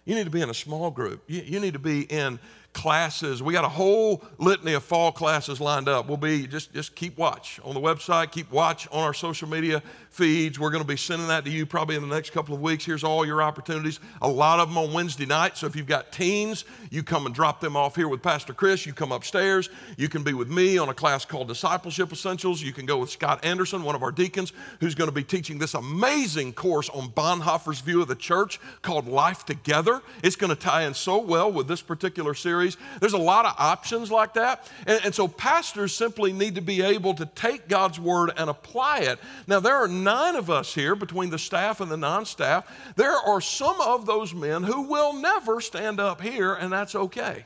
You 0.04 0.16
need 0.16 0.24
to 0.24 0.32
be 0.32 0.42
in 0.42 0.50
a 0.50 0.56
small 0.56 0.90
group. 0.90 1.24
You, 1.28 1.42
you 1.42 1.60
need 1.60 1.74
to 1.74 1.80
be 1.80 2.02
in 2.02 2.40
classes. 2.78 3.42
We 3.42 3.54
got 3.54 3.66
a 3.66 3.70
whole 3.70 4.24
litany 4.38 4.74
of 4.74 4.84
fall 4.84 5.12
classes 5.12 5.60
lined 5.60 5.90
up. 5.90 6.08
We'll 6.08 6.16
be 6.16 6.46
just 6.46 6.72
just 6.74 6.94
keep 6.94 7.18
watch 7.18 7.60
on 7.64 7.74
the 7.74 7.80
website, 7.80 8.32
keep 8.32 8.52
watch 8.52 8.88
on 8.92 9.04
our 9.04 9.16
social 9.16 9.50
media 9.50 9.82
feeds. 10.12 10.60
We're 10.60 10.70
going 10.70 10.84
to 10.84 10.88
be 10.88 10.98
sending 10.98 11.28
that 11.28 11.46
to 11.46 11.52
you 11.52 11.66
probably 11.66 11.96
in 11.96 12.08
the 12.08 12.14
next 12.14 12.32
couple 12.32 12.56
of 12.56 12.62
weeks. 12.62 12.84
Here's 12.84 13.04
all 13.04 13.26
your 13.26 13.42
opportunities. 13.42 14.00
A 14.22 14.28
lot 14.28 14.60
of 14.60 14.70
them 14.70 14.78
on 14.78 14.92
Wednesday 14.92 15.26
night. 15.28 15.58
So 15.58 15.68
if 15.68 15.76
you've 15.76 15.88
got 15.88 16.12
teens, 16.12 16.66
you 16.90 17.04
come 17.04 17.28
and 17.28 17.36
drop 17.36 17.62
them 17.62 17.76
off 17.76 17.96
here 17.96 18.08
with 18.08 18.22
Pastor 18.24 18.54
Chris. 18.54 18.86
You 18.86 18.94
come 18.94 19.12
upstairs. 19.12 19.70
You 19.96 20.10
can 20.10 20.24
be 20.24 20.34
with 20.34 20.50
me 20.50 20.78
on 20.78 20.90
a 20.90 20.94
class 20.94 21.24
called 21.24 21.48
Discipleship 21.48 22.12
Essentials. 22.12 22.64
You 22.64 22.74
can 22.74 22.86
go 22.86 22.98
with 22.98 23.12
Scott 23.12 23.46
Anderson, 23.46 23.84
one 23.84 23.96
of 23.96 24.02
our 24.02 24.12
deacons, 24.12 24.54
who's 24.80 24.96
going 24.96 25.08
to 25.10 25.16
be 25.16 25.24
teaching 25.24 25.60
this 25.60 25.76
amazing 25.76 26.54
course 26.54 26.90
on 26.90 27.10
Bonhoeffer's 27.10 27.82
view 27.82 28.02
of 28.02 28.08
the 28.08 28.16
church 28.16 28.60
called 28.82 29.08
Life 29.08 29.46
Together. 29.46 30.02
It's 30.24 30.36
going 30.36 30.56
to 30.56 30.60
tie 30.60 30.84
in 30.84 30.94
so 30.94 31.20
well 31.20 31.52
with 31.52 31.68
this 31.68 31.82
particular 31.82 32.34
series. 32.34 32.67
There's 33.00 33.14
a 33.14 33.18
lot 33.18 33.46
of 33.46 33.54
options 33.58 34.12
like 34.12 34.34
that. 34.34 34.70
And, 34.86 35.06
and 35.06 35.16
so 35.16 35.28
pastors 35.28 35.96
simply 35.96 36.34
need 36.34 36.56
to 36.56 36.62
be 36.62 36.82
able 36.82 37.14
to 37.14 37.26
take 37.26 37.68
God's 37.68 38.00
word 38.00 38.32
and 38.36 38.50
apply 38.50 39.00
it. 39.00 39.20
Now, 39.48 39.60
there 39.60 39.76
are 39.76 39.88
nine 39.88 40.36
of 40.36 40.50
us 40.50 40.74
here 40.74 40.96
between 40.96 41.30
the 41.30 41.40
staff 41.40 41.80
and 41.80 41.90
the 41.90 41.98
non 41.98 42.26
staff. 42.26 42.66
There 42.96 43.16
are 43.16 43.42
some 43.42 43.80
of 43.80 44.06
those 44.06 44.34
men 44.34 44.64
who 44.64 44.84
will 44.84 45.14
never 45.14 45.62
stand 45.62 46.00
up 46.00 46.22
here, 46.22 46.54
and 46.54 46.72
that's 46.72 46.96
okay. 46.96 47.46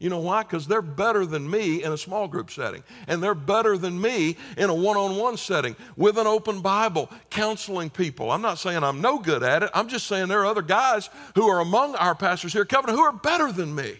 You 0.00 0.08
know 0.08 0.20
why? 0.20 0.42
Because 0.42 0.66
they're 0.66 0.80
better 0.80 1.26
than 1.26 1.48
me 1.48 1.84
in 1.84 1.92
a 1.92 1.98
small 1.98 2.26
group 2.26 2.50
setting. 2.50 2.82
And 3.06 3.22
they're 3.22 3.34
better 3.34 3.76
than 3.76 4.00
me 4.00 4.38
in 4.56 4.70
a 4.70 4.74
one 4.74 4.96
on 4.96 5.16
one 5.16 5.36
setting 5.36 5.76
with 5.94 6.16
an 6.16 6.26
open 6.26 6.62
Bible, 6.62 7.10
counseling 7.28 7.90
people. 7.90 8.30
I'm 8.30 8.40
not 8.40 8.58
saying 8.58 8.82
I'm 8.82 9.02
no 9.02 9.18
good 9.18 9.42
at 9.42 9.62
it. 9.62 9.70
I'm 9.74 9.88
just 9.88 10.06
saying 10.06 10.28
there 10.28 10.40
are 10.40 10.46
other 10.46 10.62
guys 10.62 11.10
who 11.34 11.46
are 11.48 11.60
among 11.60 11.96
our 11.96 12.14
pastors 12.14 12.54
here, 12.54 12.64
Covenant, 12.64 12.98
who 12.98 13.04
are 13.04 13.12
better 13.12 13.52
than 13.52 13.74
me. 13.74 13.98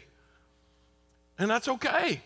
And 1.40 1.50
that's 1.50 1.68
okay. 1.68 2.20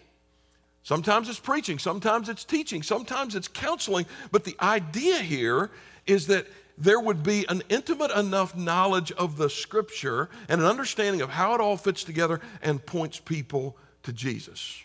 Sometimes 0.82 1.28
it's 1.30 1.38
preaching, 1.38 1.78
sometimes 1.78 2.28
it's 2.28 2.44
teaching, 2.44 2.82
sometimes 2.82 3.36
it's 3.36 3.48
counseling. 3.48 4.04
But 4.32 4.44
the 4.44 4.56
idea 4.60 5.18
here 5.18 5.70
is 6.04 6.26
that 6.26 6.46
there 6.76 6.98
would 7.00 7.22
be 7.22 7.46
an 7.48 7.62
intimate 7.68 8.10
enough 8.10 8.56
knowledge 8.56 9.12
of 9.12 9.36
the 9.36 9.48
scripture 9.48 10.28
and 10.48 10.60
an 10.60 10.66
understanding 10.66 11.22
of 11.22 11.30
how 11.30 11.54
it 11.54 11.60
all 11.60 11.76
fits 11.76 12.02
together 12.02 12.40
and 12.60 12.84
points 12.84 13.20
people 13.20 13.76
to 14.02 14.12
Jesus. 14.12 14.82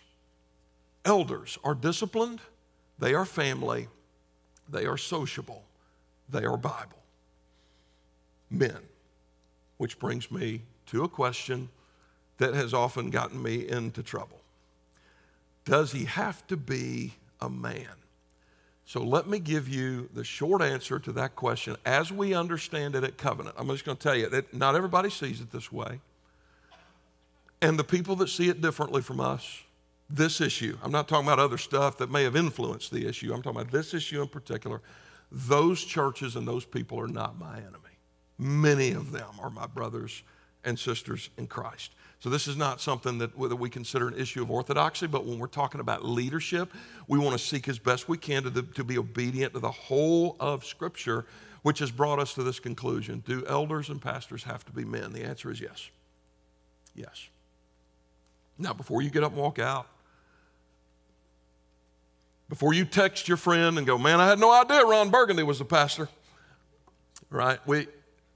Elders 1.04 1.58
are 1.64 1.74
disciplined, 1.74 2.40
they 3.00 3.14
are 3.14 3.26
family, 3.26 3.88
they 4.68 4.86
are 4.86 4.96
sociable, 4.96 5.64
they 6.28 6.44
are 6.44 6.56
Bible. 6.56 7.02
Men, 8.48 8.78
which 9.76 9.98
brings 9.98 10.30
me 10.30 10.62
to 10.86 11.02
a 11.02 11.08
question 11.08 11.68
that 12.40 12.54
has 12.54 12.72
often 12.72 13.10
gotten 13.10 13.40
me 13.40 13.68
into 13.68 14.02
trouble. 14.02 14.40
Does 15.66 15.92
he 15.92 16.06
have 16.06 16.44
to 16.46 16.56
be 16.56 17.12
a 17.38 17.50
man? 17.50 17.86
So 18.86 19.02
let 19.02 19.28
me 19.28 19.38
give 19.38 19.68
you 19.68 20.08
the 20.14 20.24
short 20.24 20.62
answer 20.62 20.98
to 20.98 21.12
that 21.12 21.36
question 21.36 21.76
as 21.84 22.10
we 22.10 22.34
understand 22.34 22.96
it 22.96 23.04
at 23.04 23.18
Covenant. 23.18 23.56
I'm 23.58 23.68
just 23.68 23.84
going 23.84 23.96
to 23.98 24.02
tell 24.02 24.16
you 24.16 24.28
that 24.30 24.54
not 24.54 24.74
everybody 24.74 25.10
sees 25.10 25.42
it 25.42 25.52
this 25.52 25.70
way. 25.70 26.00
And 27.60 27.78
the 27.78 27.84
people 27.84 28.16
that 28.16 28.30
see 28.30 28.48
it 28.48 28.62
differently 28.62 29.02
from 29.02 29.20
us, 29.20 29.62
this 30.08 30.40
issue, 30.40 30.78
I'm 30.82 30.90
not 30.90 31.08
talking 31.08 31.26
about 31.26 31.38
other 31.38 31.58
stuff 31.58 31.98
that 31.98 32.10
may 32.10 32.24
have 32.24 32.36
influenced 32.36 32.90
the 32.90 33.06
issue, 33.06 33.34
I'm 33.34 33.42
talking 33.42 33.60
about 33.60 33.70
this 33.70 33.92
issue 33.92 34.22
in 34.22 34.28
particular. 34.28 34.80
Those 35.30 35.84
churches 35.84 36.36
and 36.36 36.48
those 36.48 36.64
people 36.64 36.98
are 36.98 37.06
not 37.06 37.38
my 37.38 37.58
enemy. 37.58 37.76
Many 38.38 38.92
of 38.92 39.12
them 39.12 39.28
are 39.40 39.50
my 39.50 39.66
brothers 39.66 40.22
and 40.64 40.78
sisters 40.78 41.28
in 41.36 41.46
Christ. 41.46 41.92
So, 42.20 42.28
this 42.28 42.46
is 42.46 42.56
not 42.56 42.82
something 42.82 43.16
that, 43.18 43.38
that 43.38 43.56
we 43.56 43.70
consider 43.70 44.06
an 44.06 44.14
issue 44.18 44.42
of 44.42 44.50
orthodoxy, 44.50 45.06
but 45.06 45.24
when 45.24 45.38
we're 45.38 45.46
talking 45.46 45.80
about 45.80 46.04
leadership, 46.04 46.70
we 47.08 47.18
want 47.18 47.32
to 47.32 47.42
seek 47.42 47.66
as 47.66 47.78
best 47.78 48.10
we 48.10 48.18
can 48.18 48.42
to, 48.42 48.50
the, 48.50 48.62
to 48.62 48.84
be 48.84 48.98
obedient 48.98 49.54
to 49.54 49.58
the 49.58 49.70
whole 49.70 50.36
of 50.38 50.64
Scripture, 50.66 51.24
which 51.62 51.78
has 51.78 51.90
brought 51.90 52.18
us 52.18 52.34
to 52.34 52.42
this 52.42 52.60
conclusion. 52.60 53.22
Do 53.26 53.44
elders 53.46 53.88
and 53.88 54.02
pastors 54.02 54.44
have 54.44 54.66
to 54.66 54.72
be 54.72 54.84
men? 54.84 55.14
The 55.14 55.24
answer 55.24 55.50
is 55.50 55.62
yes. 55.62 55.88
Yes. 56.94 57.28
Now, 58.58 58.74
before 58.74 59.00
you 59.00 59.08
get 59.08 59.24
up 59.24 59.32
and 59.32 59.40
walk 59.40 59.58
out, 59.58 59.86
before 62.50 62.74
you 62.74 62.84
text 62.84 63.28
your 63.28 63.38
friend 63.38 63.78
and 63.78 63.86
go, 63.86 63.96
man, 63.96 64.20
I 64.20 64.26
had 64.26 64.38
no 64.38 64.52
idea 64.52 64.84
Ron 64.84 65.08
Burgundy 65.08 65.42
was 65.42 65.60
the 65.60 65.64
pastor, 65.64 66.10
right? 67.30 67.58
We, 67.66 67.86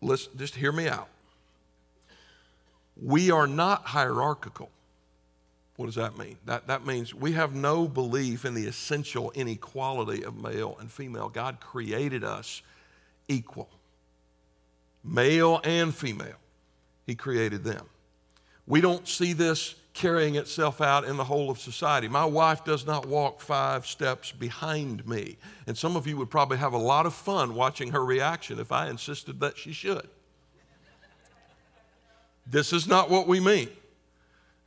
listen, 0.00 0.32
just 0.38 0.54
hear 0.54 0.72
me 0.72 0.88
out. 0.88 1.08
We 3.00 3.30
are 3.30 3.46
not 3.46 3.84
hierarchical. 3.84 4.70
What 5.76 5.86
does 5.86 5.96
that 5.96 6.16
mean? 6.16 6.36
That, 6.46 6.68
that 6.68 6.86
means 6.86 7.12
we 7.12 7.32
have 7.32 7.54
no 7.54 7.88
belief 7.88 8.44
in 8.44 8.54
the 8.54 8.66
essential 8.66 9.32
inequality 9.34 10.24
of 10.24 10.36
male 10.36 10.76
and 10.78 10.90
female. 10.90 11.28
God 11.28 11.58
created 11.60 12.22
us 12.22 12.62
equal, 13.26 13.68
male 15.02 15.60
and 15.64 15.92
female. 15.92 16.36
He 17.06 17.14
created 17.14 17.64
them. 17.64 17.86
We 18.66 18.80
don't 18.80 19.06
see 19.06 19.32
this 19.32 19.74
carrying 19.94 20.36
itself 20.36 20.80
out 20.80 21.04
in 21.04 21.16
the 21.16 21.24
whole 21.24 21.50
of 21.50 21.58
society. 21.58 22.08
My 22.08 22.24
wife 22.24 22.64
does 22.64 22.86
not 22.86 23.06
walk 23.06 23.40
five 23.40 23.86
steps 23.86 24.32
behind 24.32 25.06
me. 25.06 25.36
And 25.66 25.76
some 25.76 25.96
of 25.96 26.06
you 26.06 26.16
would 26.16 26.30
probably 26.30 26.58
have 26.58 26.72
a 26.72 26.78
lot 26.78 27.06
of 27.06 27.14
fun 27.14 27.54
watching 27.54 27.92
her 27.92 28.04
reaction 28.04 28.58
if 28.58 28.72
I 28.72 28.88
insisted 28.88 29.40
that 29.40 29.56
she 29.56 29.72
should. 29.72 30.08
This 32.46 32.72
is 32.72 32.86
not 32.86 33.10
what 33.10 33.26
we 33.26 33.40
mean. 33.40 33.68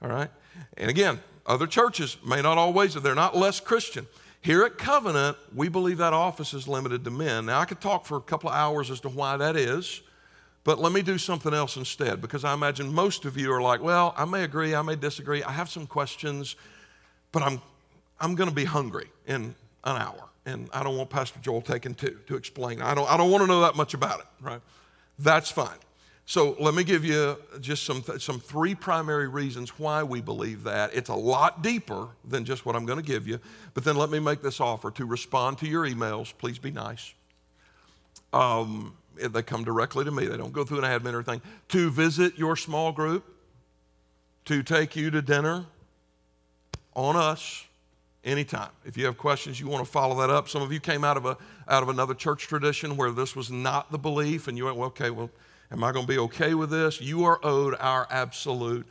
All 0.01 0.09
right? 0.09 0.29
And 0.77 0.89
again, 0.89 1.19
other 1.45 1.67
churches 1.67 2.17
may 2.25 2.41
not 2.41 2.57
always, 2.57 2.93
they're 2.95 3.15
not 3.15 3.35
less 3.35 3.59
Christian. 3.59 4.07
Here 4.41 4.63
at 4.63 4.77
Covenant, 4.77 5.37
we 5.55 5.69
believe 5.69 5.97
that 5.97 6.13
office 6.13 6.53
is 6.53 6.67
limited 6.67 7.03
to 7.05 7.11
men. 7.11 7.47
Now, 7.47 7.59
I 7.59 7.65
could 7.65 7.81
talk 7.81 8.05
for 8.05 8.17
a 8.17 8.21
couple 8.21 8.49
of 8.49 8.55
hours 8.55 8.91
as 8.91 8.99
to 9.01 9.09
why 9.09 9.37
that 9.37 9.55
is, 9.55 10.01
but 10.63 10.79
let 10.79 10.91
me 10.91 11.01
do 11.01 11.17
something 11.17 11.53
else 11.53 11.77
instead 11.77 12.21
because 12.21 12.43
I 12.43 12.53
imagine 12.53 12.93
most 12.93 13.25
of 13.25 13.37
you 13.37 13.51
are 13.53 13.61
like, 13.61 13.81
well, 13.81 14.13
I 14.17 14.25
may 14.25 14.43
agree, 14.43 14.75
I 14.75 14.81
may 14.81 14.95
disagree, 14.95 15.43
I 15.43 15.51
have 15.51 15.69
some 15.69 15.87
questions, 15.87 16.55
but 17.31 17.41
I'm, 17.41 17.61
I'm 18.19 18.35
going 18.35 18.49
to 18.49 18.55
be 18.55 18.65
hungry 18.65 19.09
in 19.25 19.55
an 19.83 19.97
hour. 19.97 20.25
And 20.45 20.69
I 20.73 20.83
don't 20.83 20.97
want 20.97 21.09
Pastor 21.09 21.39
Joel 21.41 21.61
taking 21.61 21.93
two 21.93 22.17
to 22.27 22.35
explain. 22.35 22.81
I 22.81 22.93
don't, 22.93 23.09
I 23.09 23.17
don't 23.17 23.31
want 23.31 23.43
to 23.43 23.47
know 23.47 23.61
that 23.61 23.75
much 23.75 23.93
about 23.93 24.19
it, 24.19 24.25
right? 24.41 24.61
That's 25.19 25.51
fine. 25.51 25.77
So 26.29 26.57
let 26.59 26.73
me 26.73 26.83
give 26.83 27.05
you 27.05 27.37
just 27.61 27.83
some, 27.83 28.03
some 28.19 28.41
three 28.41 28.75
primary 28.75 29.29
reasons 29.29 29.79
why 29.79 30.03
we 30.03 30.19
believe 30.19 30.65
that. 30.65 30.93
It's 30.93 31.07
a 31.07 31.15
lot 31.15 31.63
deeper 31.63 32.09
than 32.27 32.43
just 32.43 32.65
what 32.65 32.75
I'm 32.75 32.85
going 32.85 32.99
to 32.99 33.05
give 33.05 33.29
you. 33.29 33.39
But 33.73 33.85
then 33.85 33.95
let 33.95 34.09
me 34.09 34.19
make 34.19 34.41
this 34.41 34.59
offer 34.59 34.91
to 34.91 35.05
respond 35.05 35.57
to 35.59 35.67
your 35.67 35.85
emails. 35.87 36.33
Please 36.37 36.59
be 36.59 36.69
nice. 36.69 37.13
Um, 38.33 38.93
they 39.15 39.41
come 39.41 39.63
directly 39.63 40.03
to 40.03 40.11
me, 40.11 40.25
they 40.25 40.35
don't 40.35 40.51
go 40.51 40.65
through 40.65 40.83
an 40.83 40.83
admin 40.83 41.13
or 41.13 41.19
anything. 41.19 41.41
To 41.69 41.89
visit 41.89 42.37
your 42.37 42.57
small 42.57 42.91
group, 42.91 43.23
to 44.45 44.63
take 44.63 44.97
you 44.97 45.09
to 45.09 45.21
dinner 45.21 45.65
on 46.93 47.15
us 47.15 47.65
anytime. 48.25 48.71
If 48.83 48.97
you 48.97 49.05
have 49.05 49.17
questions, 49.17 49.61
you 49.61 49.69
want 49.69 49.85
to 49.85 49.89
follow 49.89 50.19
that 50.19 50.29
up. 50.29 50.49
Some 50.49 50.61
of 50.61 50.73
you 50.73 50.81
came 50.81 51.05
out 51.05 51.15
of, 51.15 51.25
a, 51.25 51.37
out 51.69 51.83
of 51.83 51.89
another 51.89 52.13
church 52.13 52.47
tradition 52.47 52.97
where 52.97 53.11
this 53.11 53.33
was 53.33 53.49
not 53.49 53.93
the 53.93 53.97
belief, 53.97 54.49
and 54.49 54.57
you 54.57 54.65
went, 54.65 54.75
well, 54.75 54.87
okay, 54.87 55.09
well, 55.09 55.29
Am 55.71 55.84
I 55.84 55.91
going 55.91 56.06
to 56.06 56.12
be 56.12 56.19
okay 56.19 56.53
with 56.53 56.69
this? 56.69 57.01
You 57.01 57.25
are 57.25 57.39
owed 57.43 57.75
our 57.80 58.08
absolute 58.10 58.88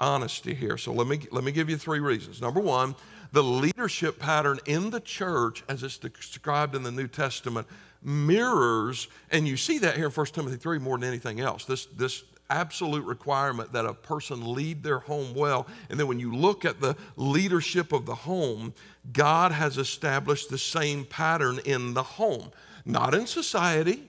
honesty 0.00 0.54
here. 0.54 0.78
So 0.78 0.92
let 0.92 1.06
me, 1.06 1.20
let 1.30 1.44
me 1.44 1.52
give 1.52 1.68
you 1.68 1.76
three 1.76 2.00
reasons. 2.00 2.40
Number 2.40 2.60
one, 2.60 2.94
the 3.32 3.42
leadership 3.42 4.18
pattern 4.18 4.58
in 4.66 4.90
the 4.90 5.00
church, 5.00 5.62
as 5.68 5.82
it's 5.82 5.98
described 5.98 6.74
in 6.74 6.82
the 6.82 6.90
New 6.90 7.08
Testament, 7.08 7.66
mirrors, 8.02 9.08
and 9.30 9.46
you 9.46 9.56
see 9.56 9.78
that 9.78 9.96
here 9.96 10.06
in 10.06 10.12
1 10.12 10.26
Timothy 10.26 10.56
3 10.56 10.78
more 10.78 10.98
than 10.98 11.08
anything 11.08 11.40
else. 11.40 11.64
This, 11.64 11.86
this 11.86 12.24
absolute 12.48 13.04
requirement 13.04 13.72
that 13.72 13.84
a 13.84 13.94
person 13.94 14.54
lead 14.54 14.82
their 14.82 14.98
home 14.98 15.34
well. 15.34 15.66
And 15.88 15.98
then 15.98 16.06
when 16.06 16.18
you 16.18 16.34
look 16.34 16.64
at 16.64 16.80
the 16.80 16.96
leadership 17.16 17.92
of 17.92 18.06
the 18.06 18.14
home, 18.14 18.74
God 19.12 19.52
has 19.52 19.78
established 19.78 20.50
the 20.50 20.58
same 20.58 21.04
pattern 21.04 21.60
in 21.64 21.94
the 21.94 22.02
home, 22.02 22.50
not 22.84 23.14
in 23.14 23.26
society, 23.26 24.08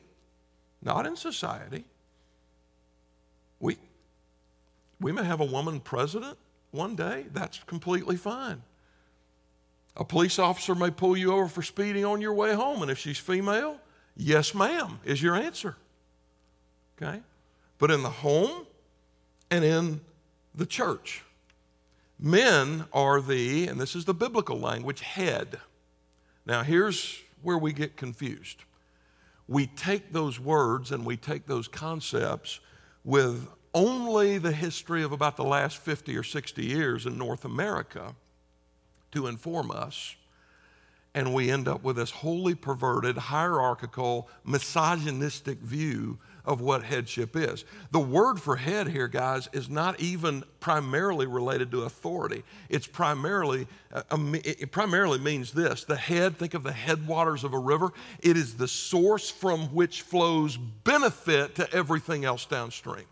not 0.81 1.05
in 1.05 1.15
society, 1.15 1.83
we, 3.61 3.77
we 4.99 5.11
may 5.11 5.23
have 5.23 5.39
a 5.39 5.45
woman 5.45 5.79
president 5.79 6.37
one 6.71 6.95
day. 6.95 7.25
That's 7.31 7.59
completely 7.59 8.17
fine. 8.17 8.61
A 9.95 10.03
police 10.03 10.39
officer 10.39 10.73
may 10.73 10.89
pull 10.89 11.15
you 11.15 11.33
over 11.33 11.47
for 11.47 11.61
speeding 11.61 12.03
on 12.03 12.21
your 12.21 12.33
way 12.33 12.53
home, 12.53 12.81
and 12.81 12.89
if 12.89 12.97
she's 12.97 13.17
female, 13.17 13.79
yes, 14.15 14.55
ma'am, 14.55 14.99
is 15.05 15.21
your 15.21 15.35
answer. 15.35 15.75
Okay? 17.01 17.21
But 17.77 17.91
in 17.91 18.03
the 18.03 18.09
home 18.09 18.65
and 19.49 19.63
in 19.63 20.01
the 20.55 20.65
church, 20.65 21.23
men 22.17 22.85
are 22.93 23.21
the, 23.21 23.67
and 23.67 23.79
this 23.79 23.95
is 23.95 24.05
the 24.05 24.13
biblical 24.13 24.59
language, 24.59 25.01
head. 25.01 25.59
Now, 26.45 26.63
here's 26.63 27.19
where 27.41 27.57
we 27.57 27.73
get 27.73 27.97
confused. 27.97 28.63
We 29.47 29.67
take 29.67 30.13
those 30.13 30.39
words 30.39 30.91
and 30.91 31.05
we 31.05 31.17
take 31.17 31.47
those 31.47 31.67
concepts 31.67 32.61
with 33.03 33.47
only 33.73 34.37
the 34.37 34.51
history 34.51 35.03
of 35.03 35.11
about 35.11 35.37
the 35.37 35.43
last 35.43 35.77
50 35.77 36.15
or 36.17 36.23
60 36.23 36.63
years 36.63 37.05
in 37.05 37.17
North 37.17 37.45
America 37.45 38.15
to 39.11 39.27
inform 39.27 39.71
us. 39.71 40.15
And 41.13 41.33
we 41.33 41.51
end 41.51 41.67
up 41.67 41.83
with 41.83 41.97
this 41.97 42.11
wholly 42.11 42.55
perverted, 42.55 43.17
hierarchical, 43.17 44.29
misogynistic 44.45 45.59
view 45.59 46.19
of 46.45 46.61
what 46.61 46.83
headship 46.83 47.35
is. 47.35 47.65
The 47.91 47.99
word 47.99 48.39
for 48.39 48.55
head 48.55 48.87
here, 48.87 49.07
guys, 49.07 49.49
is 49.53 49.69
not 49.69 49.99
even 49.99 50.43
primarily 50.59 51.25
related 51.25 51.71
to 51.71 51.83
authority. 51.83 52.43
It's 52.69 52.87
primarily, 52.87 53.67
uh, 53.93 54.03
it 54.43 54.71
primarily 54.71 55.19
means 55.19 55.51
this 55.51 55.83
the 55.83 55.95
head, 55.95 56.37
think 56.37 56.53
of 56.53 56.63
the 56.63 56.71
headwaters 56.71 57.43
of 57.43 57.53
a 57.53 57.59
river, 57.59 57.91
it 58.21 58.37
is 58.37 58.55
the 58.55 58.67
source 58.67 59.29
from 59.29 59.73
which 59.73 60.01
flows 60.01 60.57
benefit 60.57 61.55
to 61.55 61.71
everything 61.73 62.25
else 62.25 62.45
downstream. 62.45 63.05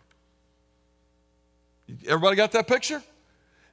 Everybody 2.05 2.35
got 2.35 2.51
that 2.51 2.67
picture? 2.67 3.03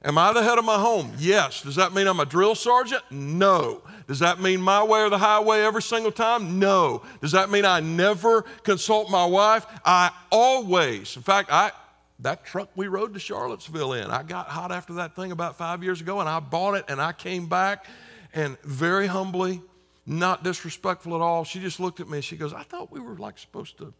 Am 0.03 0.17
I 0.17 0.31
the 0.31 0.43
head 0.43 0.57
of 0.57 0.65
my 0.65 0.77
home? 0.77 1.11
Yes. 1.17 1.63
Does 1.63 1.75
that 1.75 1.93
mean 1.93 2.07
I'm 2.07 2.19
a 2.19 2.25
drill 2.25 2.55
sergeant? 2.55 3.03
No. 3.09 3.81
Does 4.07 4.19
that 4.19 4.39
mean 4.39 4.61
my 4.61 4.83
way 4.83 5.01
or 5.01 5.09
the 5.09 5.17
highway 5.17 5.61
every 5.61 5.81
single 5.81 6.11
time? 6.11 6.59
No. 6.59 7.01
Does 7.19 7.31
that 7.31 7.49
mean 7.49 7.65
I 7.65 7.79
never 7.79 8.43
consult 8.63 9.09
my 9.09 9.25
wife? 9.25 9.65
I 9.83 10.11
always. 10.31 11.15
In 11.17 11.23
fact, 11.23 11.49
I 11.51 11.71
that 12.19 12.45
truck 12.45 12.69
we 12.75 12.87
rode 12.87 13.13
to 13.13 13.19
Charlottesville 13.19 13.93
in, 13.93 14.09
I 14.09 14.23
got 14.23 14.47
hot 14.47 14.71
after 14.71 14.93
that 14.93 15.15
thing 15.15 15.31
about 15.31 15.55
5 15.55 15.83
years 15.83 16.01
ago 16.01 16.19
and 16.19 16.27
I 16.27 16.39
bought 16.39 16.73
it 16.73 16.85
and 16.87 16.99
I 16.99 17.11
came 17.11 17.45
back 17.45 17.85
and 18.33 18.59
very 18.61 19.05
humbly, 19.05 19.61
not 20.05 20.43
disrespectful 20.43 21.13
at 21.13 21.21
all, 21.21 21.43
she 21.43 21.59
just 21.59 21.79
looked 21.79 21.99
at 21.99 22.09
me 22.09 22.17
and 22.17 22.25
she 22.25 22.35
goes, 22.35 22.53
"I 22.53 22.63
thought 22.63 22.91
we 22.91 22.99
were 22.99 23.15
like 23.15 23.37
supposed 23.37 23.77
to 23.79 23.93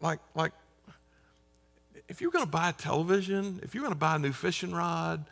like 0.00 0.18
like 0.34 0.52
if 2.08 2.20
you're 2.20 2.30
going 2.30 2.44
to 2.44 2.50
buy 2.50 2.70
a 2.70 2.72
television, 2.72 3.60
if 3.62 3.74
you're 3.74 3.82
going 3.82 3.92
to 3.92 3.98
buy 3.98 4.16
a 4.16 4.18
new 4.18 4.32
fishing 4.32 4.72
rod, 4.72 5.24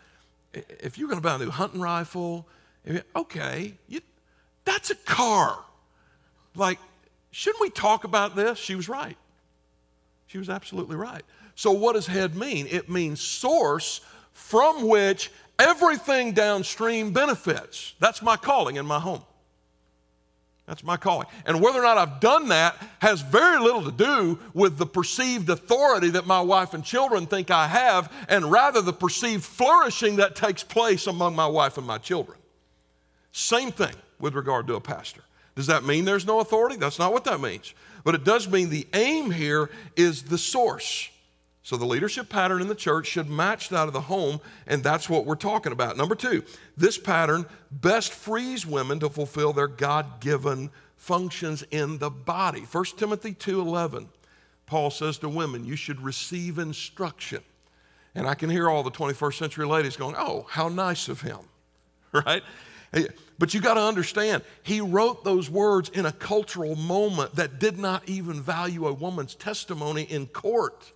if 0.53 0.99
you're 0.99 1.09
going 1.09 1.21
to 1.21 1.27
buy 1.27 1.35
a 1.35 1.39
new 1.39 1.51
hunting 1.51 1.81
rifle, 1.81 2.47
okay, 3.15 3.75
you, 3.89 4.01
that's 4.65 4.91
a 4.91 4.95
car. 4.95 5.59
Like, 6.55 6.79
shouldn't 7.31 7.61
we 7.61 7.71
talk 7.71 8.05
about 8.05 8.37
this? 8.37 8.59
She 8.59 8.75
was 8.75 8.89
right. 8.89 9.17
She 10.27 10.39
was 10.39 10.49
absolutely 10.51 10.97
right. 10.97 11.23
So, 11.55 11.73
what 11.73 11.95
does 11.95 12.07
head 12.07 12.37
mean? 12.37 12.67
It 12.71 12.91
means 12.91 13.21
source 13.21 14.01
from 14.33 14.87
which 14.87 15.31
everything 15.59 16.33
downstream 16.33 17.13
benefits. 17.13 17.95
That's 17.99 18.21
my 18.21 18.37
calling 18.37 18.77
in 18.77 18.85
my 18.85 18.99
home. 18.99 19.23
That's 20.67 20.83
my 20.83 20.97
calling. 20.97 21.29
And 21.45 21.61
whether 21.61 21.79
or 21.79 21.83
not 21.83 21.97
I've 21.97 22.19
done 22.19 22.49
that 22.49 22.77
has 23.01 23.21
very 23.21 23.61
little 23.61 23.85
to 23.85 23.93
do 23.93 24.39
with 24.53 24.79
the 24.79 24.87
perceived 24.87 25.49
authority 25.49 26.11
that 26.11 26.27
my 26.27 26.41
wife 26.41 26.75
and 26.75 26.85
children 26.85 27.27
think 27.27 27.53
I 27.53 27.69
have, 27.69 28.13
and 28.29 28.51
rather 28.51 28.83
the 28.83 28.93
perceived 28.93 29.45
flourishing 29.45 30.17
that 30.17 30.35
takes 30.35 30.65
place 30.65 31.07
among 31.07 31.37
my 31.37 31.47
wife 31.47 31.79
and 31.79 31.87
my 31.87 31.99
children. 31.99 32.37
Same 33.31 33.71
thing 33.71 33.95
with 34.19 34.35
regard 34.35 34.67
to 34.67 34.75
a 34.75 34.81
pastor. 34.81 35.23
Does 35.55 35.69
that 35.69 35.85
mean 35.85 36.05
there's 36.05 36.27
no 36.27 36.41
authority? 36.41 36.77
That's 36.77 36.99
not 36.99 37.13
what 37.13 37.25
that 37.25 37.41
means. 37.41 37.73
But 38.03 38.15
it 38.15 38.25
does 38.25 38.49
mean 38.49 38.69
the 38.69 38.87
aim 38.93 39.31
here 39.31 39.71
is 39.97 40.25
the 40.25 40.39
source. 40.39 41.09
So 41.67 41.77
the 41.77 41.85
leadership 41.85 42.29
pattern 42.29 42.63
in 42.63 42.69
the 42.69 42.77
church 42.77 43.09
should 43.09 43.29
match 43.29 43.71
that 43.71 43.89
of 43.89 43.93
the 43.93 44.03
home, 44.03 44.41
and 44.69 44.85
that's 44.85 45.11
what 45.11 45.27
we're 45.27 45.35
talking 45.35 45.73
about. 45.73 45.97
Number 45.97 46.15
two, 46.15 46.45
this 46.77 46.97
pattern 46.97 47.45
best 47.73 48.13
frees 48.13 48.65
women 48.65 49.01
to 49.01 49.09
fulfill 49.09 49.53
their 49.53 49.67
God-given 49.67 50.71
functions 50.95 51.65
in 51.73 51.99
the 51.99 52.09
body. 52.09 52.61
1 52.61 52.85
Timothy 52.97 53.33
2:11, 53.35 54.07
Paul 54.67 54.93
says 54.93 55.19
to 55.19 55.29
women, 55.29 55.65
you 55.65 55.75
should 55.75 56.01
receive 56.01 56.61
instruction. 56.61 57.43
And 58.15 58.29
I 58.29 58.35
can 58.35 58.49
hear 58.49 58.71
all 58.71 58.85
the 58.85 58.93
21st 58.93 59.37
century 59.37 59.67
ladies 59.67 59.97
going, 59.97 60.15
oh, 60.17 60.47
how 60.49 60.69
nice 60.69 61.09
of 61.09 61.21
him, 61.21 61.41
right? 62.13 62.45
But 63.41 63.55
you 63.55 63.61
got 63.61 63.75
to 63.75 63.83
understand, 63.83 64.45
he 64.63 64.81
wrote 64.81 65.25
those 65.25 65.51
words 65.51 65.89
in 65.89 66.07
a 66.07 66.13
cultural 66.13 66.77
moment 66.77 67.35
that 67.35 67.59
did 67.59 67.77
not 67.77 68.09
even 68.09 68.41
value 68.41 68.87
a 68.87 68.93
woman's 68.93 69.35
testimony 69.35 70.05
in 70.05 70.27
court. 70.27 70.93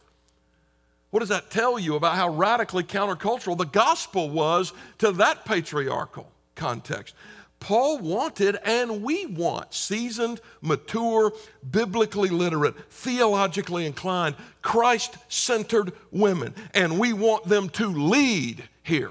What 1.11 1.21
does 1.21 1.29
that 1.31 1.51
tell 1.51 1.79
you 1.79 1.97
about 1.97 2.17
how 2.17 2.29
radically 2.29 2.85
countercultural 2.85 3.59
the 3.59 3.65
gospel 3.65 4.31
was 4.31 4.73
to 4.99 5.13
that 5.13 5.45
patriarchal 5.45 6.31
context? 6.55 7.15
Paul 7.59 7.99
wanted 7.99 8.57
and 8.65 9.03
we 9.03 9.27
want 9.27 9.75
seasoned, 9.75 10.41
mature, 10.63 11.33
biblically 11.71 12.31
literate, 12.31 12.75
theologically 12.91 13.87
inclined, 13.87 14.35
Christ 14.63 15.19
centered 15.29 15.93
women. 16.11 16.55
And 16.73 16.99
we 16.99 17.13
want 17.13 17.45
them 17.45 17.69
to 17.71 17.87
lead 17.87 18.67
here. 18.83 19.11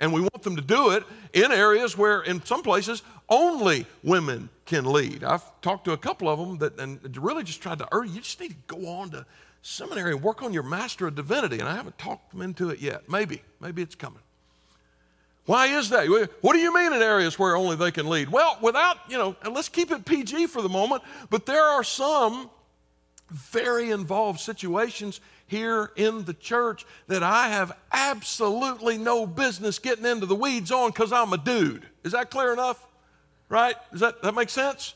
And 0.00 0.12
we 0.12 0.20
want 0.20 0.42
them 0.42 0.56
to 0.56 0.62
do 0.62 0.90
it 0.90 1.04
in 1.32 1.52
areas 1.52 1.96
where, 1.96 2.22
in 2.22 2.44
some 2.44 2.62
places, 2.62 3.02
only 3.28 3.86
women 4.02 4.48
can 4.66 4.84
lead. 4.84 5.22
I've 5.22 5.44
talked 5.60 5.84
to 5.84 5.92
a 5.92 5.96
couple 5.96 6.28
of 6.28 6.38
them 6.38 6.58
that 6.58 6.78
and 6.80 7.16
really 7.16 7.44
just 7.44 7.62
tried 7.62 7.78
to 7.78 7.88
urge 7.92 8.10
you 8.10 8.20
just 8.20 8.40
need 8.40 8.50
to 8.50 8.56
go 8.66 8.88
on 8.88 9.10
to 9.10 9.24
seminary 9.64 10.12
and 10.12 10.22
work 10.22 10.42
on 10.42 10.52
your 10.52 10.62
Master 10.62 11.06
of 11.06 11.14
Divinity. 11.14 11.58
And 11.58 11.68
I 11.68 11.74
haven't 11.74 11.98
talked 11.98 12.30
them 12.30 12.42
into 12.42 12.68
it 12.70 12.80
yet. 12.80 13.08
Maybe, 13.08 13.42
maybe 13.60 13.82
it's 13.82 13.94
coming. 13.94 14.20
Why 15.46 15.66
is 15.66 15.90
that? 15.90 16.06
What 16.40 16.52
do 16.52 16.58
you 16.58 16.74
mean 16.74 16.92
in 16.92 17.02
areas 17.02 17.38
where 17.38 17.56
only 17.56 17.76
they 17.76 17.90
can 17.90 18.08
lead? 18.08 18.30
Well, 18.30 18.58
without, 18.62 18.98
you 19.08 19.18
know, 19.18 19.36
and 19.42 19.54
let's 19.54 19.68
keep 19.68 19.90
it 19.90 20.04
PG 20.04 20.46
for 20.46 20.62
the 20.62 20.68
moment, 20.68 21.02
but 21.28 21.44
there 21.44 21.64
are 21.64 21.84
some 21.84 22.50
very 23.30 23.90
involved 23.90 24.40
situations 24.40 25.20
here 25.46 25.92
in 25.96 26.24
the 26.24 26.34
church 26.34 26.86
that 27.08 27.22
I 27.22 27.48
have 27.48 27.76
absolutely 27.92 28.96
no 28.96 29.26
business 29.26 29.78
getting 29.78 30.06
into 30.06 30.26
the 30.26 30.34
weeds 30.34 30.70
on 30.70 30.90
because 30.90 31.12
I'm 31.12 31.32
a 31.32 31.38
dude. 31.38 31.86
Is 32.04 32.12
that 32.12 32.30
clear 32.30 32.52
enough? 32.52 32.86
Right? 33.50 33.76
Does 33.92 34.00
that, 34.00 34.22
that 34.22 34.34
make 34.34 34.50
sense? 34.50 34.94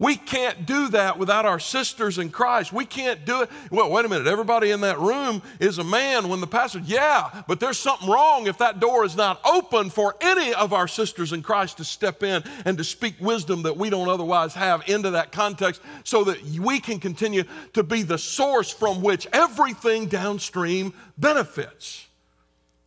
We 0.00 0.16
can't 0.16 0.64
do 0.64 0.88
that 0.88 1.18
without 1.18 1.44
our 1.44 1.58
sisters 1.58 2.16
in 2.16 2.30
Christ. 2.30 2.72
We 2.72 2.86
can't 2.86 3.26
do 3.26 3.42
it. 3.42 3.50
Well, 3.70 3.90
wait 3.90 4.06
a 4.06 4.08
minute. 4.08 4.26
Everybody 4.26 4.70
in 4.70 4.80
that 4.80 4.98
room 4.98 5.42
is 5.60 5.76
a 5.76 5.84
man 5.84 6.30
when 6.30 6.40
the 6.40 6.46
pastor, 6.46 6.80
yeah, 6.86 7.42
but 7.46 7.60
there's 7.60 7.76
something 7.76 8.08
wrong 8.08 8.46
if 8.46 8.56
that 8.58 8.80
door 8.80 9.04
is 9.04 9.14
not 9.14 9.42
open 9.44 9.90
for 9.90 10.16
any 10.22 10.54
of 10.54 10.72
our 10.72 10.88
sisters 10.88 11.34
in 11.34 11.42
Christ 11.42 11.76
to 11.76 11.84
step 11.84 12.22
in 12.22 12.42
and 12.64 12.78
to 12.78 12.84
speak 12.84 13.16
wisdom 13.20 13.60
that 13.64 13.76
we 13.76 13.90
don't 13.90 14.08
otherwise 14.08 14.54
have 14.54 14.82
into 14.88 15.10
that 15.10 15.32
context 15.32 15.82
so 16.02 16.24
that 16.24 16.42
we 16.44 16.80
can 16.80 16.98
continue 16.98 17.44
to 17.74 17.82
be 17.82 18.02
the 18.02 18.16
source 18.16 18.70
from 18.70 19.02
which 19.02 19.26
everything 19.34 20.06
downstream 20.06 20.94
benefits. 21.18 22.06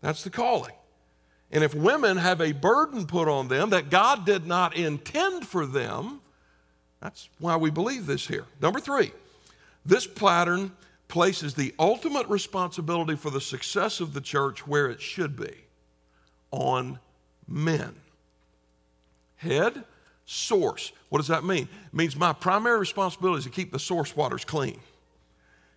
That's 0.01 0.23
the 0.23 0.31
calling. 0.31 0.73
And 1.51 1.63
if 1.63 1.75
women 1.75 2.17
have 2.17 2.41
a 2.41 2.53
burden 2.53 3.05
put 3.05 3.27
on 3.27 3.49
them 3.49 3.69
that 3.69 3.91
God 3.91 4.25
did 4.25 4.47
not 4.47 4.75
intend 4.75 5.47
for 5.47 5.67
them, 5.67 6.21
that's 7.03 7.27
why 7.37 7.57
we 7.57 7.69
believe 7.69 8.05
this 8.05 8.25
here. 8.25 8.45
Number 8.61 8.79
three, 8.79 9.11
this 9.85 10.07
pattern 10.07 10.71
places 11.09 11.53
the 11.53 11.75
ultimate 11.77 12.27
responsibility 12.29 13.17
for 13.17 13.29
the 13.29 13.41
success 13.41 13.99
of 13.99 14.13
the 14.13 14.21
church 14.21 14.65
where 14.65 14.89
it 14.89 15.01
should 15.01 15.35
be 15.35 15.53
on 16.49 16.97
men. 17.45 17.93
Head, 19.35 19.83
source. 20.25 20.93
What 21.09 21.19
does 21.19 21.27
that 21.27 21.43
mean? 21.43 21.63
It 21.63 21.93
means 21.93 22.15
my 22.15 22.31
primary 22.31 22.79
responsibility 22.79 23.39
is 23.39 23.43
to 23.43 23.49
keep 23.49 23.73
the 23.73 23.79
source 23.79 24.15
waters 24.15 24.45
clean, 24.45 24.79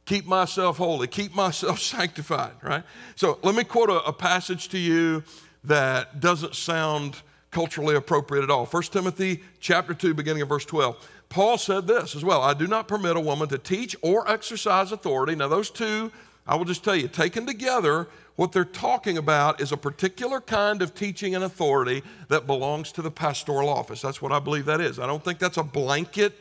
keep 0.05 0.27
myself 0.27 0.77
holy, 0.77 1.09
keep 1.09 1.35
myself 1.35 1.81
sanctified, 1.81 2.53
right? 2.62 2.85
So 3.16 3.41
let 3.43 3.57
me 3.57 3.64
quote 3.64 3.91
a, 3.91 4.01
a 4.05 4.12
passage 4.12 4.68
to 4.68 4.79
you 4.79 5.24
that 5.64 6.20
doesn't 6.20 6.55
sound 6.55 7.16
culturally 7.51 7.97
appropriate 7.97 8.43
at 8.43 8.51
all. 8.51 8.66
1 8.66 8.83
Timothy 8.85 9.43
chapter 9.61 9.95
2, 9.95 10.12
beginning 10.12 10.43
of 10.43 10.49
verse 10.49 10.66
12. 10.66 11.09
Paul 11.29 11.59
said 11.59 11.87
this 11.87 12.14
as 12.14 12.24
well 12.24 12.43
I 12.43 12.55
do 12.55 12.66
not 12.66 12.89
permit 12.89 13.16
a 13.16 13.20
woman 13.20 13.49
to 13.49 13.59
teach 13.59 13.97
or 14.03 14.31
exercise 14.31 14.93
authority. 14.93 15.35
Now, 15.35 15.49
those 15.49 15.70
two, 15.70 16.12
I 16.47 16.55
will 16.57 16.64
just 16.64 16.85
tell 16.85 16.97
you, 16.97 17.09
taken 17.09 17.47
together, 17.47 18.09
what 18.37 18.53
they're 18.53 18.64
talking 18.64 19.18
about 19.18 19.61
is 19.61 19.72
a 19.72 19.77
particular 19.77 20.41
kind 20.41 20.83
of 20.83 20.95
teaching 20.95 21.35
and 21.35 21.45
authority 21.45 22.03
that 22.29 22.47
belongs 22.47 22.93
to 22.93 23.03
the 23.03 23.11
pastoral 23.11 23.68
office. 23.68 24.03
That's 24.03 24.20
what 24.20 24.31
I 24.31 24.39
believe 24.39 24.66
that 24.66 24.81
is. 24.81 24.99
I 24.99 25.07
don't 25.07 25.24
think 25.24 25.39
that's 25.39 25.57
a 25.57 25.62
blanket 25.62 26.35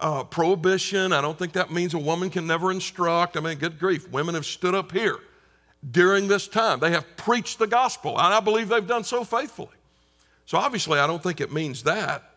uh, 0.00 0.24
prohibition. 0.24 1.12
I 1.12 1.20
don't 1.20 1.38
think 1.38 1.52
that 1.52 1.70
means 1.70 1.94
a 1.94 1.98
woman 1.98 2.30
can 2.30 2.46
never 2.46 2.72
instruct. 2.72 3.36
I 3.36 3.40
mean, 3.40 3.58
good 3.58 3.78
grief, 3.78 4.10
women 4.10 4.34
have 4.34 4.46
stood 4.46 4.74
up 4.74 4.92
here 4.92 5.18
during 5.88 6.26
this 6.26 6.48
time. 6.48 6.80
They 6.80 6.90
have 6.90 7.16
preached 7.16 7.58
the 7.58 7.66
gospel, 7.66 8.18
and 8.18 8.34
I 8.34 8.40
believe 8.40 8.68
they've 8.68 8.86
done 8.86 9.04
so 9.04 9.22
faithfully. 9.22 9.68
So 10.46 10.58
obviously, 10.58 10.98
I 10.98 11.06
don't 11.06 11.22
think 11.22 11.40
it 11.40 11.52
means 11.52 11.82
that. 11.84 12.31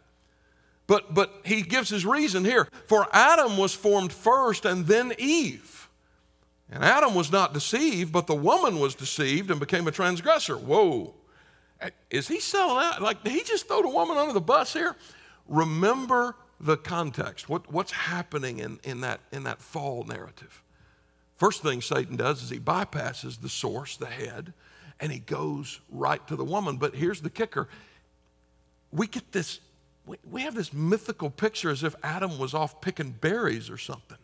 But, 0.87 1.13
but 1.13 1.41
he 1.43 1.61
gives 1.61 1.89
his 1.89 2.05
reason 2.05 2.45
here. 2.45 2.67
For 2.87 3.07
Adam 3.11 3.57
was 3.57 3.73
formed 3.73 4.13
first 4.13 4.65
and 4.65 4.85
then 4.85 5.13
Eve. 5.17 5.89
And 6.69 6.83
Adam 6.83 7.15
was 7.15 7.31
not 7.31 7.53
deceived, 7.53 8.11
but 8.11 8.27
the 8.27 8.35
woman 8.35 8.79
was 8.79 8.95
deceived 8.95 9.51
and 9.51 9.59
became 9.59 9.87
a 9.87 9.91
transgressor. 9.91 10.57
Whoa. 10.57 11.13
Is 12.09 12.27
he 12.27 12.39
selling 12.39 12.83
out? 12.83 13.01
Like, 13.01 13.23
did 13.23 13.33
he 13.33 13.43
just 13.43 13.67
throw 13.67 13.81
the 13.81 13.89
woman 13.89 14.17
under 14.17 14.33
the 14.33 14.41
bus 14.41 14.73
here? 14.73 14.95
Remember 15.47 16.35
the 16.59 16.77
context. 16.77 17.49
What, 17.49 17.71
what's 17.71 17.91
happening 17.91 18.59
in, 18.59 18.79
in, 18.83 19.01
that, 19.01 19.19
in 19.31 19.43
that 19.43 19.61
fall 19.61 20.03
narrative? 20.03 20.63
First 21.35 21.63
thing 21.63 21.81
Satan 21.81 22.15
does 22.15 22.41
is 22.41 22.49
he 22.49 22.59
bypasses 22.59 23.41
the 23.41 23.49
source, 23.49 23.97
the 23.97 24.05
head, 24.05 24.53
and 24.99 25.11
he 25.11 25.19
goes 25.19 25.81
right 25.89 26.25
to 26.27 26.35
the 26.35 26.45
woman. 26.45 26.77
But 26.77 26.95
here's 26.95 27.21
the 27.21 27.29
kicker 27.29 27.67
we 28.91 29.07
get 29.07 29.31
this, 29.33 29.59
we, 30.05 30.41
have 30.41 30.55
this 30.55 30.71
mythical 30.71 31.29
picture 31.29 31.69
as 31.69 31.83
if 31.83 31.95
Adam 32.03 32.37
was 32.37 32.53
off 32.53 32.81
picking 32.81 33.11
berries 33.11 33.69
or 33.69 33.77
something. 33.77 34.17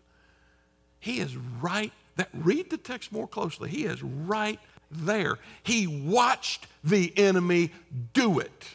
He 0.99 1.19
is 1.19 1.35
right 1.35 1.91
that 2.17 2.29
read 2.33 2.69
the 2.69 2.77
text 2.77 3.11
more 3.11 3.27
closely. 3.27 3.69
He 3.69 3.85
is 3.85 4.03
right 4.03 4.59
there. 4.91 5.39
He 5.63 5.87
watched 5.87 6.67
the 6.83 7.11
enemy 7.17 7.71
do 8.13 8.39
it. 8.39 8.67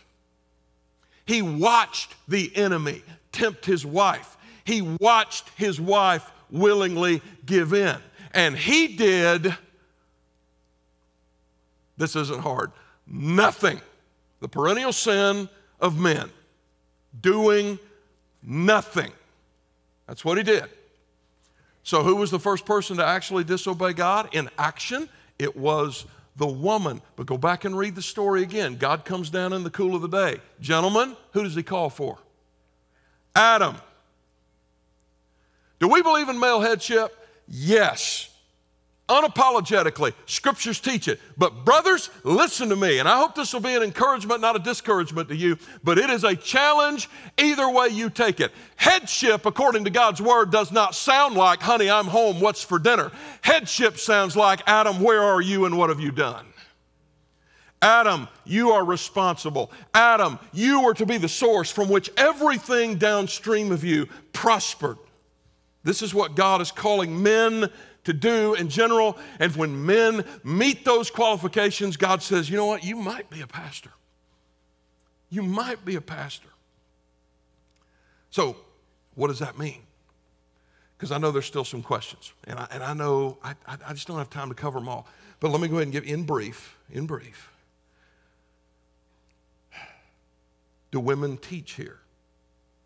He 1.26 1.42
watched 1.42 2.14
the 2.28 2.54
enemy 2.56 3.02
tempt 3.32 3.66
his 3.66 3.84
wife. 3.84 4.36
He 4.64 4.80
watched 4.82 5.48
his 5.56 5.80
wife 5.80 6.30
willingly 6.50 7.22
give 7.44 7.72
in. 7.72 7.96
And 8.32 8.56
he 8.56 8.96
did, 8.96 9.54
this 11.96 12.16
isn't 12.16 12.40
hard, 12.40 12.72
nothing. 13.06 13.80
The 14.40 14.48
perennial 14.48 14.92
sin 14.92 15.48
of 15.80 15.98
men, 15.98 16.30
doing 17.20 17.78
nothing. 18.42 19.12
That's 20.06 20.24
what 20.24 20.38
he 20.38 20.42
did. 20.42 20.64
So, 21.82 22.02
who 22.02 22.16
was 22.16 22.30
the 22.30 22.40
first 22.40 22.66
person 22.66 22.96
to 22.96 23.04
actually 23.04 23.44
disobey 23.44 23.92
God 23.92 24.28
in 24.34 24.50
action? 24.58 25.08
It 25.38 25.56
was 25.56 26.04
the 26.36 26.46
woman. 26.46 27.00
But 27.14 27.26
go 27.26 27.38
back 27.38 27.64
and 27.64 27.76
read 27.76 27.94
the 27.94 28.02
story 28.02 28.42
again. 28.42 28.76
God 28.76 29.04
comes 29.04 29.30
down 29.30 29.52
in 29.52 29.62
the 29.62 29.70
cool 29.70 29.94
of 29.94 30.02
the 30.02 30.08
day. 30.08 30.40
Gentlemen, 30.60 31.16
who 31.32 31.44
does 31.44 31.54
he 31.54 31.62
call 31.62 31.90
for? 31.90 32.18
Adam. 33.34 33.76
Do 35.78 35.88
we 35.88 36.02
believe 36.02 36.28
in 36.28 36.40
male 36.40 36.60
headship? 36.60 37.16
Yes 37.46 38.35
unapologetically. 39.08 40.12
Scriptures 40.26 40.80
teach 40.80 41.08
it. 41.08 41.20
But, 41.36 41.64
brothers, 41.64 42.10
listen 42.24 42.68
to 42.70 42.76
me. 42.76 42.98
And 42.98 43.08
I 43.08 43.18
hope 43.18 43.34
this 43.34 43.52
will 43.52 43.60
be 43.60 43.74
an 43.74 43.82
encouragement, 43.82 44.40
not 44.40 44.56
a 44.56 44.58
discouragement 44.58 45.28
to 45.28 45.36
you, 45.36 45.58
but 45.84 45.98
it 45.98 46.10
is 46.10 46.24
a 46.24 46.34
challenge 46.34 47.08
either 47.38 47.70
way 47.70 47.88
you 47.88 48.10
take 48.10 48.40
it. 48.40 48.52
Headship, 48.76 49.46
according 49.46 49.84
to 49.84 49.90
God's 49.90 50.20
word, 50.20 50.50
does 50.50 50.72
not 50.72 50.94
sound 50.94 51.36
like, 51.36 51.62
honey, 51.62 51.88
I'm 51.88 52.06
home, 52.06 52.40
what's 52.40 52.62
for 52.62 52.78
dinner? 52.78 53.12
Headship 53.42 53.98
sounds 53.98 54.36
like, 54.36 54.62
Adam, 54.66 55.00
where 55.00 55.22
are 55.22 55.40
you 55.40 55.66
and 55.66 55.78
what 55.78 55.90
have 55.90 56.00
you 56.00 56.10
done? 56.10 56.46
Adam, 57.82 58.26
you 58.44 58.70
are 58.70 58.84
responsible. 58.84 59.70
Adam, 59.94 60.38
you 60.52 60.80
are 60.88 60.94
to 60.94 61.06
be 61.06 61.18
the 61.18 61.28
source 61.28 61.70
from 61.70 61.88
which 61.88 62.10
everything 62.16 62.96
downstream 62.96 63.70
of 63.70 63.84
you 63.84 64.08
prospered. 64.32 64.96
This 65.84 66.02
is 66.02 66.12
what 66.12 66.34
God 66.34 66.60
is 66.60 66.72
calling 66.72 67.22
men 67.22 67.70
to 68.06 68.12
do 68.12 68.54
in 68.54 68.68
general. 68.68 69.18
And 69.38 69.54
when 69.56 69.84
men 69.84 70.24
meet 70.42 70.84
those 70.84 71.10
qualifications, 71.10 71.96
God 71.96 72.22
says, 72.22 72.48
you 72.48 72.56
know 72.56 72.66
what? 72.66 72.84
You 72.84 72.96
might 72.96 73.28
be 73.28 73.42
a 73.42 73.46
pastor. 73.46 73.90
You 75.28 75.42
might 75.42 75.84
be 75.84 75.96
a 75.96 76.00
pastor. 76.00 76.48
So, 78.30 78.56
what 79.14 79.28
does 79.28 79.40
that 79.40 79.58
mean? 79.58 79.82
Because 80.96 81.10
I 81.10 81.18
know 81.18 81.30
there's 81.30 81.46
still 81.46 81.64
some 81.64 81.82
questions. 81.82 82.32
And 82.44 82.58
I, 82.58 82.66
and 82.70 82.82
I 82.82 82.94
know 82.94 83.38
I, 83.42 83.54
I 83.66 83.92
just 83.92 84.06
don't 84.06 84.18
have 84.18 84.30
time 84.30 84.48
to 84.48 84.54
cover 84.54 84.78
them 84.78 84.88
all. 84.88 85.06
But 85.40 85.50
let 85.50 85.60
me 85.60 85.68
go 85.68 85.74
ahead 85.74 85.84
and 85.84 85.92
give 85.92 86.04
in 86.04 86.22
brief, 86.24 86.78
in 86.90 87.06
brief. 87.06 87.50
Do 90.92 91.00
women 91.00 91.36
teach 91.36 91.72
here? 91.72 91.98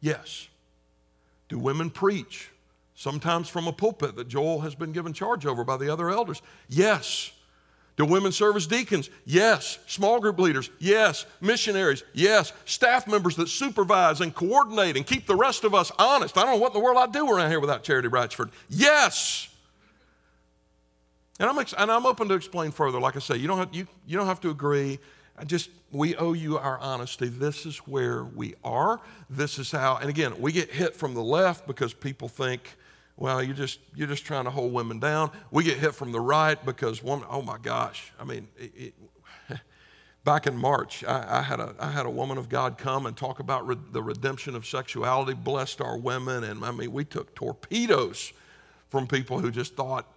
Yes. 0.00 0.48
Do 1.48 1.58
women 1.58 1.90
preach? 1.90 2.50
Sometimes 3.00 3.48
from 3.48 3.66
a 3.66 3.72
pulpit 3.72 4.14
that 4.14 4.28
Joel 4.28 4.60
has 4.60 4.74
been 4.74 4.92
given 4.92 5.14
charge 5.14 5.46
over 5.46 5.64
by 5.64 5.78
the 5.78 5.90
other 5.90 6.10
elders? 6.10 6.42
Yes. 6.68 7.32
Do 7.96 8.04
women 8.04 8.30
serve 8.30 8.56
as 8.56 8.66
deacons? 8.66 9.08
Yes. 9.24 9.78
Small 9.86 10.20
group 10.20 10.38
leaders? 10.38 10.68
Yes. 10.78 11.24
Missionaries? 11.40 12.04
Yes. 12.12 12.52
Staff 12.66 13.08
members 13.08 13.36
that 13.36 13.48
supervise 13.48 14.20
and 14.20 14.34
coordinate 14.34 14.98
and 14.98 15.06
keep 15.06 15.26
the 15.26 15.34
rest 15.34 15.64
of 15.64 15.74
us 15.74 15.90
honest. 15.98 16.36
I 16.36 16.42
don't 16.42 16.56
know 16.56 16.60
what 16.60 16.74
in 16.74 16.74
the 16.74 16.84
world 16.84 16.98
I'd 16.98 17.10
do 17.10 17.26
around 17.26 17.48
here 17.48 17.58
without 17.58 17.82
Charity 17.82 18.08
Bratchford. 18.08 18.50
Yes. 18.68 19.48
And 21.38 21.48
I'm, 21.48 21.58
ex- 21.58 21.74
and 21.78 21.90
I'm 21.90 22.04
open 22.04 22.28
to 22.28 22.34
explain 22.34 22.70
further. 22.70 23.00
Like 23.00 23.16
I 23.16 23.20
say, 23.20 23.36
you 23.36 23.48
don't 23.48 23.58
have, 23.58 23.74
you, 23.74 23.86
you 24.06 24.18
don't 24.18 24.26
have 24.26 24.42
to 24.42 24.50
agree. 24.50 24.98
I 25.38 25.44
just, 25.44 25.70
we 25.90 26.16
owe 26.16 26.34
you 26.34 26.58
our 26.58 26.78
honesty. 26.78 27.28
This 27.28 27.64
is 27.64 27.78
where 27.78 28.24
we 28.24 28.56
are. 28.62 29.00
This 29.30 29.58
is 29.58 29.70
how, 29.70 29.96
and 29.96 30.10
again, 30.10 30.38
we 30.38 30.52
get 30.52 30.70
hit 30.70 30.94
from 30.94 31.14
the 31.14 31.22
left 31.22 31.66
because 31.66 31.94
people 31.94 32.28
think, 32.28 32.76
well, 33.20 33.42
you're 33.42 33.54
just, 33.54 33.80
you're 33.94 34.08
just 34.08 34.24
trying 34.24 34.44
to 34.44 34.50
hold 34.50 34.72
women 34.72 34.98
down. 34.98 35.30
We 35.50 35.62
get 35.62 35.76
hit 35.76 35.94
from 35.94 36.10
the 36.10 36.18
right 36.18 36.56
because 36.64 37.02
woman, 37.02 37.26
oh 37.28 37.42
my 37.42 37.58
gosh. 37.58 38.10
I 38.18 38.24
mean, 38.24 38.48
it, 38.56 38.72
it, 38.74 38.94
back 40.24 40.46
in 40.46 40.56
March, 40.56 41.04
I, 41.04 41.40
I, 41.40 41.42
had 41.42 41.60
a, 41.60 41.74
I 41.78 41.90
had 41.90 42.06
a 42.06 42.10
woman 42.10 42.38
of 42.38 42.48
God 42.48 42.78
come 42.78 43.04
and 43.04 43.14
talk 43.14 43.38
about 43.38 43.66
re- 43.66 43.76
the 43.92 44.02
redemption 44.02 44.56
of 44.56 44.64
sexuality, 44.64 45.34
blessed 45.34 45.82
our 45.82 45.98
women. 45.98 46.44
And 46.44 46.64
I 46.64 46.70
mean, 46.70 46.92
we 46.92 47.04
took 47.04 47.34
torpedoes 47.34 48.32
from 48.88 49.06
people 49.06 49.38
who 49.38 49.50
just 49.50 49.76
thought, 49.76 50.10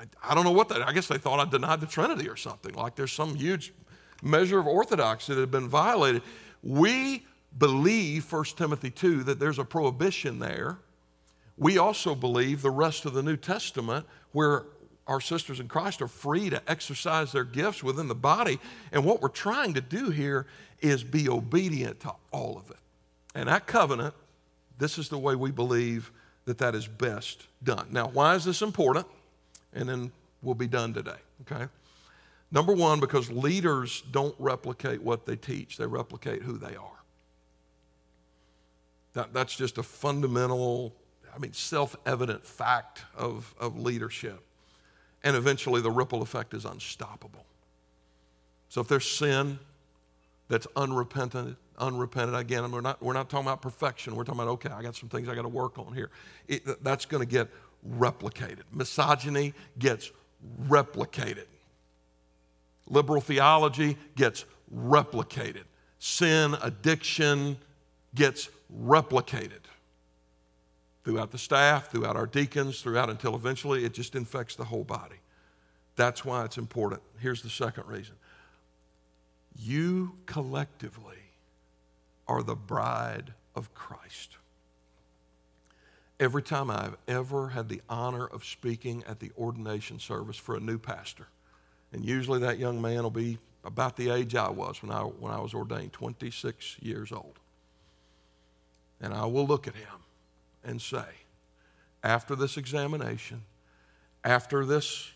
I, 0.00 0.04
I 0.30 0.34
don't 0.34 0.44
know 0.44 0.52
what 0.52 0.70
that, 0.70 0.80
I 0.80 0.94
guess 0.94 1.08
they 1.08 1.18
thought 1.18 1.46
I 1.46 1.50
denied 1.50 1.82
the 1.82 1.86
Trinity 1.86 2.26
or 2.30 2.36
something. 2.36 2.72
Like 2.72 2.96
there's 2.96 3.12
some 3.12 3.34
huge 3.34 3.74
measure 4.22 4.58
of 4.58 4.66
orthodoxy 4.66 5.34
that 5.34 5.40
had 5.40 5.50
been 5.50 5.68
violated. 5.68 6.22
We 6.62 7.26
believe, 7.58 8.32
1 8.32 8.44
Timothy 8.56 8.88
2, 8.88 9.24
that 9.24 9.38
there's 9.38 9.58
a 9.58 9.64
prohibition 9.64 10.38
there 10.38 10.78
we 11.56 11.78
also 11.78 12.14
believe 12.14 12.62
the 12.62 12.70
rest 12.70 13.04
of 13.04 13.14
the 13.14 13.22
New 13.22 13.36
Testament, 13.36 14.06
where 14.32 14.64
our 15.06 15.20
sisters 15.20 15.60
in 15.60 15.68
Christ 15.68 16.02
are 16.02 16.08
free 16.08 16.50
to 16.50 16.60
exercise 16.68 17.32
their 17.32 17.44
gifts 17.44 17.82
within 17.82 18.08
the 18.08 18.14
body. 18.14 18.58
And 18.90 19.04
what 19.04 19.20
we're 19.20 19.28
trying 19.28 19.74
to 19.74 19.80
do 19.80 20.10
here 20.10 20.46
is 20.80 21.04
be 21.04 21.28
obedient 21.28 22.00
to 22.00 22.12
all 22.30 22.56
of 22.56 22.70
it. 22.70 22.78
And 23.34 23.48
that 23.48 23.66
covenant, 23.66 24.14
this 24.78 24.98
is 24.98 25.08
the 25.08 25.18
way 25.18 25.34
we 25.34 25.50
believe 25.50 26.10
that 26.46 26.58
that 26.58 26.74
is 26.74 26.86
best 26.86 27.46
done. 27.62 27.88
Now, 27.90 28.08
why 28.08 28.34
is 28.34 28.44
this 28.44 28.62
important? 28.62 29.06
And 29.72 29.88
then 29.88 30.12
we'll 30.42 30.54
be 30.54 30.66
done 30.66 30.92
today, 30.92 31.16
okay? 31.42 31.66
Number 32.50 32.72
one, 32.72 33.00
because 33.00 33.30
leaders 33.30 34.02
don't 34.12 34.34
replicate 34.38 35.02
what 35.02 35.26
they 35.26 35.36
teach, 35.36 35.76
they 35.76 35.86
replicate 35.86 36.42
who 36.42 36.56
they 36.56 36.76
are. 36.76 36.90
That, 39.14 39.32
that's 39.32 39.56
just 39.56 39.78
a 39.78 39.82
fundamental 39.82 40.94
I 41.34 41.38
mean, 41.38 41.52
self 41.52 41.96
evident 42.06 42.46
fact 42.46 43.02
of, 43.16 43.54
of 43.58 43.78
leadership. 43.78 44.40
And 45.22 45.36
eventually 45.36 45.80
the 45.80 45.90
ripple 45.90 46.22
effect 46.22 46.54
is 46.54 46.64
unstoppable. 46.64 47.44
So 48.68 48.80
if 48.80 48.88
there's 48.88 49.08
sin 49.08 49.58
that's 50.48 50.66
unrepentant, 50.76 51.56
unrepentant, 51.78 52.36
again, 52.36 52.70
we're 52.70 52.82
not, 52.82 53.02
we're 53.02 53.14
not 53.14 53.30
talking 53.30 53.46
about 53.46 53.62
perfection. 53.62 54.14
We're 54.14 54.24
talking 54.24 54.40
about, 54.40 54.52
okay, 54.52 54.68
I 54.68 54.82
got 54.82 54.96
some 54.96 55.08
things 55.08 55.28
I 55.28 55.34
got 55.34 55.42
to 55.42 55.48
work 55.48 55.78
on 55.78 55.94
here. 55.94 56.10
It, 56.46 56.84
that's 56.84 57.06
going 57.06 57.22
to 57.22 57.30
get 57.30 57.48
replicated. 57.98 58.62
Misogyny 58.70 59.54
gets 59.78 60.12
replicated. 60.68 61.46
Liberal 62.86 63.22
theology 63.22 63.96
gets 64.14 64.44
replicated. 64.74 65.64
Sin, 65.98 66.54
addiction 66.62 67.56
gets 68.14 68.50
replicated 68.78 69.60
throughout 71.04 71.30
the 71.30 71.38
staff, 71.38 71.90
throughout 71.90 72.16
our 72.16 72.26
deacons, 72.26 72.80
throughout 72.80 73.10
until 73.10 73.34
eventually 73.34 73.84
it 73.84 73.92
just 73.92 74.14
infects 74.14 74.56
the 74.56 74.64
whole 74.64 74.84
body. 74.84 75.16
That's 75.96 76.24
why 76.24 76.44
it's 76.44 76.58
important. 76.58 77.02
Here's 77.18 77.42
the 77.42 77.50
second 77.50 77.86
reason 77.86 78.16
you 79.56 80.16
collectively 80.26 81.18
are 82.26 82.42
the 82.42 82.56
bride 82.56 83.32
of 83.54 83.72
Christ. 83.74 84.38
Every 86.18 86.42
time 86.42 86.70
I've 86.70 86.96
ever 87.06 87.48
had 87.48 87.68
the 87.68 87.82
honor 87.88 88.26
of 88.26 88.44
speaking 88.44 89.04
at 89.06 89.20
the 89.20 89.30
ordination 89.36 89.98
service 89.98 90.36
for 90.36 90.56
a 90.56 90.60
new 90.60 90.78
pastor, 90.78 91.26
and 91.92 92.04
usually 92.04 92.40
that 92.40 92.58
young 92.58 92.80
man 92.80 93.02
will 93.02 93.10
be 93.10 93.38
about 93.64 93.96
the 93.96 94.10
age 94.10 94.34
I 94.34 94.48
was 94.48 94.82
when 94.82 94.90
I, 94.90 95.02
when 95.02 95.32
I 95.32 95.40
was 95.40 95.54
ordained, 95.54 95.92
26 95.92 96.76
years 96.80 97.12
old. 97.12 97.38
And 99.00 99.12
I 99.12 99.26
will 99.26 99.46
look 99.46 99.68
at 99.68 99.74
him 99.74 100.03
and 100.64 100.80
say, 100.80 101.04
after 102.02 102.34
this 102.34 102.56
examination, 102.56 103.42
after 104.24 104.64
this 104.64 105.10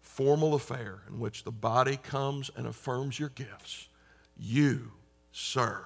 formal 0.00 0.54
affair 0.54 1.00
in 1.08 1.20
which 1.20 1.44
the 1.44 1.52
body 1.52 1.96
comes 1.96 2.50
and 2.56 2.66
affirms 2.66 3.18
your 3.18 3.28
gifts, 3.30 3.88
you, 4.36 4.90
sir, 5.32 5.84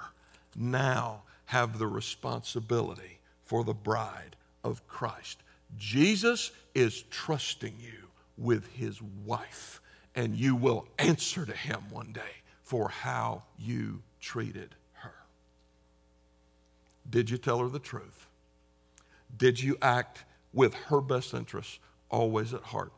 now 0.56 1.22
have 1.46 1.78
the 1.78 1.86
responsibility 1.86 3.18
for 3.42 3.64
the 3.64 3.74
bride 3.74 4.36
of 4.64 4.86
Christ. 4.86 5.42
Jesus 5.78 6.50
is 6.74 7.02
trusting 7.10 7.74
you 7.78 8.08
with 8.38 8.66
his 8.72 9.00
wife, 9.24 9.80
and 10.14 10.34
you 10.34 10.54
will 10.54 10.86
answer 10.98 11.44
to 11.44 11.52
him 11.52 11.82
one 11.90 12.12
day 12.12 12.20
for 12.62 12.88
how 12.88 13.42
you 13.58 14.02
treated 14.20 14.74
her. 14.94 15.12
Did 17.10 17.28
you 17.28 17.36
tell 17.36 17.58
her 17.58 17.68
the 17.68 17.78
truth? 17.78 18.26
Did 19.36 19.60
you 19.62 19.76
act 19.80 20.24
with 20.52 20.74
her 20.74 21.00
best 21.00 21.34
interests 21.34 21.78
always 22.10 22.52
at 22.52 22.62
heart? 22.62 22.92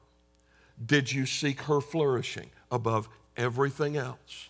Did 0.84 1.12
you 1.12 1.26
seek 1.26 1.62
her 1.62 1.80
flourishing 1.80 2.50
above 2.70 3.08
everything 3.36 3.96
else? 3.96 4.48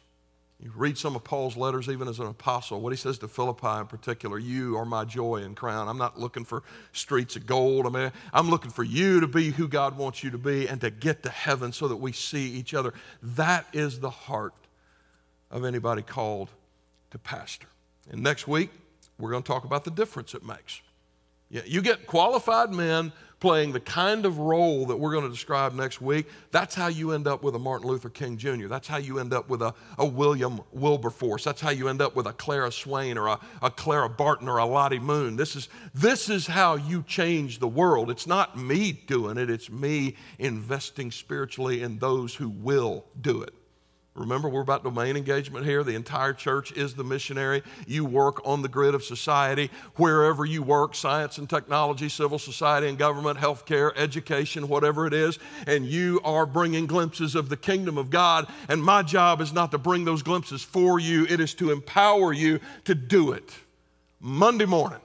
You 0.60 0.72
read 0.74 0.96
some 0.96 1.14
of 1.14 1.24
Paul's 1.24 1.56
letters, 1.56 1.88
even 1.88 2.08
as 2.08 2.20
an 2.20 2.26
apostle, 2.26 2.80
what 2.80 2.90
he 2.90 2.96
says 2.96 3.18
to 3.18 3.28
Philippi 3.28 3.80
in 3.80 3.86
particular 3.86 4.38
you 4.38 4.78
are 4.78 4.86
my 4.86 5.04
joy 5.04 5.42
and 5.42 5.54
crown. 5.54 5.88
I'm 5.88 5.98
not 5.98 6.18
looking 6.18 6.44
for 6.44 6.62
streets 6.92 7.36
of 7.36 7.44
gold. 7.44 7.86
I 7.86 7.90
mean, 7.90 8.12
I'm 8.32 8.48
looking 8.48 8.70
for 8.70 8.84
you 8.84 9.20
to 9.20 9.26
be 9.26 9.50
who 9.50 9.68
God 9.68 9.98
wants 9.98 10.22
you 10.22 10.30
to 10.30 10.38
be 10.38 10.66
and 10.66 10.80
to 10.80 10.90
get 10.90 11.22
to 11.24 11.28
heaven 11.28 11.72
so 11.72 11.88
that 11.88 11.96
we 11.96 12.12
see 12.12 12.52
each 12.52 12.72
other. 12.72 12.94
That 13.22 13.66
is 13.74 14.00
the 14.00 14.10
heart 14.10 14.54
of 15.50 15.64
anybody 15.64 16.00
called 16.00 16.48
to 17.10 17.18
pastor. 17.18 17.68
And 18.10 18.22
next 18.22 18.48
week, 18.48 18.70
we're 19.18 19.30
going 19.30 19.42
to 19.42 19.46
talk 19.46 19.64
about 19.64 19.84
the 19.84 19.90
difference 19.90 20.34
it 20.34 20.44
makes. 20.44 20.80
You 21.66 21.82
get 21.82 22.06
qualified 22.06 22.72
men 22.72 23.12
playing 23.44 23.72
the 23.72 23.80
kind 23.80 24.24
of 24.24 24.38
role 24.38 24.86
that 24.86 24.96
we're 24.96 25.12
going 25.12 25.24
to 25.24 25.30
describe 25.30 25.74
next 25.74 26.00
week, 26.00 26.26
that's 26.50 26.74
how 26.74 26.86
you 26.86 27.12
end 27.12 27.26
up 27.26 27.42
with 27.42 27.54
a 27.54 27.58
Martin 27.58 27.86
Luther 27.86 28.08
King 28.08 28.38
Jr. 28.38 28.68
That's 28.68 28.88
how 28.88 28.96
you 28.96 29.18
end 29.18 29.34
up 29.34 29.50
with 29.50 29.60
a, 29.60 29.74
a 29.98 30.06
William 30.06 30.62
Wilberforce. 30.72 31.44
That's 31.44 31.60
how 31.60 31.68
you 31.68 31.88
end 31.88 32.00
up 32.00 32.16
with 32.16 32.26
a 32.26 32.32
Clara 32.32 32.72
Swain 32.72 33.18
or 33.18 33.26
a, 33.26 33.38
a 33.60 33.70
Clara 33.70 34.08
Barton 34.08 34.48
or 34.48 34.56
a 34.56 34.64
Lottie 34.64 34.98
Moon. 34.98 35.36
This 35.36 35.56
is, 35.56 35.68
this 35.94 36.30
is 36.30 36.46
how 36.46 36.76
you 36.76 37.04
change 37.06 37.58
the 37.58 37.68
world. 37.68 38.10
It's 38.10 38.26
not 38.26 38.56
me 38.56 38.92
doing 38.92 39.36
it, 39.36 39.50
it's 39.50 39.70
me 39.70 40.16
investing 40.38 41.10
spiritually 41.10 41.82
in 41.82 41.98
those 41.98 42.34
who 42.34 42.48
will 42.48 43.04
do 43.20 43.42
it. 43.42 43.52
Remember, 44.16 44.48
we're 44.48 44.60
about 44.60 44.84
domain 44.84 45.16
engagement 45.16 45.66
here. 45.66 45.82
The 45.82 45.96
entire 45.96 46.32
church 46.32 46.70
is 46.72 46.94
the 46.94 47.02
missionary. 47.02 47.64
You 47.84 48.04
work 48.04 48.46
on 48.46 48.62
the 48.62 48.68
grid 48.68 48.94
of 48.94 49.02
society 49.02 49.70
wherever 49.96 50.44
you 50.44 50.62
work 50.62 50.94
science 50.94 51.38
and 51.38 51.50
technology, 51.50 52.08
civil 52.08 52.38
society 52.38 52.88
and 52.88 52.96
government, 52.96 53.40
healthcare, 53.40 53.90
education, 53.96 54.68
whatever 54.68 55.08
it 55.08 55.14
is. 55.14 55.40
And 55.66 55.84
you 55.84 56.20
are 56.22 56.46
bringing 56.46 56.86
glimpses 56.86 57.34
of 57.34 57.48
the 57.48 57.56
kingdom 57.56 57.98
of 57.98 58.08
God. 58.08 58.46
And 58.68 58.80
my 58.80 59.02
job 59.02 59.40
is 59.40 59.52
not 59.52 59.72
to 59.72 59.78
bring 59.78 60.04
those 60.04 60.22
glimpses 60.22 60.62
for 60.62 61.00
you, 61.00 61.26
it 61.28 61.40
is 61.40 61.52
to 61.54 61.72
empower 61.72 62.32
you 62.32 62.60
to 62.84 62.94
do 62.94 63.32
it. 63.32 63.52
Monday 64.20 64.66
morning. 64.66 65.00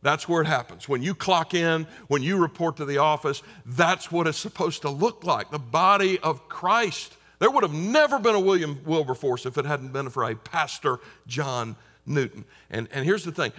That's 0.00 0.28
where 0.28 0.42
it 0.42 0.46
happens. 0.46 0.88
When 0.88 1.02
you 1.02 1.14
clock 1.14 1.54
in, 1.54 1.86
when 2.08 2.22
you 2.22 2.38
report 2.38 2.78
to 2.78 2.84
the 2.84 2.98
office, 2.98 3.42
that's 3.64 4.10
what 4.10 4.26
it's 4.26 4.38
supposed 4.38 4.82
to 4.82 4.90
look 4.90 5.22
like. 5.22 5.50
The 5.50 5.60
body 5.60 6.18
of 6.18 6.48
Christ 6.48 7.16
there 7.42 7.50
would 7.50 7.64
have 7.64 7.74
never 7.74 8.20
been 8.20 8.36
a 8.36 8.40
William 8.40 8.78
Wilberforce 8.84 9.46
if 9.46 9.58
it 9.58 9.64
hadn't 9.64 9.92
been 9.92 10.10
for 10.10 10.22
a 10.22 10.36
pastor, 10.36 11.00
John 11.26 11.74
Newton. 12.06 12.44
And, 12.70 12.86
and 12.92 13.04
here's 13.04 13.24
the 13.24 13.32
thing 13.32 13.52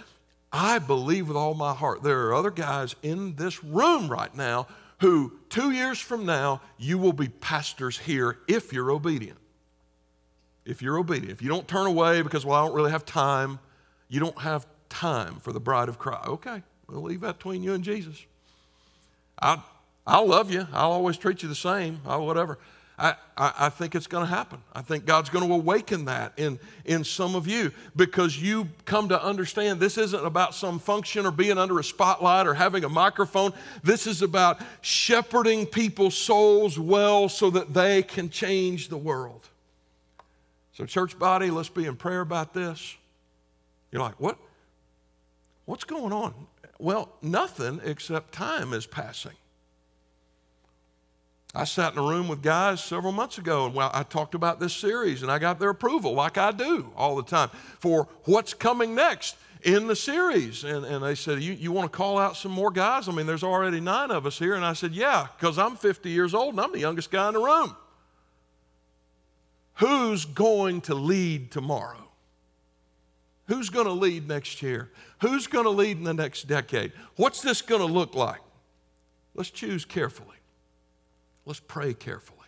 I 0.53 0.79
believe 0.79 1.27
with 1.27 1.35
all 1.35 1.53
my 1.53 1.73
heart 1.73 2.01
there 2.01 2.27
are 2.27 2.33
other 2.33 2.49
guys 2.49 2.95
in 3.03 3.35
this 3.35 3.61
room 3.61 4.07
right 4.07 4.33
now 4.33 4.67
who, 5.01 5.33
two 5.49 5.71
years 5.71 5.99
from 5.99 6.25
now, 6.25 6.61
you 6.77 6.97
will 6.97 7.11
be 7.11 7.27
pastors 7.27 7.99
here 7.99 8.37
if 8.47 8.71
you're 8.71 8.89
obedient. 8.89 9.37
If 10.63 10.81
you're 10.81 10.97
obedient. 10.97 11.31
If 11.31 11.41
you 11.41 11.49
don't 11.49 11.67
turn 11.67 11.85
away 11.85 12.21
because, 12.21 12.45
well, 12.45 12.57
I 12.57 12.65
don't 12.65 12.73
really 12.73 12.91
have 12.91 13.03
time, 13.03 13.59
you 14.07 14.21
don't 14.21 14.39
have 14.39 14.65
time 14.87 15.41
for 15.41 15.51
the 15.51 15.59
bride 15.59 15.89
of 15.89 15.99
Christ. 15.99 16.29
Okay, 16.29 16.63
we'll 16.87 17.01
leave 17.01 17.19
that 17.19 17.35
between 17.37 17.61
you 17.61 17.73
and 17.73 17.83
Jesus. 17.83 18.25
I, 19.41 19.61
I'll 20.07 20.27
love 20.27 20.53
you. 20.53 20.69
I'll 20.71 20.93
always 20.93 21.17
treat 21.17 21.43
you 21.43 21.49
the 21.49 21.53
same. 21.55 21.99
I'll 22.05 22.25
whatever. 22.25 22.59
I, 23.03 23.15
I, 23.65 23.69
think 23.69 23.95
it's 23.95 24.07
going 24.07 24.25
to 24.25 24.33
happen. 24.33 24.59
I 24.73 24.81
think 24.81 25.05
God's 25.05 25.29
going 25.29 25.45
to 25.45 25.53
awaken 25.53 26.05
that 26.05 26.31
in, 26.37 26.57
in 26.85 27.03
some 27.03 27.35
of 27.35 27.47
you 27.47 27.73
because 27.97 28.41
you 28.41 28.69
come 28.85 29.09
to 29.09 29.21
understand 29.21 29.81
this 29.81 29.97
isn't 29.97 30.25
about 30.25 30.55
some 30.55 30.79
function 30.79 31.25
or 31.25 31.31
being 31.31 31.57
under 31.57 31.77
a 31.79 31.83
spotlight 31.83 32.47
or 32.47 32.53
having 32.53 32.85
a 32.85 32.89
microphone. 32.89 33.51
This 33.83 34.07
is 34.07 34.21
about 34.21 34.61
shepherding 34.79 35.65
people's 35.65 36.15
souls 36.15 36.79
well 36.79 37.27
so 37.27 37.49
that 37.49 37.73
they 37.73 38.03
can 38.03 38.29
change 38.29 38.87
the 38.87 38.97
world. 38.97 39.49
So, 40.71 40.85
church 40.85 41.19
body, 41.19 41.51
let's 41.51 41.67
be 41.67 41.85
in 41.85 41.97
prayer 41.97 42.21
about 42.21 42.53
this. 42.53 42.95
You're 43.91 44.01
like, 44.01 44.17
what? 44.17 44.37
What's 45.65 45.83
going 45.83 46.13
on? 46.13 46.33
Well, 46.79 47.09
nothing 47.21 47.81
except 47.83 48.31
time 48.31 48.71
is 48.71 48.85
passing. 48.85 49.33
I 51.55 51.65
sat 51.65 51.93
in 51.93 51.99
a 51.99 52.03
room 52.03 52.27
with 52.27 52.41
guys 52.41 52.83
several 52.83 53.11
months 53.11 53.37
ago 53.37 53.67
and 53.67 53.77
I 53.77 54.01
talked 54.03 54.33
about 54.33 54.59
this 54.59 54.73
series 54.73 55.21
and 55.21 55.31
I 55.31 55.37
got 55.37 55.59
their 55.59 55.69
approval, 55.69 56.13
like 56.13 56.37
I 56.37 56.51
do 56.51 56.91
all 56.95 57.15
the 57.15 57.23
time, 57.23 57.49
for 57.79 58.07
what's 58.23 58.55
coming 58.55 58.95
next 58.95 59.35
in 59.61 59.85
the 59.85 59.95
series. 59.95 60.63
And, 60.63 60.83
and 60.83 61.03
they 61.03 61.13
said, 61.13 61.43
you, 61.43 61.53
you 61.53 61.71
want 61.71 61.91
to 61.91 61.95
call 61.95 62.17
out 62.17 62.37
some 62.37 62.51
more 62.51 62.71
guys? 62.71 63.07
I 63.07 63.11
mean, 63.11 63.27
there's 63.27 63.43
already 63.43 63.79
nine 63.79 64.09
of 64.09 64.25
us 64.25 64.39
here. 64.39 64.55
And 64.55 64.65
I 64.65 64.73
said, 64.73 64.93
Yeah, 64.93 65.27
because 65.37 65.59
I'm 65.59 65.75
50 65.75 66.09
years 66.09 66.33
old 66.33 66.55
and 66.55 66.61
I'm 66.61 66.71
the 66.71 66.79
youngest 66.79 67.11
guy 67.11 67.27
in 67.27 67.35
the 67.35 67.41
room. 67.41 67.75
Who's 69.75 70.25
going 70.25 70.81
to 70.81 70.95
lead 70.95 71.51
tomorrow? 71.51 72.09
Who's 73.47 73.69
going 73.69 73.87
to 73.87 73.93
lead 73.93 74.27
next 74.27 74.61
year? 74.61 74.89
Who's 75.21 75.45
going 75.45 75.65
to 75.65 75.71
lead 75.71 75.97
in 75.97 76.03
the 76.03 76.13
next 76.13 76.47
decade? 76.47 76.93
What's 77.15 77.41
this 77.41 77.61
going 77.61 77.81
to 77.81 77.87
look 77.87 78.15
like? 78.15 78.41
Let's 79.35 79.49
choose 79.51 79.85
carefully. 79.85 80.37
Let's 81.45 81.59
pray 81.59 81.93
carefully. 81.93 82.39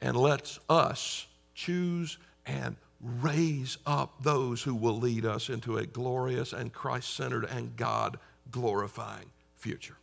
And 0.00 0.16
let's 0.16 0.58
us 0.68 1.26
choose 1.54 2.18
and 2.44 2.76
raise 3.00 3.78
up 3.86 4.22
those 4.22 4.62
who 4.62 4.74
will 4.74 4.98
lead 4.98 5.24
us 5.24 5.48
into 5.48 5.78
a 5.78 5.86
glorious 5.86 6.52
and 6.52 6.72
Christ 6.72 7.14
centered 7.14 7.44
and 7.44 7.76
God 7.76 8.18
glorifying 8.50 9.30
future. 9.56 9.96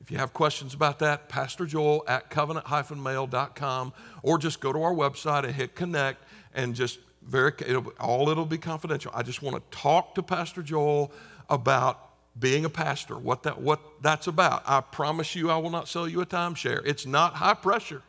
If 0.00 0.10
you 0.10 0.18
have 0.18 0.32
questions 0.32 0.74
about 0.74 0.98
that, 0.98 1.28
Pastor 1.28 1.64
Joel 1.64 2.04
at 2.08 2.28
covenant 2.28 2.66
mail.com, 2.96 3.92
or 4.22 4.38
just 4.38 4.60
go 4.60 4.72
to 4.72 4.82
our 4.82 4.92
website 4.92 5.44
and 5.44 5.54
hit 5.54 5.76
connect 5.76 6.24
and 6.54 6.74
just 6.74 6.98
very, 7.22 7.52
it'll, 7.66 7.92
all 8.00 8.28
it'll 8.28 8.44
be 8.44 8.58
confidential. 8.58 9.12
I 9.14 9.22
just 9.22 9.42
want 9.42 9.56
to 9.56 9.78
talk 9.78 10.16
to 10.16 10.22
Pastor 10.22 10.62
Joel 10.62 11.12
about 11.48 12.11
being 12.38 12.64
a 12.64 12.70
pastor, 12.70 13.16
what, 13.16 13.42
that, 13.42 13.60
what 13.60 13.80
that's 14.00 14.26
about. 14.26 14.62
I 14.66 14.80
promise 14.80 15.34
you, 15.34 15.50
I 15.50 15.56
will 15.58 15.70
not 15.70 15.88
sell 15.88 16.08
you 16.08 16.20
a 16.20 16.26
timeshare. 16.26 16.82
It's 16.84 17.06
not 17.06 17.34
high 17.34 17.54
pressure. 17.54 18.02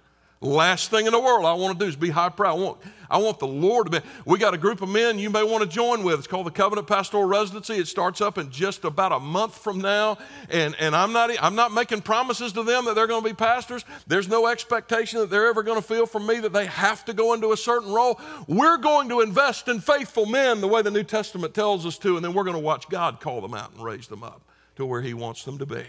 Last 0.43 0.91
thing 0.91 1.05
in 1.05 1.13
the 1.13 1.19
world 1.21 1.45
I 1.45 1.53
want 1.53 1.79
to 1.79 1.85
do 1.85 1.87
is 1.87 1.95
be 1.95 2.09
high 2.09 2.27
proud. 2.27 2.57
I 2.57 2.61
want, 2.61 2.77
I 3.09 3.17
want 3.19 3.39
the 3.39 3.47
Lord 3.47 3.89
to 3.89 4.01
be. 4.01 4.05
We 4.25 4.37
got 4.37 4.53
a 4.53 4.57
group 4.57 4.81
of 4.81 4.89
men 4.89 5.17
you 5.17 5.29
may 5.29 5.41
want 5.41 5.63
to 5.63 5.69
join 5.69 6.03
with. 6.03 6.19
It's 6.19 6.27
called 6.27 6.45
the 6.45 6.51
Covenant 6.51 6.85
Pastoral 6.85 7.23
Residency. 7.23 7.75
It 7.75 7.87
starts 7.87 8.19
up 8.19 8.37
in 8.37 8.51
just 8.51 8.83
about 8.83 9.13
a 9.13 9.21
month 9.21 9.57
from 9.57 9.79
now. 9.79 10.17
And, 10.49 10.75
and 10.81 10.97
I'm, 10.97 11.13
not, 11.13 11.31
I'm 11.41 11.55
not 11.55 11.71
making 11.71 12.01
promises 12.01 12.51
to 12.53 12.63
them 12.63 12.83
that 12.85 12.95
they're 12.95 13.07
going 13.07 13.23
to 13.23 13.29
be 13.29 13.33
pastors. 13.33 13.85
There's 14.05 14.27
no 14.27 14.47
expectation 14.47 15.19
that 15.19 15.29
they're 15.29 15.47
ever 15.47 15.63
going 15.63 15.81
to 15.81 15.87
feel 15.87 16.05
from 16.05 16.27
me 16.27 16.41
that 16.41 16.51
they 16.51 16.65
have 16.65 17.05
to 17.05 17.13
go 17.13 17.33
into 17.33 17.53
a 17.53 17.57
certain 17.57 17.93
role. 17.93 18.19
We're 18.45 18.77
going 18.77 19.07
to 19.09 19.21
invest 19.21 19.69
in 19.69 19.79
faithful 19.79 20.25
men 20.25 20.59
the 20.59 20.67
way 20.67 20.81
the 20.81 20.91
New 20.91 21.03
Testament 21.03 21.53
tells 21.53 21.85
us 21.85 21.97
to, 21.99 22.17
and 22.17 22.25
then 22.25 22.33
we're 22.33 22.43
going 22.43 22.57
to 22.57 22.59
watch 22.59 22.89
God 22.89 23.21
call 23.21 23.39
them 23.39 23.53
out 23.53 23.71
and 23.71 23.81
raise 23.81 24.07
them 24.07 24.23
up 24.23 24.41
to 24.75 24.85
where 24.85 25.01
He 25.01 25.13
wants 25.13 25.45
them 25.45 25.57
to 25.59 25.65
be. 25.65 25.85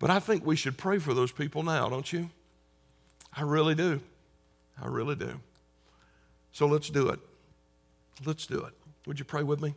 But 0.00 0.10
I 0.10 0.18
think 0.18 0.44
we 0.44 0.56
should 0.56 0.76
pray 0.76 0.98
for 0.98 1.14
those 1.14 1.30
people 1.30 1.62
now, 1.62 1.88
don't 1.88 2.12
you? 2.12 2.28
I 3.34 3.42
really 3.42 3.74
do. 3.74 4.00
I 4.80 4.86
really 4.86 5.14
do. 5.14 5.40
So 6.52 6.66
let's 6.66 6.90
do 6.90 7.08
it. 7.08 7.20
Let's 8.24 8.46
do 8.46 8.58
it. 8.64 8.72
Would 9.06 9.18
you 9.18 9.24
pray 9.24 9.42
with 9.42 9.60
me? 9.60 9.74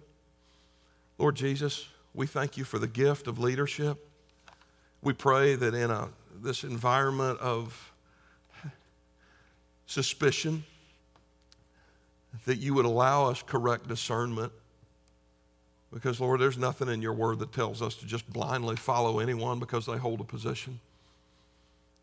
Lord 1.18 1.36
Jesus, 1.36 1.88
we 2.14 2.28
thank 2.28 2.58
you 2.58 2.64
for 2.64 2.80
the 2.80 2.88
gift 2.88 3.28
of 3.28 3.39
leadership. 3.39 4.10
We 5.01 5.14
pray 5.14 5.56
that 5.56 5.74
in 5.74 5.89
a, 5.89 6.10
this 6.41 6.64
environment 6.64 7.39
of 7.39 7.93
suspicion, 9.86 10.64
that 12.45 12.58
you 12.58 12.74
would 12.74 12.86
allow 12.86 13.30
us 13.30 13.41
correct 13.41 13.88
discernment. 13.88 14.51
Because, 15.93 16.20
Lord, 16.20 16.41
there's 16.41 16.58
nothing 16.58 16.89
in 16.89 17.01
your 17.01 17.14
word 17.14 17.39
that 17.39 17.53
tells 17.53 17.82
us 17.82 17.95
to 17.95 18.06
just 18.06 18.32
blindly 18.32 18.76
follow 18.76 19.20
anyone 19.20 19.60
because 19.60 19.86
they 19.86 19.97
hold 19.97 20.20
a 20.20 20.26
position. 20.26 20.80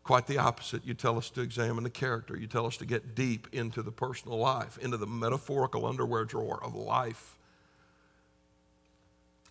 Quite 0.03 0.27
the 0.27 0.37
opposite. 0.37 0.85
You 0.85 0.93
tell 0.93 1.17
us 1.17 1.29
to 1.31 1.41
examine 1.41 1.83
the 1.83 1.89
character. 1.89 2.37
You 2.37 2.47
tell 2.47 2.65
us 2.65 2.75
to 2.77 2.85
get 2.85 3.15
deep 3.15 3.47
into 3.53 3.81
the 3.81 3.91
personal 3.91 4.37
life, 4.37 4.77
into 4.79 4.97
the 4.97 5.07
metaphorical 5.07 5.85
underwear 5.85 6.25
drawer 6.25 6.61
of 6.61 6.75
life. 6.75 7.37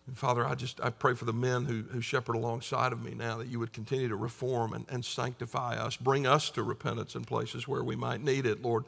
And 0.07 0.19
Father, 0.19 0.47
I 0.47 0.55
just 0.55 0.81
I 0.83 0.91
pray 0.91 1.15
for 1.15 1.25
the 1.25 1.33
men 1.33 1.65
who, 1.65 1.83
who 1.91 2.01
shepherd 2.01 2.35
alongside 2.35 2.93
of 2.93 3.03
me 3.03 3.15
now 3.15 3.39
that 3.39 3.47
you 3.47 3.59
would 3.61 3.73
continue 3.73 4.09
to 4.09 4.17
reform 4.17 4.75
and, 4.75 4.85
and 4.91 5.05
sanctify 5.05 5.77
us, 5.77 5.97
bring 5.97 6.27
us 6.27 6.51
to 6.51 6.63
repentance 6.63 7.15
in 7.15 7.25
places 7.25 7.67
where 7.67 7.85
we 7.85 7.97
might 7.97 8.23
need 8.23 8.45
it, 8.45 8.63
Lord. 8.63 8.85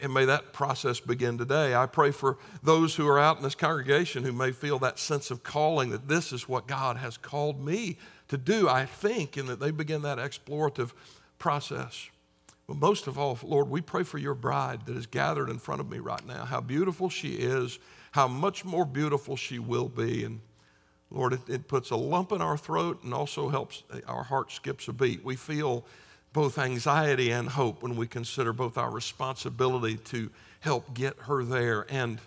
And 0.00 0.14
may 0.14 0.24
that 0.24 0.52
process 0.52 0.98
begin 0.98 1.36
today. 1.36 1.74
I 1.74 1.86
pray 1.86 2.10
for 2.10 2.38
those 2.62 2.94
who 2.94 3.06
are 3.06 3.18
out 3.18 3.36
in 3.36 3.42
this 3.42 3.54
congregation 3.54 4.24
who 4.24 4.32
may 4.32 4.50
feel 4.50 4.78
that 4.80 4.98
sense 4.98 5.30
of 5.30 5.42
calling 5.42 5.90
that 5.90 6.08
this 6.08 6.32
is 6.32 6.48
what 6.48 6.66
God 6.66 6.96
has 6.96 7.16
called 7.16 7.64
me 7.64 7.98
to 8.28 8.38
do, 8.38 8.68
I 8.68 8.86
think, 8.86 9.36
and 9.36 9.48
that 9.48 9.60
they 9.60 9.70
begin 9.70 10.02
that 10.02 10.18
explorative 10.18 10.92
process. 11.38 12.08
But 12.66 12.78
most 12.78 13.06
of 13.06 13.18
all, 13.18 13.38
Lord, 13.44 13.70
we 13.70 13.80
pray 13.80 14.02
for 14.02 14.18
your 14.18 14.34
bride 14.34 14.86
that 14.86 14.96
is 14.96 15.06
gathered 15.06 15.48
in 15.48 15.58
front 15.58 15.80
of 15.80 15.88
me 15.88 15.98
right 15.98 16.26
now, 16.26 16.44
how 16.44 16.60
beautiful 16.60 17.08
she 17.08 17.34
is, 17.34 17.78
how 18.10 18.26
much 18.26 18.64
more 18.64 18.84
beautiful 18.84 19.36
she 19.36 19.58
will 19.58 19.88
be. 19.88 20.24
And 20.24 20.40
Lord, 21.10 21.34
it, 21.34 21.48
it 21.48 21.68
puts 21.68 21.90
a 21.90 21.96
lump 21.96 22.32
in 22.32 22.40
our 22.40 22.56
throat 22.56 23.04
and 23.04 23.14
also 23.14 23.48
helps 23.48 23.84
our 24.08 24.24
heart 24.24 24.50
skips 24.50 24.88
a 24.88 24.92
beat. 24.92 25.24
We 25.24 25.36
feel 25.36 25.84
both 26.32 26.58
anxiety 26.58 27.30
and 27.30 27.48
hope 27.48 27.82
when 27.82 27.96
we 27.96 28.06
consider 28.06 28.52
both 28.52 28.76
our 28.76 28.90
responsibility 28.90 29.96
to 29.96 30.30
help 30.60 30.92
get 30.92 31.16
her 31.20 31.44
there 31.44 31.86
and, 31.88 32.18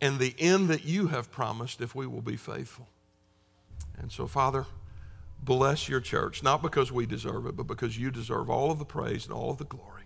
and 0.00 0.18
the 0.18 0.34
end 0.38 0.68
that 0.68 0.84
you 0.84 1.08
have 1.08 1.30
promised 1.30 1.80
if 1.80 1.94
we 1.94 2.06
will 2.06 2.22
be 2.22 2.36
faithful. 2.36 2.88
And 3.98 4.10
so, 4.10 4.26
Father, 4.26 4.66
bless 5.42 5.88
your 5.88 6.00
church, 6.00 6.42
not 6.42 6.62
because 6.62 6.92
we 6.92 7.04
deserve 7.04 7.46
it, 7.46 7.56
but 7.56 7.66
because 7.66 7.98
you 7.98 8.10
deserve 8.10 8.48
all 8.48 8.70
of 8.70 8.78
the 8.78 8.84
praise 8.84 9.24
and 9.24 9.34
all 9.34 9.50
of 9.50 9.58
the 9.58 9.64
glory. 9.64 10.04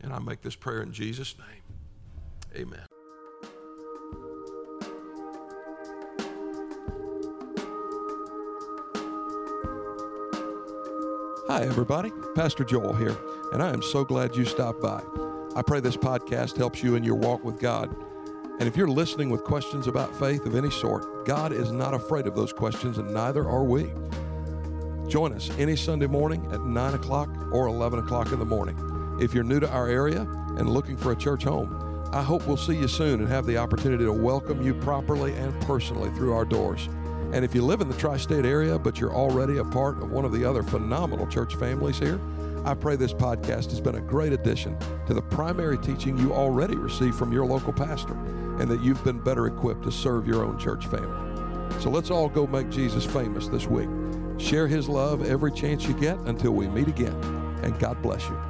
And 0.00 0.12
I 0.12 0.18
make 0.18 0.40
this 0.40 0.56
prayer 0.56 0.82
in 0.82 0.92
Jesus' 0.92 1.36
name. 1.38 2.62
Amen. 2.62 2.86
Hi, 11.48 11.62
everybody. 11.62 12.12
Pastor 12.34 12.64
Joel 12.64 12.94
here, 12.94 13.16
and 13.52 13.62
I 13.62 13.70
am 13.70 13.82
so 13.82 14.04
glad 14.04 14.36
you 14.36 14.44
stopped 14.44 14.80
by. 14.80 15.02
I 15.56 15.62
pray 15.62 15.80
this 15.80 15.96
podcast 15.96 16.56
helps 16.56 16.82
you 16.82 16.94
in 16.94 17.04
your 17.04 17.16
walk 17.16 17.44
with 17.44 17.58
God. 17.58 17.94
And 18.60 18.68
if 18.68 18.76
you're 18.76 18.88
listening 18.88 19.30
with 19.30 19.42
questions 19.42 19.86
about 19.86 20.14
faith 20.16 20.46
of 20.46 20.54
any 20.54 20.70
sort, 20.70 21.26
God 21.26 21.52
is 21.52 21.72
not 21.72 21.92
afraid 21.92 22.26
of 22.26 22.36
those 22.36 22.52
questions, 22.52 22.98
and 22.98 23.12
neither 23.12 23.48
are 23.48 23.64
we. 23.64 23.90
Join 25.10 25.32
us 25.32 25.50
any 25.58 25.74
Sunday 25.74 26.06
morning 26.06 26.46
at 26.52 26.60
9 26.60 26.94
o'clock 26.94 27.28
or 27.50 27.66
11 27.66 27.98
o'clock 27.98 28.30
in 28.30 28.38
the 28.38 28.44
morning. 28.44 28.76
If 29.20 29.34
you're 29.34 29.42
new 29.42 29.58
to 29.58 29.68
our 29.68 29.88
area 29.88 30.20
and 30.56 30.70
looking 30.70 30.96
for 30.96 31.10
a 31.10 31.16
church 31.16 31.42
home, 31.42 32.08
I 32.12 32.22
hope 32.22 32.46
we'll 32.46 32.56
see 32.56 32.76
you 32.76 32.86
soon 32.86 33.18
and 33.18 33.28
have 33.28 33.44
the 33.44 33.56
opportunity 33.56 34.04
to 34.04 34.12
welcome 34.12 34.62
you 34.62 34.72
properly 34.72 35.34
and 35.34 35.60
personally 35.62 36.10
through 36.10 36.32
our 36.32 36.44
doors. 36.44 36.88
And 37.32 37.44
if 37.44 37.56
you 37.56 37.64
live 37.64 37.80
in 37.80 37.88
the 37.88 37.96
tri 37.96 38.18
state 38.18 38.46
area, 38.46 38.78
but 38.78 39.00
you're 39.00 39.12
already 39.12 39.58
a 39.58 39.64
part 39.64 40.00
of 40.00 40.12
one 40.12 40.24
of 40.24 40.30
the 40.30 40.44
other 40.44 40.62
phenomenal 40.62 41.26
church 41.26 41.56
families 41.56 41.98
here, 41.98 42.20
I 42.64 42.74
pray 42.74 42.94
this 42.94 43.12
podcast 43.12 43.70
has 43.70 43.80
been 43.80 43.96
a 43.96 44.00
great 44.00 44.32
addition 44.32 44.78
to 45.08 45.14
the 45.14 45.22
primary 45.22 45.78
teaching 45.78 46.18
you 46.18 46.32
already 46.32 46.76
receive 46.76 47.16
from 47.16 47.32
your 47.32 47.46
local 47.46 47.72
pastor, 47.72 48.14
and 48.60 48.70
that 48.70 48.80
you've 48.80 49.02
been 49.02 49.18
better 49.18 49.48
equipped 49.48 49.82
to 49.82 49.90
serve 49.90 50.28
your 50.28 50.44
own 50.44 50.56
church 50.56 50.86
family. 50.86 51.80
So 51.80 51.90
let's 51.90 52.12
all 52.12 52.28
go 52.28 52.46
make 52.46 52.70
Jesus 52.70 53.04
famous 53.04 53.48
this 53.48 53.66
week. 53.66 53.88
Share 54.40 54.66
his 54.66 54.88
love 54.88 55.22
every 55.22 55.52
chance 55.52 55.86
you 55.86 55.92
get 55.94 56.18
until 56.20 56.52
we 56.52 56.66
meet 56.66 56.88
again, 56.88 57.14
and 57.62 57.78
God 57.78 58.00
bless 58.02 58.26
you. 58.26 58.40